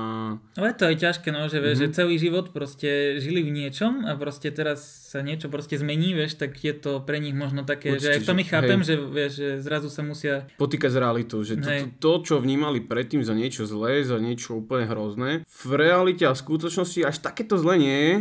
Ale 0.57 0.73
to 0.73 0.89
je 0.89 0.97
ťažké, 0.99 1.29
no, 1.29 1.47
že, 1.47 1.61
vieš, 1.61 1.77
Mhm. 1.77 1.83
že 1.85 1.95
celý 1.95 2.15
život 2.17 2.49
proste 2.49 2.89
žili 3.21 3.41
v 3.41 3.53
niečom 3.53 4.03
a 4.03 4.17
proste 4.17 4.49
teraz 4.49 4.81
sa 5.07 5.21
niečo 5.21 5.47
proste 5.47 5.77
zmení, 5.77 6.13
vieš, 6.13 6.37
tak 6.37 6.57
je 6.57 6.73
to 6.73 6.99
pre 6.99 7.19
nich 7.19 7.33
možno 7.33 7.63
také, 7.63 7.93
Určite, 7.93 8.01
že 8.03 8.11
aj 8.11 8.21
v 8.21 8.27
tom 8.27 8.39
ich 8.39 8.49
chápem, 8.49 8.81
hej. 8.81 8.87
že, 8.87 8.95
vieš, 8.97 9.33
že 9.37 9.49
zrazu 9.61 9.89
sa 9.89 10.01
musia 10.01 10.49
potýkať 10.57 10.89
s 10.89 10.99
realitou, 10.99 11.39
že 11.43 11.55
to, 11.55 11.69
to, 11.69 11.85
to, 11.99 12.13
čo 12.25 12.35
vnímali 12.39 12.81
predtým 12.81 13.21
za 13.21 13.33
niečo 13.33 13.63
zlé, 13.63 14.01
za 14.01 14.17
niečo 14.17 14.57
úplne 14.57 14.89
hrozné, 14.89 15.31
v 15.45 15.63
realite 15.71 16.25
a 16.25 16.33
v 16.33 16.41
skutočnosti 16.41 17.05
až 17.05 17.21
takéto 17.21 17.55
zlé 17.55 17.75
nie 17.77 17.99
je, 18.01 18.15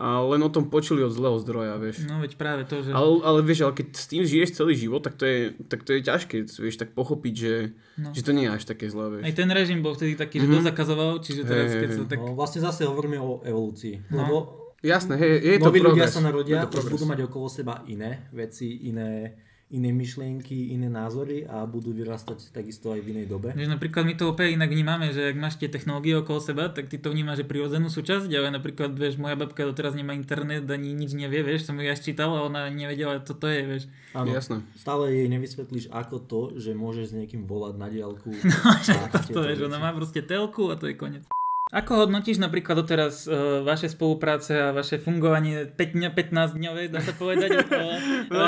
a 0.00 0.24
len 0.24 0.40
o 0.40 0.48
tom 0.48 0.64
počuli 0.66 1.00
od 1.00 1.12
zlého 1.12 1.36
zdroja, 1.36 1.76
vieš. 1.76 2.02
No 2.02 2.18
veď 2.18 2.32
práve 2.34 2.64
to, 2.64 2.80
že... 2.80 2.88
Ale, 2.90 3.20
ale 3.20 3.38
vieš, 3.40 3.62
ale 3.62 3.72
keď 3.74 3.86
s 3.92 4.06
tým 4.06 4.24
žiješ 4.24 4.50
celý 4.54 4.72
život, 4.74 4.98
tak 4.98 5.14
to 5.14 5.22
je, 5.22 5.38
tak 5.62 5.80
to 5.82 5.92
je 5.92 6.00
ťažké, 6.00 6.36
vieš, 6.48 6.76
tak 6.76 6.90
pochopiť, 6.90 7.34
že, 7.36 7.54
No. 7.94 8.08
že 8.10 8.22
to 8.22 8.32
nie 8.32 8.48
je 8.48 8.50
až 8.50 8.64
také 8.64 8.88
zlé, 8.88 9.04
Aj 9.04 9.12
vieš. 9.22 9.36
ten 9.36 9.50
režim 9.50 9.78
bol 9.78 9.92
vtedy 9.92 10.16
taký, 10.16 10.40
že 10.40 10.48
Mhm. 10.48 10.54
dosť 10.54 10.66
zakazoval, 10.66 11.10
čiže 11.20 11.40
teraz 11.44 11.68
Hej, 11.68 11.78
keď 11.78 11.90
sa 11.92 12.02
tak... 12.08 12.18
No, 12.18 12.32
vlastne 12.32 12.60
zase 12.62 12.82
hovoríme 12.82 13.18
o 13.18 13.44
evolúcii. 13.44 14.08
No. 14.08 14.16
Lebo 14.18 14.36
Jasné, 14.80 15.14
hej, 15.14 15.32
je 15.38 15.58
to 15.58 15.68
noví 15.68 15.78
ľudia 15.78 15.92
progres. 16.00 16.10
sa 16.10 16.22
narodia, 16.22 16.58
už 16.58 16.72
progres. 16.72 16.92
budú 16.96 17.04
mať 17.04 17.20
okolo 17.28 17.46
seba 17.46 17.84
iné 17.84 18.24
veci, 18.32 18.88
iné, 18.88 19.36
iné 19.70 19.94
myšlienky, 19.94 20.74
iné 20.74 20.90
názory 20.90 21.46
a 21.46 21.62
budú 21.62 21.94
vyrastať 21.94 22.50
takisto 22.50 22.90
aj 22.90 23.06
v 23.06 23.14
inej 23.14 23.26
dobe. 23.30 23.54
Vieš, 23.54 23.70
napríklad 23.70 24.02
my 24.02 24.14
to 24.18 24.34
úplne 24.34 24.58
inak 24.58 24.70
vnímame, 24.70 25.14
že 25.14 25.30
ak 25.30 25.36
máš 25.38 25.62
tie 25.62 25.70
technológie 25.70 26.18
okolo 26.18 26.42
seba, 26.42 26.66
tak 26.74 26.90
ty 26.90 26.98
to 26.98 27.14
vnímaš, 27.14 27.42
že 27.42 27.46
prirodzenú 27.46 27.86
súčasť, 27.86 28.26
ale 28.34 28.50
napríklad, 28.50 28.90
vieš, 28.98 29.22
moja 29.22 29.38
babka 29.38 29.62
doteraz 29.62 29.94
nemá 29.94 30.18
internet, 30.18 30.66
ani 30.66 30.90
nič 30.90 31.14
nevie, 31.14 31.46
vieš, 31.46 31.70
som 31.70 31.78
ju 31.78 31.86
ja 31.86 31.94
čítal 31.94 32.34
a 32.34 32.42
ona 32.42 32.66
nevedela, 32.66 33.22
čo 33.22 33.38
to 33.38 33.46
je, 33.46 33.62
vieš. 33.62 33.84
Áno, 34.10 34.34
Jasné. 34.34 34.66
stále 34.74 35.14
jej 35.14 35.30
nevysvetlíš, 35.30 35.86
ako 35.94 36.16
to, 36.26 36.40
že 36.58 36.74
môžeš 36.74 37.14
s 37.14 37.16
niekým 37.16 37.46
volať 37.46 37.74
na 37.78 37.86
diálku. 37.86 38.34
No, 38.60 38.76
že 38.82 38.92
to, 39.08 39.18
tieto 39.24 39.40
vieš, 39.46 39.70
ona 39.70 39.78
má 39.78 39.94
proste 39.94 40.20
telku 40.20 40.68
a 40.68 40.76
to 40.76 40.90
je 40.90 40.98
koniec. 40.98 41.24
Ako 41.70 42.02
hodnotíš 42.02 42.42
napríklad 42.42 42.82
doteraz 42.82 43.30
uh, 43.30 43.62
vaše 43.62 43.86
spolupráce 43.86 44.58
a 44.58 44.74
vaše 44.74 44.98
fungovanie 44.98 45.70
5 45.70 46.18
15 46.18 46.58
dňové, 46.58 46.90
dá 46.90 46.98
sa 46.98 47.14
povedať, 47.14 47.62
okolo 47.62 47.90
No, 48.34 48.46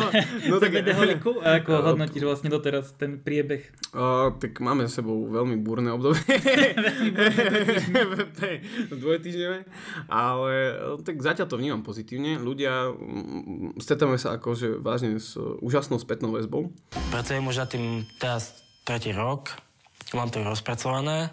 no 0.50 0.54
tak- 0.62 0.74
holiku? 0.90 1.38
Ako 1.38 1.70
Uh, 1.72 1.86
hodnotíš 1.94 2.26
vlastne 2.26 2.50
doteraz 2.50 2.98
ten 2.98 3.22
priebeh? 3.22 3.62
Uh, 3.94 4.34
tak 4.42 4.58
máme 4.58 4.90
za 4.90 4.98
sebou 5.02 5.30
veľmi 5.30 5.54
burné 5.62 5.94
obdobie. 5.94 6.18
Dvojtýždňové. 8.90 9.58
Ale 10.10 10.52
uh, 10.74 10.98
tak 11.06 11.22
zatiaľ 11.22 11.46
to 11.46 11.62
vnímam 11.62 11.86
pozitívne. 11.86 12.42
Ľudia, 12.42 12.90
mm, 12.90 13.78
stretávame 13.78 14.18
sa 14.18 14.34
akože 14.34 14.82
vážne 14.82 15.22
s 15.22 15.38
úžasnou 15.38 16.02
spätnou 16.02 16.34
väzbou. 16.34 16.74
Pracujem 17.14 17.46
už 17.46 17.54
za 17.54 17.66
tým 17.70 18.02
teraz 18.18 18.66
tretí 18.82 19.14
rok. 19.14 19.54
Mám 20.10 20.34
to 20.34 20.42
rozpracované. 20.42 21.30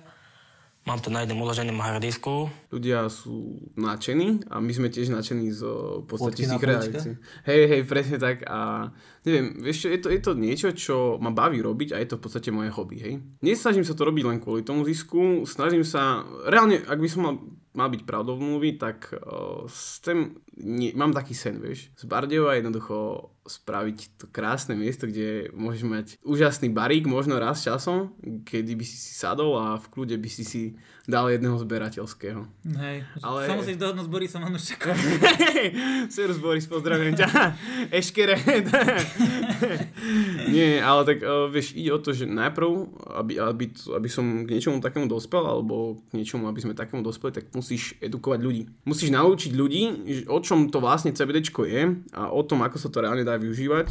Mám 0.87 1.03
to 1.03 1.11
na 1.11 1.21
jednom 1.21 1.43
uloženom 1.43 1.77
hardisku. 1.83 2.49
Ľudia 2.71 3.11
sú 3.11 3.61
nadšení 3.75 4.47
a 4.47 4.63
my 4.63 4.71
sme 4.73 4.87
tiež 4.87 5.11
nadšení 5.11 5.51
z 5.51 5.61
v 6.01 6.05
podstate 6.07 6.47
z 6.47 6.55
polička? 6.55 6.65
reakcií. 6.65 7.13
Hej, 7.45 7.61
hej, 7.67 7.81
presne 7.85 8.17
tak 8.17 8.47
a 8.47 8.89
neviem, 9.27 9.59
vieš 9.59 9.85
čo, 9.85 9.87
je 9.91 9.99
to, 9.99 10.07
je 10.09 10.21
to 10.23 10.31
niečo, 10.33 10.69
čo 10.73 10.95
ma 11.19 11.29
baví 11.35 11.59
robiť 11.59 11.93
a 11.93 12.01
je 12.01 12.07
to 12.09 12.17
v 12.17 12.23
podstate 12.23 12.49
moje 12.49 12.71
hobby, 12.73 12.97
hej. 13.03 13.13
Nesnažím 13.43 13.83
sa 13.83 13.93
to 13.93 14.07
robiť 14.07 14.23
len 14.23 14.39
kvôli 14.39 14.63
tomu 14.63 14.87
zisku, 14.87 15.43
snažím 15.45 15.83
sa, 15.83 16.23
reálne, 16.47 16.81
ak 16.81 16.97
by 16.97 17.09
som 17.11 17.21
mal, 17.21 17.35
mal 17.75 17.89
byť 17.91 18.01
pravdovmluvý, 18.07 18.79
tak 18.79 19.13
uh, 19.13 19.67
chcem, 19.69 20.41
nie, 20.57 20.95
mám 20.95 21.11
taký 21.11 21.35
sen, 21.35 21.59
vieš, 21.59 21.91
z 21.93 22.03
Bardejova 22.07 22.57
jednoducho 22.57 23.29
spraviť 23.49 24.21
to 24.21 24.25
krásne 24.29 24.77
miesto, 24.77 25.09
kde 25.09 25.49
môžeš 25.51 25.83
mať 25.83 26.07
úžasný 26.21 26.69
barík, 26.69 27.09
možno 27.09 27.41
raz 27.41 27.65
časom, 27.65 28.13
kedy 28.45 28.77
by 28.77 28.85
si 28.85 28.97
si 29.01 29.11
sadol 29.17 29.57
a 29.57 29.81
v 29.81 29.89
kľude 29.89 30.15
by 30.21 30.29
si 30.29 30.45
si 30.45 30.61
dal 31.09 31.25
jedného 31.33 31.57
zberateľského. 31.57 32.45
Hej, 32.69 32.97
Ale- 33.25 33.41
ale... 33.41 33.49
sa 33.49 33.57
musíš 33.57 33.77
dohodnúť 33.81 34.05
s 34.05 34.11
Borisom 34.13 34.41
Hanuščakom. 34.45 34.95
Serus 36.13 36.37
Boris, 36.37 36.69
pozdravujem 36.69 37.17
ťa. 37.17 37.27
Eškere. 37.97 38.37
Nie, 40.53 40.85
ale 40.85 41.01
tak 41.09 41.17
uh, 41.25 41.49
vieš, 41.49 41.73
ide 41.73 41.89
o 41.89 41.99
to, 41.99 42.13
že 42.13 42.29
najprv, 42.29 42.69
aby, 43.25 43.33
aby, 43.41 43.65
aby 43.73 44.09
som 44.09 44.45
k 44.45 44.53
niečomu 44.53 44.77
takému 44.85 45.09
dospel, 45.09 45.41
alebo 45.41 45.97
k 46.13 46.21
niečomu, 46.21 46.45
aby 46.45 46.61
sme 46.61 46.77
takému 46.77 47.01
dospeli, 47.01 47.41
tak 47.41 47.49
musíš 47.57 47.97
edukovať 47.97 48.39
ľudí. 48.45 48.63
Musíš 48.85 49.09
naučiť 49.09 49.51
ľudí, 49.57 49.83
o 50.29 50.37
čom 50.45 50.69
to 50.69 50.77
vlastne 50.77 51.09
CBDčko 51.09 51.65
je 51.65 51.97
a 52.13 52.29
o 52.29 52.41
tom, 52.45 52.61
ako 52.61 52.77
sa 52.77 52.93
to 52.93 53.01
reálne 53.01 53.25
dá 53.25 53.33
využívať 53.39 53.87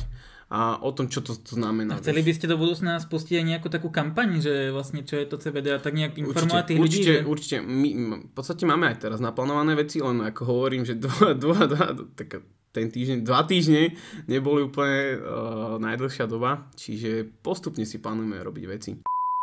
a 0.48 0.80
o 0.80 0.90
tom, 0.96 1.12
čo 1.12 1.20
to, 1.20 1.36
to 1.36 1.60
znamená. 1.60 2.00
A 2.00 2.00
chceli 2.00 2.24
by 2.24 2.32
ste 2.32 2.48
do 2.48 2.56
budúcna 2.56 2.96
spustiť 2.96 3.36
aj 3.36 3.44
nejakú 3.44 3.68
takú 3.68 3.92
kampaň, 3.92 4.40
že 4.40 4.72
vlastne 4.72 5.04
čo 5.04 5.20
je 5.20 5.28
to 5.28 5.36
CBD 5.36 5.76
a 5.76 5.80
tak 5.80 5.92
nejak 5.92 6.16
informovať 6.16 6.72
tých 6.72 6.80
ľudí, 6.80 6.98
určite, 7.04 7.12
že... 7.12 7.28
určite. 7.28 7.56
My, 7.60 7.88
v 8.24 8.32
podstate 8.32 8.64
máme 8.64 8.88
aj 8.88 8.96
teraz 9.04 9.20
naplánované 9.20 9.76
veci, 9.76 10.00
len 10.00 10.24
ako 10.24 10.42
hovorím, 10.48 10.88
že 10.88 10.96
dva, 10.96 11.36
dva, 11.42 11.68
dva, 11.68 11.86
tak 12.16 12.40
ten 12.72 12.88
týždeň, 12.88 13.28
dva 13.28 13.44
týždne 13.44 13.92
neboli 14.24 14.64
úplne 14.64 15.20
uh, 15.20 15.76
najdlhšia 15.84 16.24
doba, 16.24 16.68
čiže 16.80 17.28
postupne 17.44 17.84
si 17.84 18.00
plánujeme 18.00 18.40
robiť 18.40 18.64
veci. 18.64 18.92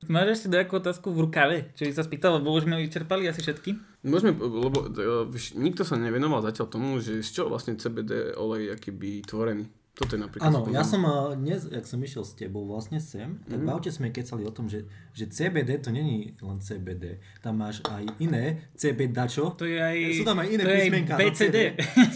Máš 0.10 0.41
ešte 0.41 0.52
nejakú 0.52 0.82
otázku 0.82 1.08
v 1.13 1.30
rukave? 1.30 1.58
Čo 1.74 1.88
by 1.88 1.94
sa 1.96 2.04
spýtal, 2.04 2.38
lebo 2.38 2.52
už 2.52 2.68
sme 2.68 2.82
vyčerpali 2.84 3.26
asi 3.26 3.41
všetky. 3.46 4.04
Môžeme, 4.10 4.34
lebo 4.41 4.89
uh, 4.89 5.30
nikto 5.54 5.86
sa 5.86 6.02
nevenoval 6.02 6.41
zatiaľ 6.41 6.65
tomu, 6.65 6.98
že 6.98 7.22
z 7.22 7.30
čoho 7.30 7.54
vlastne 7.54 7.78
CBD 7.78 8.34
olej 8.34 8.70
je 8.70 8.72
akýby 8.74 9.22
tvorený. 9.22 9.70
Toto 9.95 10.12
je 10.12 10.19
napríklad... 10.19 10.43
Áno, 10.45 10.67
ja 10.69 10.84
som 10.84 10.99
eh, 11.01 11.12
dnes, 11.36 11.65
jak 11.65 11.84
som 11.84 11.95
išiel 11.97 12.21
s 12.21 12.34
tebou 12.34 12.63
vlastne 12.63 12.99
sem, 12.99 13.39
tak 13.41 13.58
v 13.58 13.69
aute 13.69 13.88
sme 13.88 14.10
kecali 14.10 14.43
o 14.43 14.51
tom, 14.51 14.67
že, 14.67 14.84
že 15.12 15.23
CBD 15.25 15.79
to 15.79 15.88
není 15.88 16.36
len 16.38 16.60
CBD. 16.60 17.23
Tam 17.39 17.55
máš 17.55 17.79
aj 17.86 18.03
iné 18.17 18.67
CBD 18.73 19.10
dačo. 19.10 19.55
To 19.55 19.63
je 19.63 19.79
aj... 19.79 19.97
Sú 20.13 20.23
tam 20.23 20.36
aj 20.38 20.47
iné 20.49 20.62
to 20.62 20.69
písmenka 20.69 21.13
za 21.13 21.19
BCD. 21.21 21.58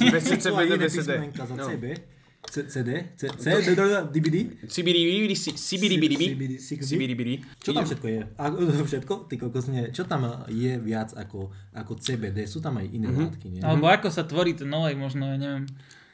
Bez 0.06 0.22
Sú 0.28 0.34
aj 0.34 0.40
CBD, 0.42 0.68
iné 0.70 0.86
CD. 0.86 1.00
písmenka 1.08 1.44
za. 1.46 1.56
CB. 1.58 1.86
CD, 2.42 2.90
C- 3.16 3.30
C- 3.30 3.76
DVD. 4.08 4.36
Sibiri. 4.66 5.36
Sibiri, 5.36 7.14
biri. 7.14 7.36
Čo 7.60 7.72
tam 7.72 7.84
všetko 7.84 8.08
je? 8.08 8.20
A, 8.34 8.44
všetko? 8.90 9.14
Ty 9.28 9.36
kokos 9.38 9.68
nie. 9.68 9.88
Čo 9.90 10.04
tam 10.04 10.24
je 10.48 10.76
viac 10.78 11.12
ako, 11.14 11.48
ako 11.72 11.92
CBD? 11.96 12.44
Sú 12.44 12.60
tam 12.60 12.76
aj 12.76 12.88
iné 12.88 13.08
Mhm. 13.08 13.20
látky, 13.22 13.48
nie? 13.50 13.62
Alebo 13.62 13.86
ako 13.86 14.08
sa 14.08 14.24
tvorí 14.24 14.52
ten 14.52 14.68
olej, 14.68 14.96
možno, 14.96 15.28
ja 15.28 15.36
neviem. 15.36 15.68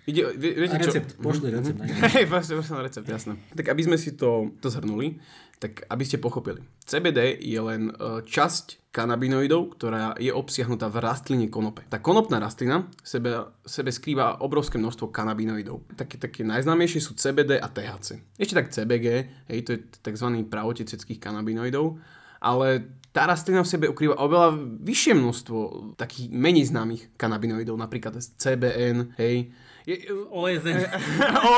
Ide, 0.06 0.38
vie, 0.38 0.52
viete 0.54 0.78
A 0.78 0.86
čo? 0.86 0.94
recept, 0.94 1.18
pošli 1.18 1.50
recept. 1.50 1.82
Hej, 2.14 2.30
vlastne 2.30 2.62
pošlem 2.62 2.82
recept, 2.86 3.08
jasné. 3.10 3.34
Tak 3.58 3.66
aby 3.74 3.82
sme 3.82 3.98
si 3.98 4.14
to, 4.14 4.54
to 4.62 4.70
zhrnuli, 4.70 5.18
tak 5.58 5.82
aby 5.90 6.04
ste 6.06 6.22
pochopili. 6.22 6.62
CBD 6.86 7.42
je 7.42 7.58
len 7.58 7.90
e, 7.90 8.22
časť 8.22 8.94
kanabinoidov, 8.94 9.76
ktorá 9.76 10.16
je 10.16 10.30
obsiahnutá 10.32 10.88
v 10.88 11.02
rastline 11.04 11.48
konope. 11.50 11.84
Tá 11.90 12.00
konopná 12.00 12.38
rastlina 12.38 12.88
sebe, 13.02 13.50
sebe 13.66 13.90
skrýva 13.92 14.40
obrovské 14.40 14.78
množstvo 14.78 15.10
kanabinoidov. 15.10 15.84
Také, 15.98 16.16
také 16.22 16.46
najznámejšie 16.48 17.02
sú 17.02 17.18
CBD 17.18 17.60
a 17.60 17.68
THC. 17.68 18.22
Ešte 18.40 18.56
tak 18.56 18.72
CBG, 18.72 19.08
hej, 19.52 19.60
to 19.66 19.76
je 19.76 19.80
tzv. 20.00 20.28
pravotececkých 20.48 21.20
kanabinoidov, 21.20 21.98
ale 22.40 22.88
tá 23.16 23.26
rastlina 23.26 23.64
v 23.64 23.72
sebe 23.72 23.86
ukrýva 23.88 24.20
oveľa 24.20 24.60
vyššie 24.84 25.14
množstvo 25.16 25.58
takých 25.96 26.28
menej 26.36 26.68
známych 26.68 27.16
kanabinoidov, 27.16 27.80
napríklad 27.80 28.20
CBN, 28.20 29.16
hej, 29.16 29.56
je, 29.86 29.96
OSN. 30.34 30.82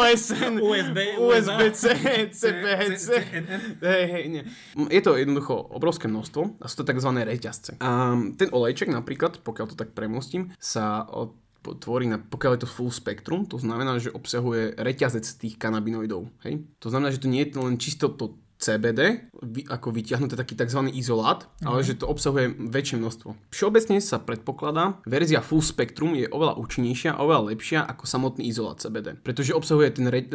OSN, 0.03 0.53
USB, 0.59 0.97
USB-C, 1.15 1.83
nie. 4.27 4.43
Je 4.91 5.01
to 5.01 5.15
jednoducho 5.15 5.55
obrovské 5.55 6.11
množstvo 6.11 6.59
a 6.59 6.65
sú 6.67 6.83
to 6.83 6.87
tzv. 6.91 7.09
reťazce. 7.23 7.79
A 7.79 8.19
ten 8.35 8.49
olejček 8.51 8.91
napríklad, 8.91 9.39
pokiaľ 9.41 9.65
to 9.73 9.79
tak 9.79 9.95
premostím, 9.95 10.51
sa 10.59 11.07
o, 11.07 11.33
po- 11.63 11.75
tvorí 11.79 12.07
na, 12.11 12.19
pokiaľ 12.19 12.51
je 12.59 12.61
to 12.67 12.69
full 12.69 12.91
spektrum, 12.91 13.47
to 13.47 13.57
znamená, 13.59 13.97
že 13.99 14.11
obsahuje 14.11 14.75
reťazec 14.75 15.23
tých 15.23 15.55
kanabinoidov. 15.55 16.27
Hej? 16.43 16.67
To 16.83 16.91
znamená, 16.91 17.15
že 17.15 17.23
to 17.23 17.31
nie 17.31 17.47
je 17.47 17.55
len 17.57 17.79
čisto 17.79 18.11
to 18.11 18.35
CBD, 18.57 19.29
ako 19.69 19.93
vyťahnuté 19.93 20.33
taký 20.33 20.57
tzv. 20.57 20.89
izolát, 20.97 21.45
ale 21.61 21.85
že 21.85 21.93
to 21.93 22.09
obsahuje 22.09 22.57
väčšie 22.57 22.97
množstvo. 22.97 23.53
Všeobecne 23.53 24.01
sa 24.01 24.17
predpokladá, 24.17 24.97
verzia 25.05 25.45
full 25.45 25.61
spektrum 25.61 26.17
je 26.17 26.25
oveľa 26.25 26.57
účinnejšia 26.57 27.13
a 27.13 27.21
oveľa 27.21 27.53
lepšia 27.53 27.85
ako 27.85 28.03
samotný 28.09 28.49
izolát 28.49 28.81
CBD, 28.81 29.13
pretože 29.21 29.53
obsahuje 29.53 29.93
ten, 29.93 30.09
re, 30.09 30.25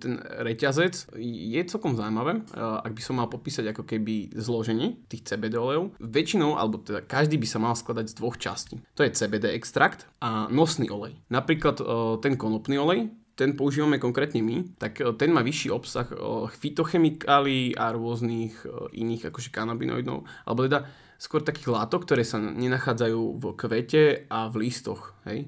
ten 0.00 0.12
reťazec, 0.40 1.12
je 1.20 1.60
celkom 1.68 1.92
zaujímavé, 1.92 2.40
ak 2.56 2.92
by 2.96 3.02
som 3.04 3.20
mal 3.20 3.28
popísať 3.28 3.76
ako 3.76 3.84
keby 3.84 4.32
zloženie 4.32 5.04
tých 5.12 5.28
CBD 5.28 5.60
olejov. 5.60 5.92
Väčšinou, 6.00 6.56
alebo 6.56 6.80
teda 6.80 7.04
každý 7.04 7.36
by 7.36 7.46
sa 7.46 7.60
mal 7.60 7.76
skladať 7.76 8.08
z 8.08 8.16
dvoch 8.16 8.40
častí. 8.40 8.80
To 8.96 9.04
je 9.04 9.12
CBD 9.12 9.52
extrakt 9.52 10.08
a 10.24 10.48
nosný 10.48 10.88
olej. 10.88 11.20
Napríklad 11.28 11.84
ten 12.24 12.40
konopný 12.40 12.80
olej, 12.80 13.12
ten 13.38 13.54
používame 13.54 14.02
konkrétne 14.02 14.42
my, 14.42 14.74
tak 14.82 14.98
e, 14.98 15.14
ten 15.14 15.30
má 15.30 15.46
vyšší 15.46 15.70
obsah 15.70 16.10
e, 16.10 16.18
fytochemikálií 16.50 17.78
a 17.78 17.94
rôznych 17.94 18.66
e, 18.66 18.98
iných 18.98 19.30
akože 19.30 19.54
kanabinoidov, 19.54 20.26
alebo 20.42 20.66
teda 20.66 20.90
skôr 21.22 21.46
takých 21.46 21.70
látok, 21.70 22.02
ktoré 22.02 22.26
sa 22.26 22.42
nenachádzajú 22.42 23.38
v 23.38 23.44
kvete 23.54 24.26
a 24.26 24.50
v 24.50 24.66
listoch, 24.66 25.14
hej. 25.30 25.46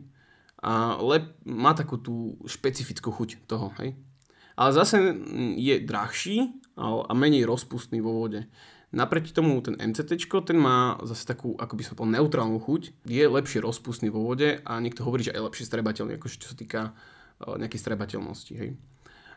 A 0.62 0.94
lep, 1.02 1.34
má 1.48 1.74
takú 1.74 1.98
tú 1.98 2.38
špecifickú 2.46 3.10
chuť 3.10 3.50
toho, 3.50 3.74
hej. 3.82 3.98
Ale 4.54 4.70
zase 4.76 5.16
je 5.56 5.82
drahší 5.82 6.52
a 6.76 7.12
menej 7.16 7.48
rozpustný 7.48 8.04
vo 8.04 8.12
vode. 8.12 8.44
Naproti 8.92 9.32
tomu 9.32 9.56
ten 9.64 9.78
MCT, 9.78 10.20
ten 10.44 10.58
má 10.60 11.00
zase 11.06 11.24
takú, 11.24 11.56
ako 11.56 11.74
by 11.78 11.82
som 11.86 11.94
povedal, 11.96 12.20
neutrálnu 12.20 12.60
chuť, 12.60 13.06
je 13.08 13.24
lepšie 13.24 13.64
rozpustný 13.64 14.12
vo 14.12 14.20
vode 14.20 14.60
a 14.60 14.72
niekto 14.82 15.06
hovorí, 15.06 15.24
že 15.24 15.32
aj 15.32 15.48
lepšie 15.48 15.64
strebateľný, 15.64 16.18
akože 16.20 16.36
čo 16.42 16.52
sa 16.52 16.56
týka 16.58 16.92
nejakej 17.40 17.80
strebateľnosti. 17.80 18.52
Hej. 18.52 18.76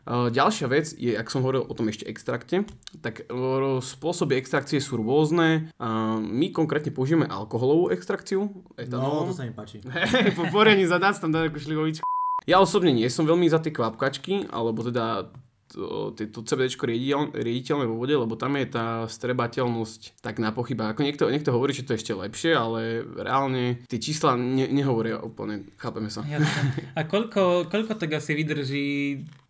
Uh, 0.03 0.27
ďalšia 0.27 0.67
vec 0.67 0.91
je, 0.99 1.15
ak 1.15 1.31
som 1.31 1.47
hovoril 1.47 1.63
o 1.63 1.71
tom 1.71 1.87
ešte 1.87 2.03
extrakte, 2.11 2.67
tak 2.99 3.23
uh, 3.31 3.79
spôsoby 3.79 4.35
extrakcie 4.35 4.83
sú 4.83 4.99
rôzne. 4.99 5.71
My 6.19 6.51
konkrétne 6.51 6.91
použijeme 6.91 7.23
alkoholovú 7.23 7.87
extrakciu. 7.87 8.51
No, 8.51 8.75
etanol. 8.75 9.31
to 9.31 9.35
sa 9.39 9.47
mi 9.47 9.55
páči. 9.55 9.79
Hej, 9.87 10.35
po 10.35 10.43
poriadne 10.51 10.83
zadať 10.83 11.23
tam 11.23 11.31
dať 11.31 11.47
takú 11.47 11.63
šlivovičku. 11.63 12.03
Ja 12.43 12.59
osobne 12.59 12.91
nie 12.91 13.07
som 13.07 13.23
veľmi 13.23 13.47
za 13.47 13.63
tie 13.63 13.71
kvapkačky, 13.71 14.51
alebo 14.51 14.83
teda 14.83 15.31
to, 15.73 16.39
CBDčko 16.45 16.85
riediteľ, 16.85 17.33
riediteľné 17.33 17.85
vo 17.89 17.97
vode, 17.97 18.13
lebo 18.13 18.37
tam 18.37 18.55
je 18.57 18.67
tá 18.69 18.87
strebateľnosť 19.09 20.21
tak 20.21 20.37
na 20.37 20.53
pochyba. 20.53 20.93
Ako 20.93 21.01
niekto, 21.01 21.27
niekto 21.29 21.53
hovorí, 21.53 21.73
že 21.73 21.83
to 21.83 21.93
je 21.93 21.99
ešte 22.01 22.13
lepšie, 22.13 22.51
ale 22.53 23.01
reálne 23.03 23.81
tie 23.89 23.97
čísla 23.97 24.37
ne, 24.37 24.69
nehovoria 24.69 25.17
úplne, 25.19 25.67
chápeme 25.81 26.13
sa. 26.13 26.21
Jasne. 26.23 26.93
A 26.97 27.09
koľko, 27.09 27.67
koľko 27.67 27.97
tak 27.97 28.13
asi 28.13 28.37
vydrží 28.37 28.85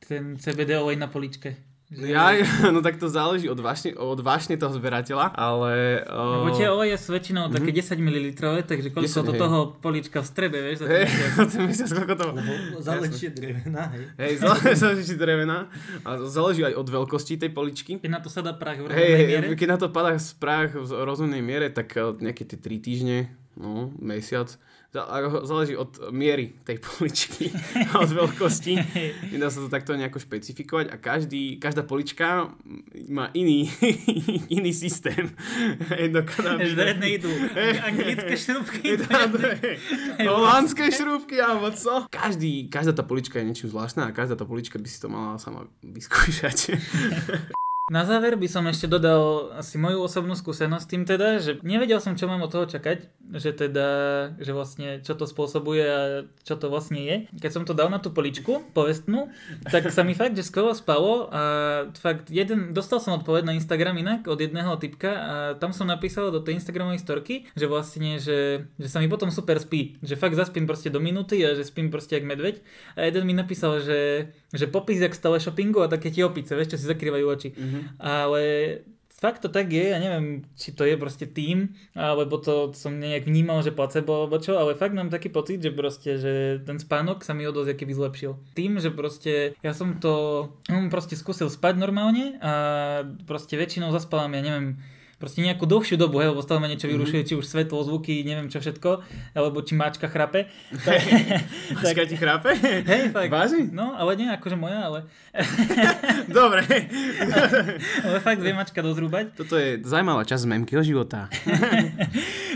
ten 0.03 0.39
CBD 0.39 0.79
olej 0.79 0.99
na 0.99 1.11
poličke? 1.11 1.72
Že- 1.93 2.09
Ja, 2.09 2.33
no 2.73 2.81
tak 2.81 2.97
to 2.97 3.05
záleží 3.05 3.45
od 3.45 3.59
vášne, 3.61 3.93
od 3.93 4.19
vášne 4.25 4.57
toho 4.57 4.73
zberateľa, 4.73 5.37
ale... 5.37 6.01
Lebo 6.09 6.49
Uh, 6.49 6.57
tie 6.57 6.67
oleje 6.69 6.97
sú 6.97 7.13
väčšinou 7.13 7.53
také 7.53 7.69
10 7.69 8.01
ml, 8.01 8.27
takže 8.65 8.89
koľko 8.89 9.21
10, 9.21 9.29
do 9.29 9.33
hej. 9.37 9.41
toho 9.41 9.59
polička 9.77 10.19
vstrebe, 10.25 10.57
vieš, 10.57 10.83
za 10.83 10.87
mesiac. 10.89 11.31
ten 11.53 11.61
mesiac, 11.69 11.89
koľko 11.93 12.15
to... 12.17 12.25
Lebo 12.33 12.77
záleží 12.81 13.25
drevená, 13.29 13.83
hej. 13.93 14.05
Hej, 14.17 14.33
záleží, 14.75 15.13
drevená 15.23 15.69
a 16.01 16.09
záleží 16.25 16.65
aj 16.65 16.73
od 16.73 16.87
veľkosti 16.89 17.37
tej 17.37 17.51
poličky. 17.53 18.01
Keď 18.01 18.11
na 18.11 18.19
to 18.19 18.29
sa 18.33 18.41
dá 18.41 18.57
prach 18.57 18.81
v 18.81 18.89
rovnej 18.89 19.05
hej, 19.05 19.25
miere. 19.29 19.45
keď 19.53 19.67
na 19.69 19.77
to 19.77 19.87
padá 19.93 20.17
sprách 20.17 20.73
v 20.73 20.89
rozumnej 21.05 21.45
miere, 21.45 21.69
tak 21.69 21.93
eh, 21.93 22.09
nejaké 22.17 22.43
tie 22.49 22.57
3 22.57 22.81
týždne, 22.81 23.17
no, 23.53 23.93
mesiac, 24.01 24.49
záleží 25.43 25.73
od 25.73 26.13
miery 26.13 26.53
tej 26.63 26.77
poličky 26.85 27.49
a 27.89 28.05
od 28.05 28.11
veľkosti. 28.13 28.73
Nedá 29.33 29.49
sa 29.49 29.65
to 29.65 29.69
takto 29.69 29.97
nejako 29.97 30.21
špecifikovať 30.21 30.93
a 30.93 30.95
každý, 31.01 31.57
každá 31.57 31.81
polička 31.81 32.53
má 33.09 33.33
iný, 33.33 33.65
iný 34.57 34.71
systém. 34.73 35.33
Do 36.77 36.83
jednej 36.85 37.17
idú 37.17 37.31
anglické 37.81 38.33
šrubky. 38.37 39.01
Holandské 40.21 40.93
šrúbky 40.93 41.41
alebo 41.41 41.73
co? 41.73 42.05
Každý, 42.13 42.69
každá 42.69 42.93
tá 42.93 43.01
polička 43.01 43.41
je 43.41 43.49
niečím 43.49 43.73
zvláštna 43.73 44.09
a 44.09 44.15
každá 44.15 44.37
tá 44.37 44.45
polička 44.45 44.77
by 44.77 44.87
si 44.87 45.01
to 45.01 45.09
mala 45.09 45.41
sama 45.41 45.65
vyskúšať. 45.81 46.77
Na 47.91 48.07
záver 48.07 48.39
by 48.39 48.47
som 48.47 48.63
ešte 48.63 48.87
dodal 48.87 49.51
asi 49.59 49.75
moju 49.75 50.07
osobnú 50.07 50.39
skúsenosť 50.39 50.87
tým 50.87 51.03
teda, 51.03 51.43
že 51.43 51.59
nevedel 51.67 51.99
som, 51.99 52.15
čo 52.15 52.31
mám 52.31 52.39
od 52.39 52.47
toho 52.47 52.63
čakať, 52.63 53.11
že 53.35 53.51
teda, 53.51 53.87
že 54.39 54.55
vlastne 54.55 55.03
čo 55.03 55.19
to 55.19 55.27
spôsobuje 55.27 55.83
a 55.83 56.23
čo 56.47 56.55
to 56.55 56.71
vlastne 56.71 57.03
je. 57.03 57.15
Keď 57.35 57.51
som 57.51 57.67
to 57.67 57.75
dal 57.75 57.91
na 57.91 57.99
tú 57.99 58.15
poličku, 58.15 58.63
povestnú, 58.71 59.35
tak 59.67 59.91
sa 59.91 60.07
mi 60.07 60.15
fakt, 60.15 60.31
že 60.31 60.47
skoro 60.47 60.71
spalo 60.71 61.27
a 61.27 61.43
fakt 61.99 62.31
jeden, 62.31 62.71
dostal 62.71 63.03
som 63.03 63.19
odpoveď 63.19 63.51
na 63.51 63.59
Instagram 63.59 63.99
inak 63.99 64.31
od 64.31 64.39
jedného 64.39 64.79
typka 64.79 65.11
a 65.11 65.35
tam 65.59 65.75
som 65.75 65.83
napísal 65.83 66.31
do 66.31 66.39
tej 66.39 66.63
Instagramovej 66.63 67.03
storky, 67.03 67.51
že 67.51 67.67
vlastne, 67.67 68.15
že, 68.15 68.63
že 68.79 68.87
sa 68.87 69.03
mi 69.03 69.11
potom 69.11 69.27
super 69.27 69.59
spí, 69.59 69.99
že 69.99 70.15
fakt 70.15 70.39
zaspím 70.39 70.63
proste 70.63 70.87
do 70.87 71.03
minúty 71.03 71.43
a 71.43 71.51
že 71.51 71.67
spím 71.67 71.91
proste 71.91 72.15
jak 72.15 72.23
medveď 72.23 72.63
a 72.95 73.11
jeden 73.11 73.27
mi 73.27 73.35
napísal, 73.35 73.83
že, 73.83 74.31
že 74.55 74.71
popis 74.71 75.03
jak 75.03 75.11
z 75.11 75.19
teleshoppingu 75.19 75.83
a 75.83 75.91
také 75.91 76.15
tie 76.15 76.23
opice, 76.23 76.55
vieš, 76.55 76.79
čo 76.79 76.79
si 76.79 76.87
zakrývajú 76.87 77.27
oči. 77.27 77.51
Ale 77.97 78.41
fakt 79.23 79.39
to 79.39 79.47
tak 79.47 79.71
je, 79.71 79.95
ja 79.95 80.03
neviem, 80.03 80.43
či 80.59 80.75
to 80.75 80.83
je 80.83 80.99
proste 80.99 81.23
tým, 81.31 81.71
alebo 81.95 82.35
to 82.35 82.75
som 82.75 82.99
nejak 82.99 83.23
vnímal, 83.23 83.63
že 83.63 83.71
placebo 83.71 84.19
alebo 84.19 84.35
čo, 84.35 84.59
ale 84.59 84.75
fakt 84.75 84.91
mám 84.91 85.07
taký 85.07 85.31
pocit, 85.31 85.63
že 85.63 85.71
proste, 85.71 86.19
že 86.19 86.59
ten 86.67 86.75
spánok 86.75 87.23
sa 87.23 87.31
mi 87.31 87.47
o 87.47 87.55
dosť 87.55 87.79
keby 87.79 87.95
zlepšil. 87.95 88.35
Tým, 88.51 88.83
že 88.83 88.91
proste 88.91 89.55
ja 89.63 89.71
som 89.71 89.95
to 90.03 90.51
hm, 90.67 90.91
proste 90.91 91.15
skúsil 91.15 91.47
spať 91.47 91.79
normálne 91.79 92.35
a 92.43 92.53
proste 93.23 93.55
väčšinou 93.55 93.95
zaspávam, 93.95 94.35
ja 94.35 94.43
neviem, 94.43 94.83
proste 95.23 95.39
nejakú 95.39 95.63
dlhšiu 95.63 95.95
dobu, 95.95 96.19
hej, 96.19 96.35
lebo 96.35 96.43
stále 96.43 96.59
ma 96.59 96.67
niečo 96.67 96.91
vyrušuje, 96.91 97.23
či 97.23 97.33
už 97.39 97.47
svetlo, 97.47 97.79
zvuky, 97.87 98.27
neviem 98.27 98.51
čo 98.51 98.59
všetko, 98.59 98.99
alebo 99.39 99.63
či 99.63 99.79
máčka 99.79 100.11
chrape. 100.11 100.51
Tak, 100.83 100.99
Mačka 101.79 102.03
ti 102.03 102.19
chrápe? 102.19 102.59
hej, 102.59 103.15
fakt. 103.15 103.31
Vážne? 103.31 103.71
No, 103.71 103.95
ale 103.95 104.19
nie 104.19 104.27
akože 104.27 104.59
moja, 104.59 104.83
ale, 104.83 104.99
Dobre. 106.29 106.61
ale 108.05 108.17
fakt 108.21 108.41
vie 108.41 108.53
mačka 108.53 108.85
dozrúbať. 108.85 109.33
Toto 109.33 109.57
je 109.57 109.81
zaujímavá 109.81 110.21
časť 110.27 110.45
memkyho 110.45 110.85
života. 110.85 111.25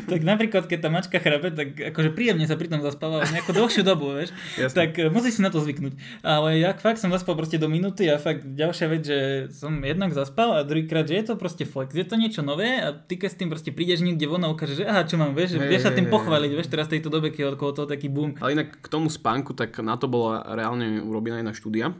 tak 0.06 0.22
napríklad, 0.22 0.70
keď 0.70 0.80
tá 0.86 0.90
mačka 0.94 1.18
chrape, 1.18 1.50
tak 1.54 1.74
akože 1.94 2.14
príjemne 2.14 2.46
sa 2.46 2.54
pri 2.54 2.70
tom 2.70 2.86
zaspáva 2.86 3.26
nejakú 3.34 3.50
dlhšiu 3.54 3.82
dobu, 3.82 4.14
vieš. 4.14 4.30
Jasne. 4.60 4.76
Tak 4.78 4.90
e, 4.94 5.10
musíš 5.10 5.38
si 5.38 5.42
na 5.42 5.50
to 5.50 5.58
zvyknúť. 5.62 5.98
Ale 6.22 6.62
ja 6.62 6.74
fakt 6.78 7.02
som 7.02 7.10
zaspal 7.10 7.34
proste 7.34 7.58
do 7.58 7.66
minúty 7.66 8.06
a 8.10 8.22
fakt 8.22 8.46
ďalšia 8.46 8.88
vec, 8.90 9.02
že 9.06 9.20
som 9.54 9.82
jednak 9.82 10.14
zaspal 10.14 10.58
a 10.58 10.66
druhýkrát, 10.66 11.10
že 11.10 11.18
je 11.18 11.26
to 11.30 11.34
proste 11.34 11.66
flex, 11.66 11.98
je 11.98 12.06
to 12.06 12.18
niečo 12.18 12.46
nové 12.46 12.57
a 12.66 12.90
ty 12.96 13.22
keď 13.22 13.30
s 13.30 13.38
tým 13.38 13.50
proste 13.54 13.70
prídeš 13.70 14.02
niekde 14.02 14.26
von 14.26 14.42
a 14.42 14.50
ukážeš, 14.50 14.82
že 14.82 14.86
aha, 14.90 15.06
čo 15.06 15.20
mám, 15.22 15.38
vieš, 15.38 15.60
Hej, 15.60 15.70
vieš 15.70 15.84
sa 15.86 15.92
tým 15.94 16.10
pochváliť, 16.10 16.52
vieš, 16.56 16.72
teraz 16.72 16.90
v 16.90 16.98
tejto 16.98 17.14
dobe, 17.14 17.30
keď 17.30 17.40
je 17.40 17.48
okolo 17.54 17.72
toho 17.78 17.88
taký 17.90 18.08
boom. 18.10 18.34
Ale 18.42 18.58
inak 18.58 18.82
k 18.82 18.88
tomu 18.88 19.12
spánku, 19.12 19.54
tak 19.54 19.78
na 19.84 20.00
to 20.00 20.10
bola 20.10 20.42
reálne 20.56 21.04
urobená 21.04 21.44
jedna 21.44 21.54
štúdia, 21.54 21.94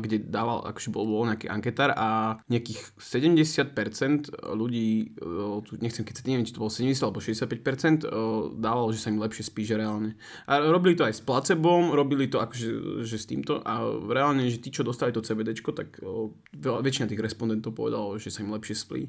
kde 0.00 0.16
dával, 0.24 0.66
akože 0.66 0.88
bol, 0.90 1.04
bol 1.06 1.28
nejaký 1.28 1.46
anketár 1.46 1.94
a 1.94 2.40
nejakých 2.50 2.96
70% 2.96 4.32
ľudí, 4.56 5.14
e, 5.14 5.62
tu 5.68 5.76
nechcem 5.78 6.02
keď 6.02 6.26
neviem, 6.26 6.48
či 6.48 6.56
to 6.56 6.64
bolo 6.64 6.72
70 6.72 7.04
alebo 7.04 7.20
65%, 7.20 8.02
e, 8.02 8.08
dávalo, 8.56 8.88
že 8.90 9.04
sa 9.04 9.12
im 9.12 9.20
lepšie 9.20 9.44
spí, 9.46 9.62
že 9.68 9.76
reálne. 9.76 10.16
A 10.48 10.64
robili 10.64 10.96
to 10.96 11.04
aj 11.04 11.20
s 11.20 11.22
placebom, 11.22 11.92
robili 11.92 12.26
to 12.26 12.40
akože 12.40 13.04
že 13.04 13.16
s 13.20 13.28
týmto 13.28 13.60
a 13.62 13.84
reálne, 14.08 14.48
že 14.48 14.58
tí, 14.58 14.72
čo 14.72 14.82
dostali 14.82 15.12
to 15.12 15.20
CBDčko, 15.20 15.70
tak 15.76 16.00
e, 16.00 16.30
väčšina 16.56 17.10
tých 17.10 17.20
respondentov 17.20 17.76
povedalo, 17.76 18.16
že 18.16 18.32
sa 18.32 18.42
im 18.42 18.54
lepšie 18.54 18.76
splí. 18.76 19.02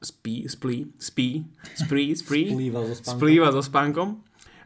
Spí, 0.00 0.47
splí, 0.48 0.90
spí, 0.98 1.44
sprí, 1.76 2.16
sprí, 2.16 2.42
Splýva 2.50 2.80
so 2.82 2.94
spánkom. 2.96 3.14
splýva 3.14 3.48
so 3.52 3.62
spánkom 3.62 4.08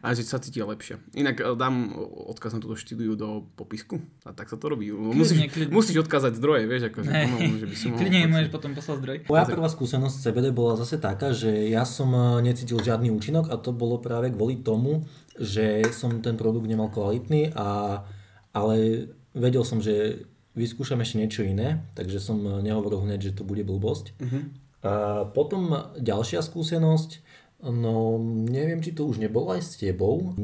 a 0.02 0.18
že 0.18 0.26
sa 0.26 0.42
cítia 0.42 0.66
lepšie. 0.66 0.98
Inak 1.14 1.38
e, 1.38 1.54
dám 1.54 1.94
odkaz 2.26 2.50
na 2.50 2.58
túto 2.58 2.74
štúdiu 2.74 3.14
do 3.14 3.46
popisku 3.54 4.02
a 4.26 4.34
tak 4.34 4.50
sa 4.50 4.58
to 4.58 4.66
robí. 4.66 4.90
Musíš, 4.90 5.46
kľudne. 5.46 5.70
musíš 5.70 6.02
odkázať 6.02 6.42
zdroje, 6.42 6.66
vieš, 6.66 6.90
akože 6.90 7.06
pomohol, 7.06 7.54
že 7.62 7.66
by 7.70 7.74
si 7.78 7.84
mohol. 7.86 7.98
Kľudne 8.02 8.18
mi 8.18 8.28
môžeš 8.34 8.50
potom 8.50 8.70
poslať 8.74 8.96
zdroj. 8.98 9.16
Moja 9.30 9.46
prvá 9.46 9.68
skúsenosť 9.70 10.14
z 10.18 10.22
CBD 10.26 10.46
bola 10.50 10.74
zase 10.74 10.98
taká, 10.98 11.30
že 11.30 11.70
ja 11.70 11.86
som 11.86 12.10
eh, 12.10 12.42
necítil 12.42 12.82
žiadny 12.82 13.14
účinok 13.14 13.46
a 13.46 13.54
to 13.54 13.70
bolo 13.70 14.02
práve 14.02 14.34
kvôli 14.34 14.58
tomu, 14.58 15.06
že 15.38 15.86
som 15.94 16.18
ten 16.18 16.34
produkt 16.34 16.66
nemal 16.66 16.90
kvalitný, 16.90 17.54
a, 17.54 18.02
ale 18.52 19.06
vedel 19.32 19.62
som, 19.62 19.78
že 19.78 20.26
vyskúšam 20.52 21.00
ešte 21.00 21.16
niečo 21.16 21.40
iné, 21.46 21.86
takže 21.94 22.18
som 22.18 22.42
eh, 22.42 22.58
nehovoril 22.58 23.06
hneď, 23.06 23.30
že 23.30 23.36
to 23.38 23.46
bude 23.46 23.62
blbosť. 23.62 24.18
A 24.82 25.24
potom 25.30 25.94
ďalšia 25.98 26.42
skúsenosť, 26.42 27.22
no 27.62 28.18
neviem, 28.50 28.82
či 28.82 28.90
to 28.90 29.06
už 29.06 29.22
nebolo 29.22 29.54
aj 29.54 29.62
s 29.62 29.72
tebou. 29.78 30.34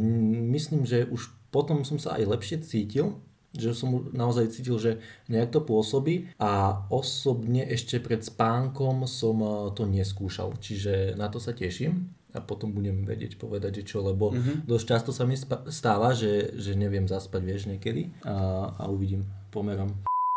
Myslím, 0.55 0.87
že 0.87 1.07
už 1.11 1.35
potom 1.51 1.83
som 1.83 1.99
sa 1.99 2.15
aj 2.17 2.39
lepšie 2.39 2.63
cítil, 2.63 3.19
že 3.57 3.73
som 3.73 4.13
naozaj 4.13 4.53
cítil, 4.53 4.77
že 4.77 5.01
nejak 5.27 5.51
to 5.51 5.61
pôsobí 5.65 6.31
a 6.37 6.85
osobne 6.93 7.65
ešte 7.65 7.97
pred 7.99 8.21
spánkom 8.21 9.09
som 9.09 9.41
eh, 9.41 9.53
to 9.73 9.89
neskúšal, 9.89 10.55
čiže 10.61 11.17
na 11.17 11.33
to 11.33 11.41
sa 11.41 11.57
teším 11.57 12.13
a 12.37 12.45
potom 12.45 12.77
budem 12.77 13.09
vedieť 13.09 13.41
povedať, 13.41 13.81
že 13.83 13.97
čo, 13.97 14.05
lebo 14.05 14.37
mm-hmm. 14.37 14.69
dosť 14.69 14.85
často 14.85 15.11
sa 15.17 15.25
mi 15.25 15.33
stáva, 15.73 16.13
že, 16.13 16.53
že 16.61 16.77
neviem 16.77 17.09
zaspať, 17.09 17.41
vieš, 17.41 17.63
niekedy 17.73 18.13
a, 18.21 18.69
a 18.77 18.85
uvidím, 18.93 19.25
pomerom. 19.49 19.97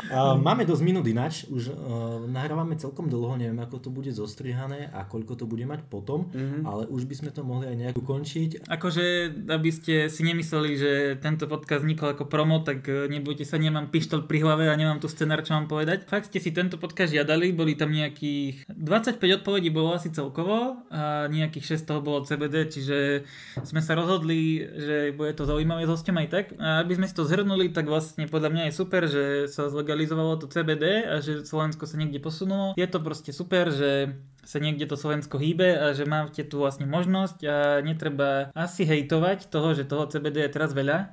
Uh, 0.10 0.34
máme 0.40 0.66
dosť 0.66 0.82
minút 0.82 1.06
ináč, 1.06 1.46
už 1.46 1.70
uh, 1.70 1.76
nahrávame 2.26 2.74
celkom 2.80 3.06
dlho, 3.12 3.38
neviem 3.38 3.60
ako 3.62 3.78
to 3.78 3.90
bude 3.94 4.10
zostrihané 4.10 4.90
a 4.90 5.06
koľko 5.06 5.38
to 5.38 5.46
bude 5.46 5.62
mať 5.68 5.86
potom, 5.86 6.32
mm-hmm. 6.34 6.66
ale 6.66 6.90
už 6.90 7.06
by 7.06 7.16
sme 7.22 7.30
to 7.30 7.46
mohli 7.46 7.70
aj 7.70 7.78
nejak 7.78 7.96
ukončiť. 8.00 8.66
Akože, 8.66 9.06
aby 9.46 9.70
ste 9.70 10.10
si 10.10 10.22
nemysleli, 10.26 10.72
že 10.80 10.92
tento 11.22 11.46
podcast 11.46 11.86
vznikol 11.86 12.18
ako 12.18 12.26
promo, 12.26 12.66
tak 12.66 12.88
e, 12.88 13.12
nebojte 13.12 13.46
sa, 13.46 13.62
nemám 13.62 13.94
pištol 13.94 14.26
pri 14.26 14.42
hlave 14.42 14.72
a 14.72 14.76
nemám 14.76 14.98
tu 14.98 15.12
scenár, 15.12 15.46
čo 15.46 15.54
mám 15.54 15.70
povedať. 15.70 16.08
Fakt 16.10 16.32
ste 16.34 16.42
si 16.42 16.50
tento 16.56 16.82
podcast 16.82 17.14
žiadali, 17.14 17.54
boli 17.54 17.78
tam 17.78 17.94
nejakých 17.94 18.66
25 18.72 19.22
odpovedí 19.42 19.70
bolo 19.70 19.94
asi 19.94 20.10
celkovo 20.10 20.82
a 20.90 21.28
nejakých 21.28 21.78
6 21.78 21.90
toho 21.90 22.00
bolo 22.02 22.24
CBD, 22.24 22.72
čiže 22.72 22.98
sme 23.62 23.84
sa 23.84 23.94
rozhodli, 23.94 24.64
že 24.64 25.14
bude 25.14 25.34
to 25.36 25.44
zaujímavé 25.46 25.86
s 25.86 25.92
hostom 25.92 26.18
aj 26.18 26.28
tak. 26.32 26.46
A 26.58 26.82
aby 26.82 26.98
sme 26.98 27.08
si 27.10 27.16
to 27.18 27.28
zhrnuli, 27.28 27.70
tak 27.70 27.86
vlastne 27.90 28.26
podľa 28.26 28.50
mňa 28.54 28.64
je 28.70 28.74
super, 28.74 29.02
že 29.06 29.24
sa 29.52 29.68
zlegalizovalo 29.92 30.40
to 30.40 30.48
CBD 30.48 31.04
a 31.04 31.20
že 31.20 31.44
Slovensko 31.44 31.84
sa 31.84 32.00
niekde 32.00 32.24
posunulo. 32.24 32.72
Je 32.80 32.88
to 32.88 33.04
proste 33.04 33.36
super, 33.36 33.68
že 33.68 34.16
sa 34.40 34.64
niekde 34.64 34.88
to 34.88 34.96
Slovensko 34.96 35.36
hýbe 35.36 35.76
a 35.76 35.92
že 35.92 36.08
máte 36.08 36.48
tu 36.48 36.64
vlastne 36.64 36.88
možnosť 36.88 37.38
a 37.44 37.58
netreba 37.84 38.56
asi 38.56 38.88
hejtovať 38.88 39.52
toho, 39.52 39.76
že 39.76 39.84
toho 39.84 40.08
CBD 40.08 40.48
je 40.48 40.56
teraz 40.56 40.72
veľa 40.72 40.98
e, 40.98 41.06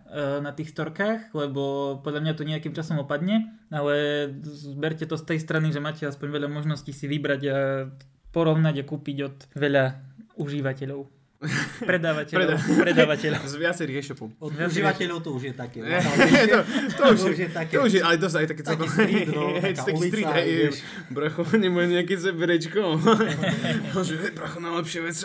na 0.46 0.54
tých 0.54 0.70
storkách, 0.70 1.34
lebo 1.34 1.98
podľa 2.06 2.22
mňa 2.22 2.32
to 2.38 2.46
nejakým 2.46 2.72
časom 2.72 3.02
opadne, 3.02 3.50
ale 3.74 4.30
zberte 4.46 5.10
to 5.10 5.18
z 5.18 5.34
tej 5.34 5.38
strany, 5.42 5.74
že 5.74 5.82
máte 5.82 6.06
aspoň 6.06 6.38
veľa 6.38 6.48
možností 6.48 6.94
si 6.94 7.10
vybrať 7.10 7.42
a 7.50 7.58
porovnať 8.30 8.80
a 8.80 8.88
kúpiť 8.88 9.16
od 9.26 9.36
veľa 9.58 9.84
užívateľov. 10.38 11.17
Predávateľov. 11.78 12.34
Preda- 12.34 12.82
Predávateľov. 12.82 13.42
Z 13.52 13.54
viacerých 13.62 13.96
e-shopov. 14.02 14.34
Od 14.42 14.50
užívateľov 14.50 15.18
to 15.22 15.30
už 15.38 15.42
je 15.46 15.54
také. 15.54 15.78
to, 15.86 16.58
to, 16.98 17.02
už, 17.14 17.18
To 17.22 17.26
už 17.30 17.38
je, 17.38 17.48
také- 17.48 17.74
to 17.78 17.80
už 17.86 17.92
je, 17.94 18.02
ale 18.02 18.18
dosť 18.18 18.36
aj 18.36 18.46
také 18.50 18.62
taký 18.66 18.86
street, 18.90 19.28
no, 19.30 19.42
taký 19.62 19.92
ulica, 19.94 20.10
street, 20.10 20.30
hej, 20.34 20.50
bracho, 21.14 21.42
nemá 21.54 21.86
nejaké 21.86 22.18
zeberečko. 22.18 22.82
že, 24.02 24.14
hej, 24.18 24.32
bracho, 24.34 24.58
najlepšie 24.58 25.00
veci. 25.00 25.24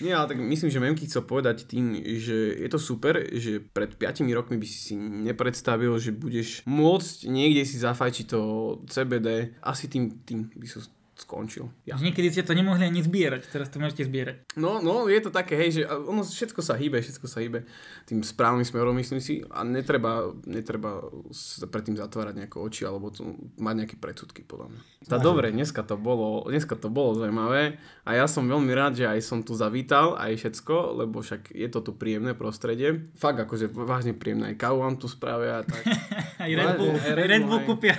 Nie, 0.00 0.16
ale 0.16 0.26
tak 0.26 0.38
myslím, 0.40 0.70
že 0.72 0.80
Memky 0.80 1.04
chcel 1.04 1.22
povedať 1.22 1.68
tým, 1.68 1.92
že 2.18 2.56
je 2.56 2.68
to 2.72 2.80
super, 2.80 3.20
že 3.28 3.60
pred 3.60 3.92
5 3.92 4.24
rokmi 4.32 4.56
by 4.56 4.66
si 4.66 4.78
si 4.80 4.94
nepredstavil, 4.96 5.94
že 6.00 6.10
budeš 6.10 6.64
môcť 6.64 7.28
niekde 7.28 7.62
si 7.62 7.76
zafajčiť 7.76 8.24
to 8.26 8.40
CBD. 8.88 9.52
Asi 9.60 9.86
tým, 9.86 10.10
tým 10.24 10.48
by 10.48 10.66
som 10.66 10.80
skončil. 11.22 11.70
Ja. 11.86 11.94
Niekedy 11.96 12.34
ste 12.34 12.42
to 12.42 12.52
nemohli 12.52 12.82
ani 12.82 13.00
zbierať, 13.00 13.48
teraz 13.48 13.70
to 13.70 13.78
môžete 13.78 14.10
zbierať. 14.10 14.36
No, 14.58 14.82
no, 14.82 15.06
je 15.06 15.20
to 15.22 15.30
také, 15.30 15.54
hej, 15.54 15.70
že 15.78 15.82
ono 15.86 16.26
všetko 16.26 16.60
sa 16.60 16.74
hýbe, 16.74 16.98
všetko 16.98 17.26
sa 17.30 17.38
hýbe 17.38 17.64
tým 18.10 18.26
správnym 18.26 18.66
smerom, 18.66 18.98
myslím 18.98 19.22
si, 19.22 19.46
a 19.46 19.62
netreba, 19.62 20.34
netreba 20.44 21.06
sa 21.30 21.70
predtým 21.70 21.94
zatvárať 21.94 22.42
nejako 22.42 22.58
oči, 22.66 22.82
alebo 22.82 23.14
to, 23.14 23.38
mať 23.62 23.74
nejaké 23.86 23.96
predsudky, 23.96 24.42
podľa 24.42 24.74
mňa. 24.74 24.80
Tá 25.06 25.22
dobre, 25.22 25.54
dneska 25.54 25.86
to 25.86 25.94
bolo, 25.94 26.46
dneska 26.50 26.74
to 26.74 26.90
bolo 26.90 27.14
zaujímavé 27.18 27.78
a 28.02 28.10
ja 28.18 28.26
som 28.26 28.46
veľmi 28.46 28.70
rád, 28.74 28.98
že 28.98 29.06
aj 29.06 29.20
som 29.22 29.40
tu 29.46 29.54
zavítal, 29.54 30.18
aj 30.18 30.38
všetko, 30.42 30.98
lebo 31.02 31.22
však 31.22 31.54
je 31.54 31.68
to 31.70 31.80
tu 31.82 31.94
príjemné 31.94 32.34
prostredie. 32.34 33.10
Fakt 33.14 33.38
akože 33.38 33.70
vážne 33.70 34.14
príjemné, 34.14 34.54
aj 34.54 34.58
kávu 34.58 34.82
vám 34.82 34.98
tu 34.98 35.06
spravia 35.06 35.62
a 35.62 35.66
tak. 35.66 35.82
Aj 36.42 36.50
Red 36.50 36.74
Bull, 36.74 36.98
Aj 36.98 37.14
Red, 37.14 37.28
Red 37.30 37.44
Bull 37.46 37.62
kúpia. 37.62 37.94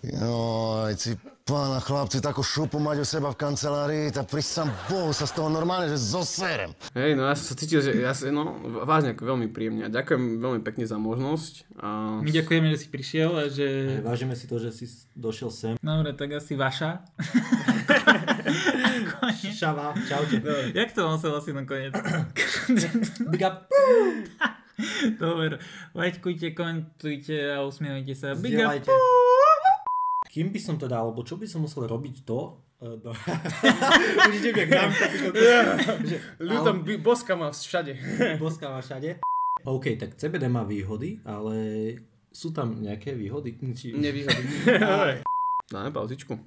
Joj, 0.00 0.96
si 0.96 1.12
pána 1.52 1.84
chlapci, 1.84 2.24
takú 2.24 2.40
šupu 2.40 2.80
mať 2.80 2.98
u 2.98 3.04
seba 3.04 3.28
v 3.28 3.36
kancelárii, 3.36 4.08
tak 4.08 4.24
pri 4.24 4.40
sám 4.40 4.72
Bohu 4.88 5.12
sa 5.12 5.28
z 5.28 5.36
toho 5.36 5.52
normálne, 5.52 5.92
že 5.92 6.00
zoserem. 6.00 6.72
Hej, 6.96 7.12
no 7.12 7.28
ja 7.28 7.36
som 7.36 7.52
sa 7.52 7.54
cítil, 7.60 7.84
že 7.84 7.92
ja 7.92 8.16
sa, 8.16 8.32
no, 8.32 8.56
vážne 8.88 9.12
ako 9.12 9.36
veľmi 9.36 9.52
príjemne 9.52 9.92
ďakujem 9.92 10.40
veľmi 10.40 10.64
pekne 10.64 10.88
za 10.88 10.96
možnosť. 10.96 11.76
A... 11.76 12.16
My 12.24 12.32
ďakujeme, 12.32 12.72
že 12.72 12.78
si 12.80 12.88
prišiel 12.88 13.36
a 13.36 13.52
že... 13.52 14.00
Vážime 14.00 14.32
si 14.32 14.48
to, 14.48 14.56
že 14.56 14.72
si 14.72 14.88
došiel 15.12 15.52
sem. 15.52 15.74
Dobre, 15.76 16.16
tak 16.16 16.40
asi 16.40 16.56
vaša. 16.56 17.04
Šava, 19.52 19.92
čaute. 20.08 20.40
Jak 20.72 20.96
to 20.96 21.04
musel 21.04 21.36
asi 21.36 21.52
nakoniec? 21.52 21.92
Big 23.28 23.44
up. 23.44 23.68
Dobre, 25.20 25.60
lajkujte, 25.92 26.56
komentujte 26.56 27.36
a 27.52 27.60
usmievajte 27.68 28.14
sa. 28.16 28.32
Big 28.40 28.56
up. 28.56 28.88
Kým 30.32 30.48
by 30.48 30.60
som 30.64 30.80
teda, 30.80 30.96
alebo 30.96 31.20
čo 31.20 31.36
by 31.36 31.44
som 31.44 31.60
musel 31.60 31.84
robiť 31.84 32.24
to, 32.24 32.56
eh, 32.80 32.96
no. 33.04 33.12
Už 34.32 34.34
idem 34.40 34.64
jak 34.64 34.70
nám 34.72 34.90
že 36.08 36.16
Ľutom, 36.40 36.88
boska 37.04 37.36
ma 37.36 37.52
všade. 37.52 37.92
boska 38.42 38.72
má 38.72 38.80
všade. 38.80 39.20
OK, 39.68 39.92
tak 40.00 40.16
CBD 40.16 40.48
má 40.48 40.64
výhody, 40.64 41.20
ale 41.28 41.56
sú 42.32 42.48
tam 42.48 42.80
nejaké 42.80 43.12
výhody? 43.12 43.60
Či... 43.76 43.92
Nevýhody. 43.92 44.72
Dáme 45.68 45.92
pauzičku. 45.92 46.40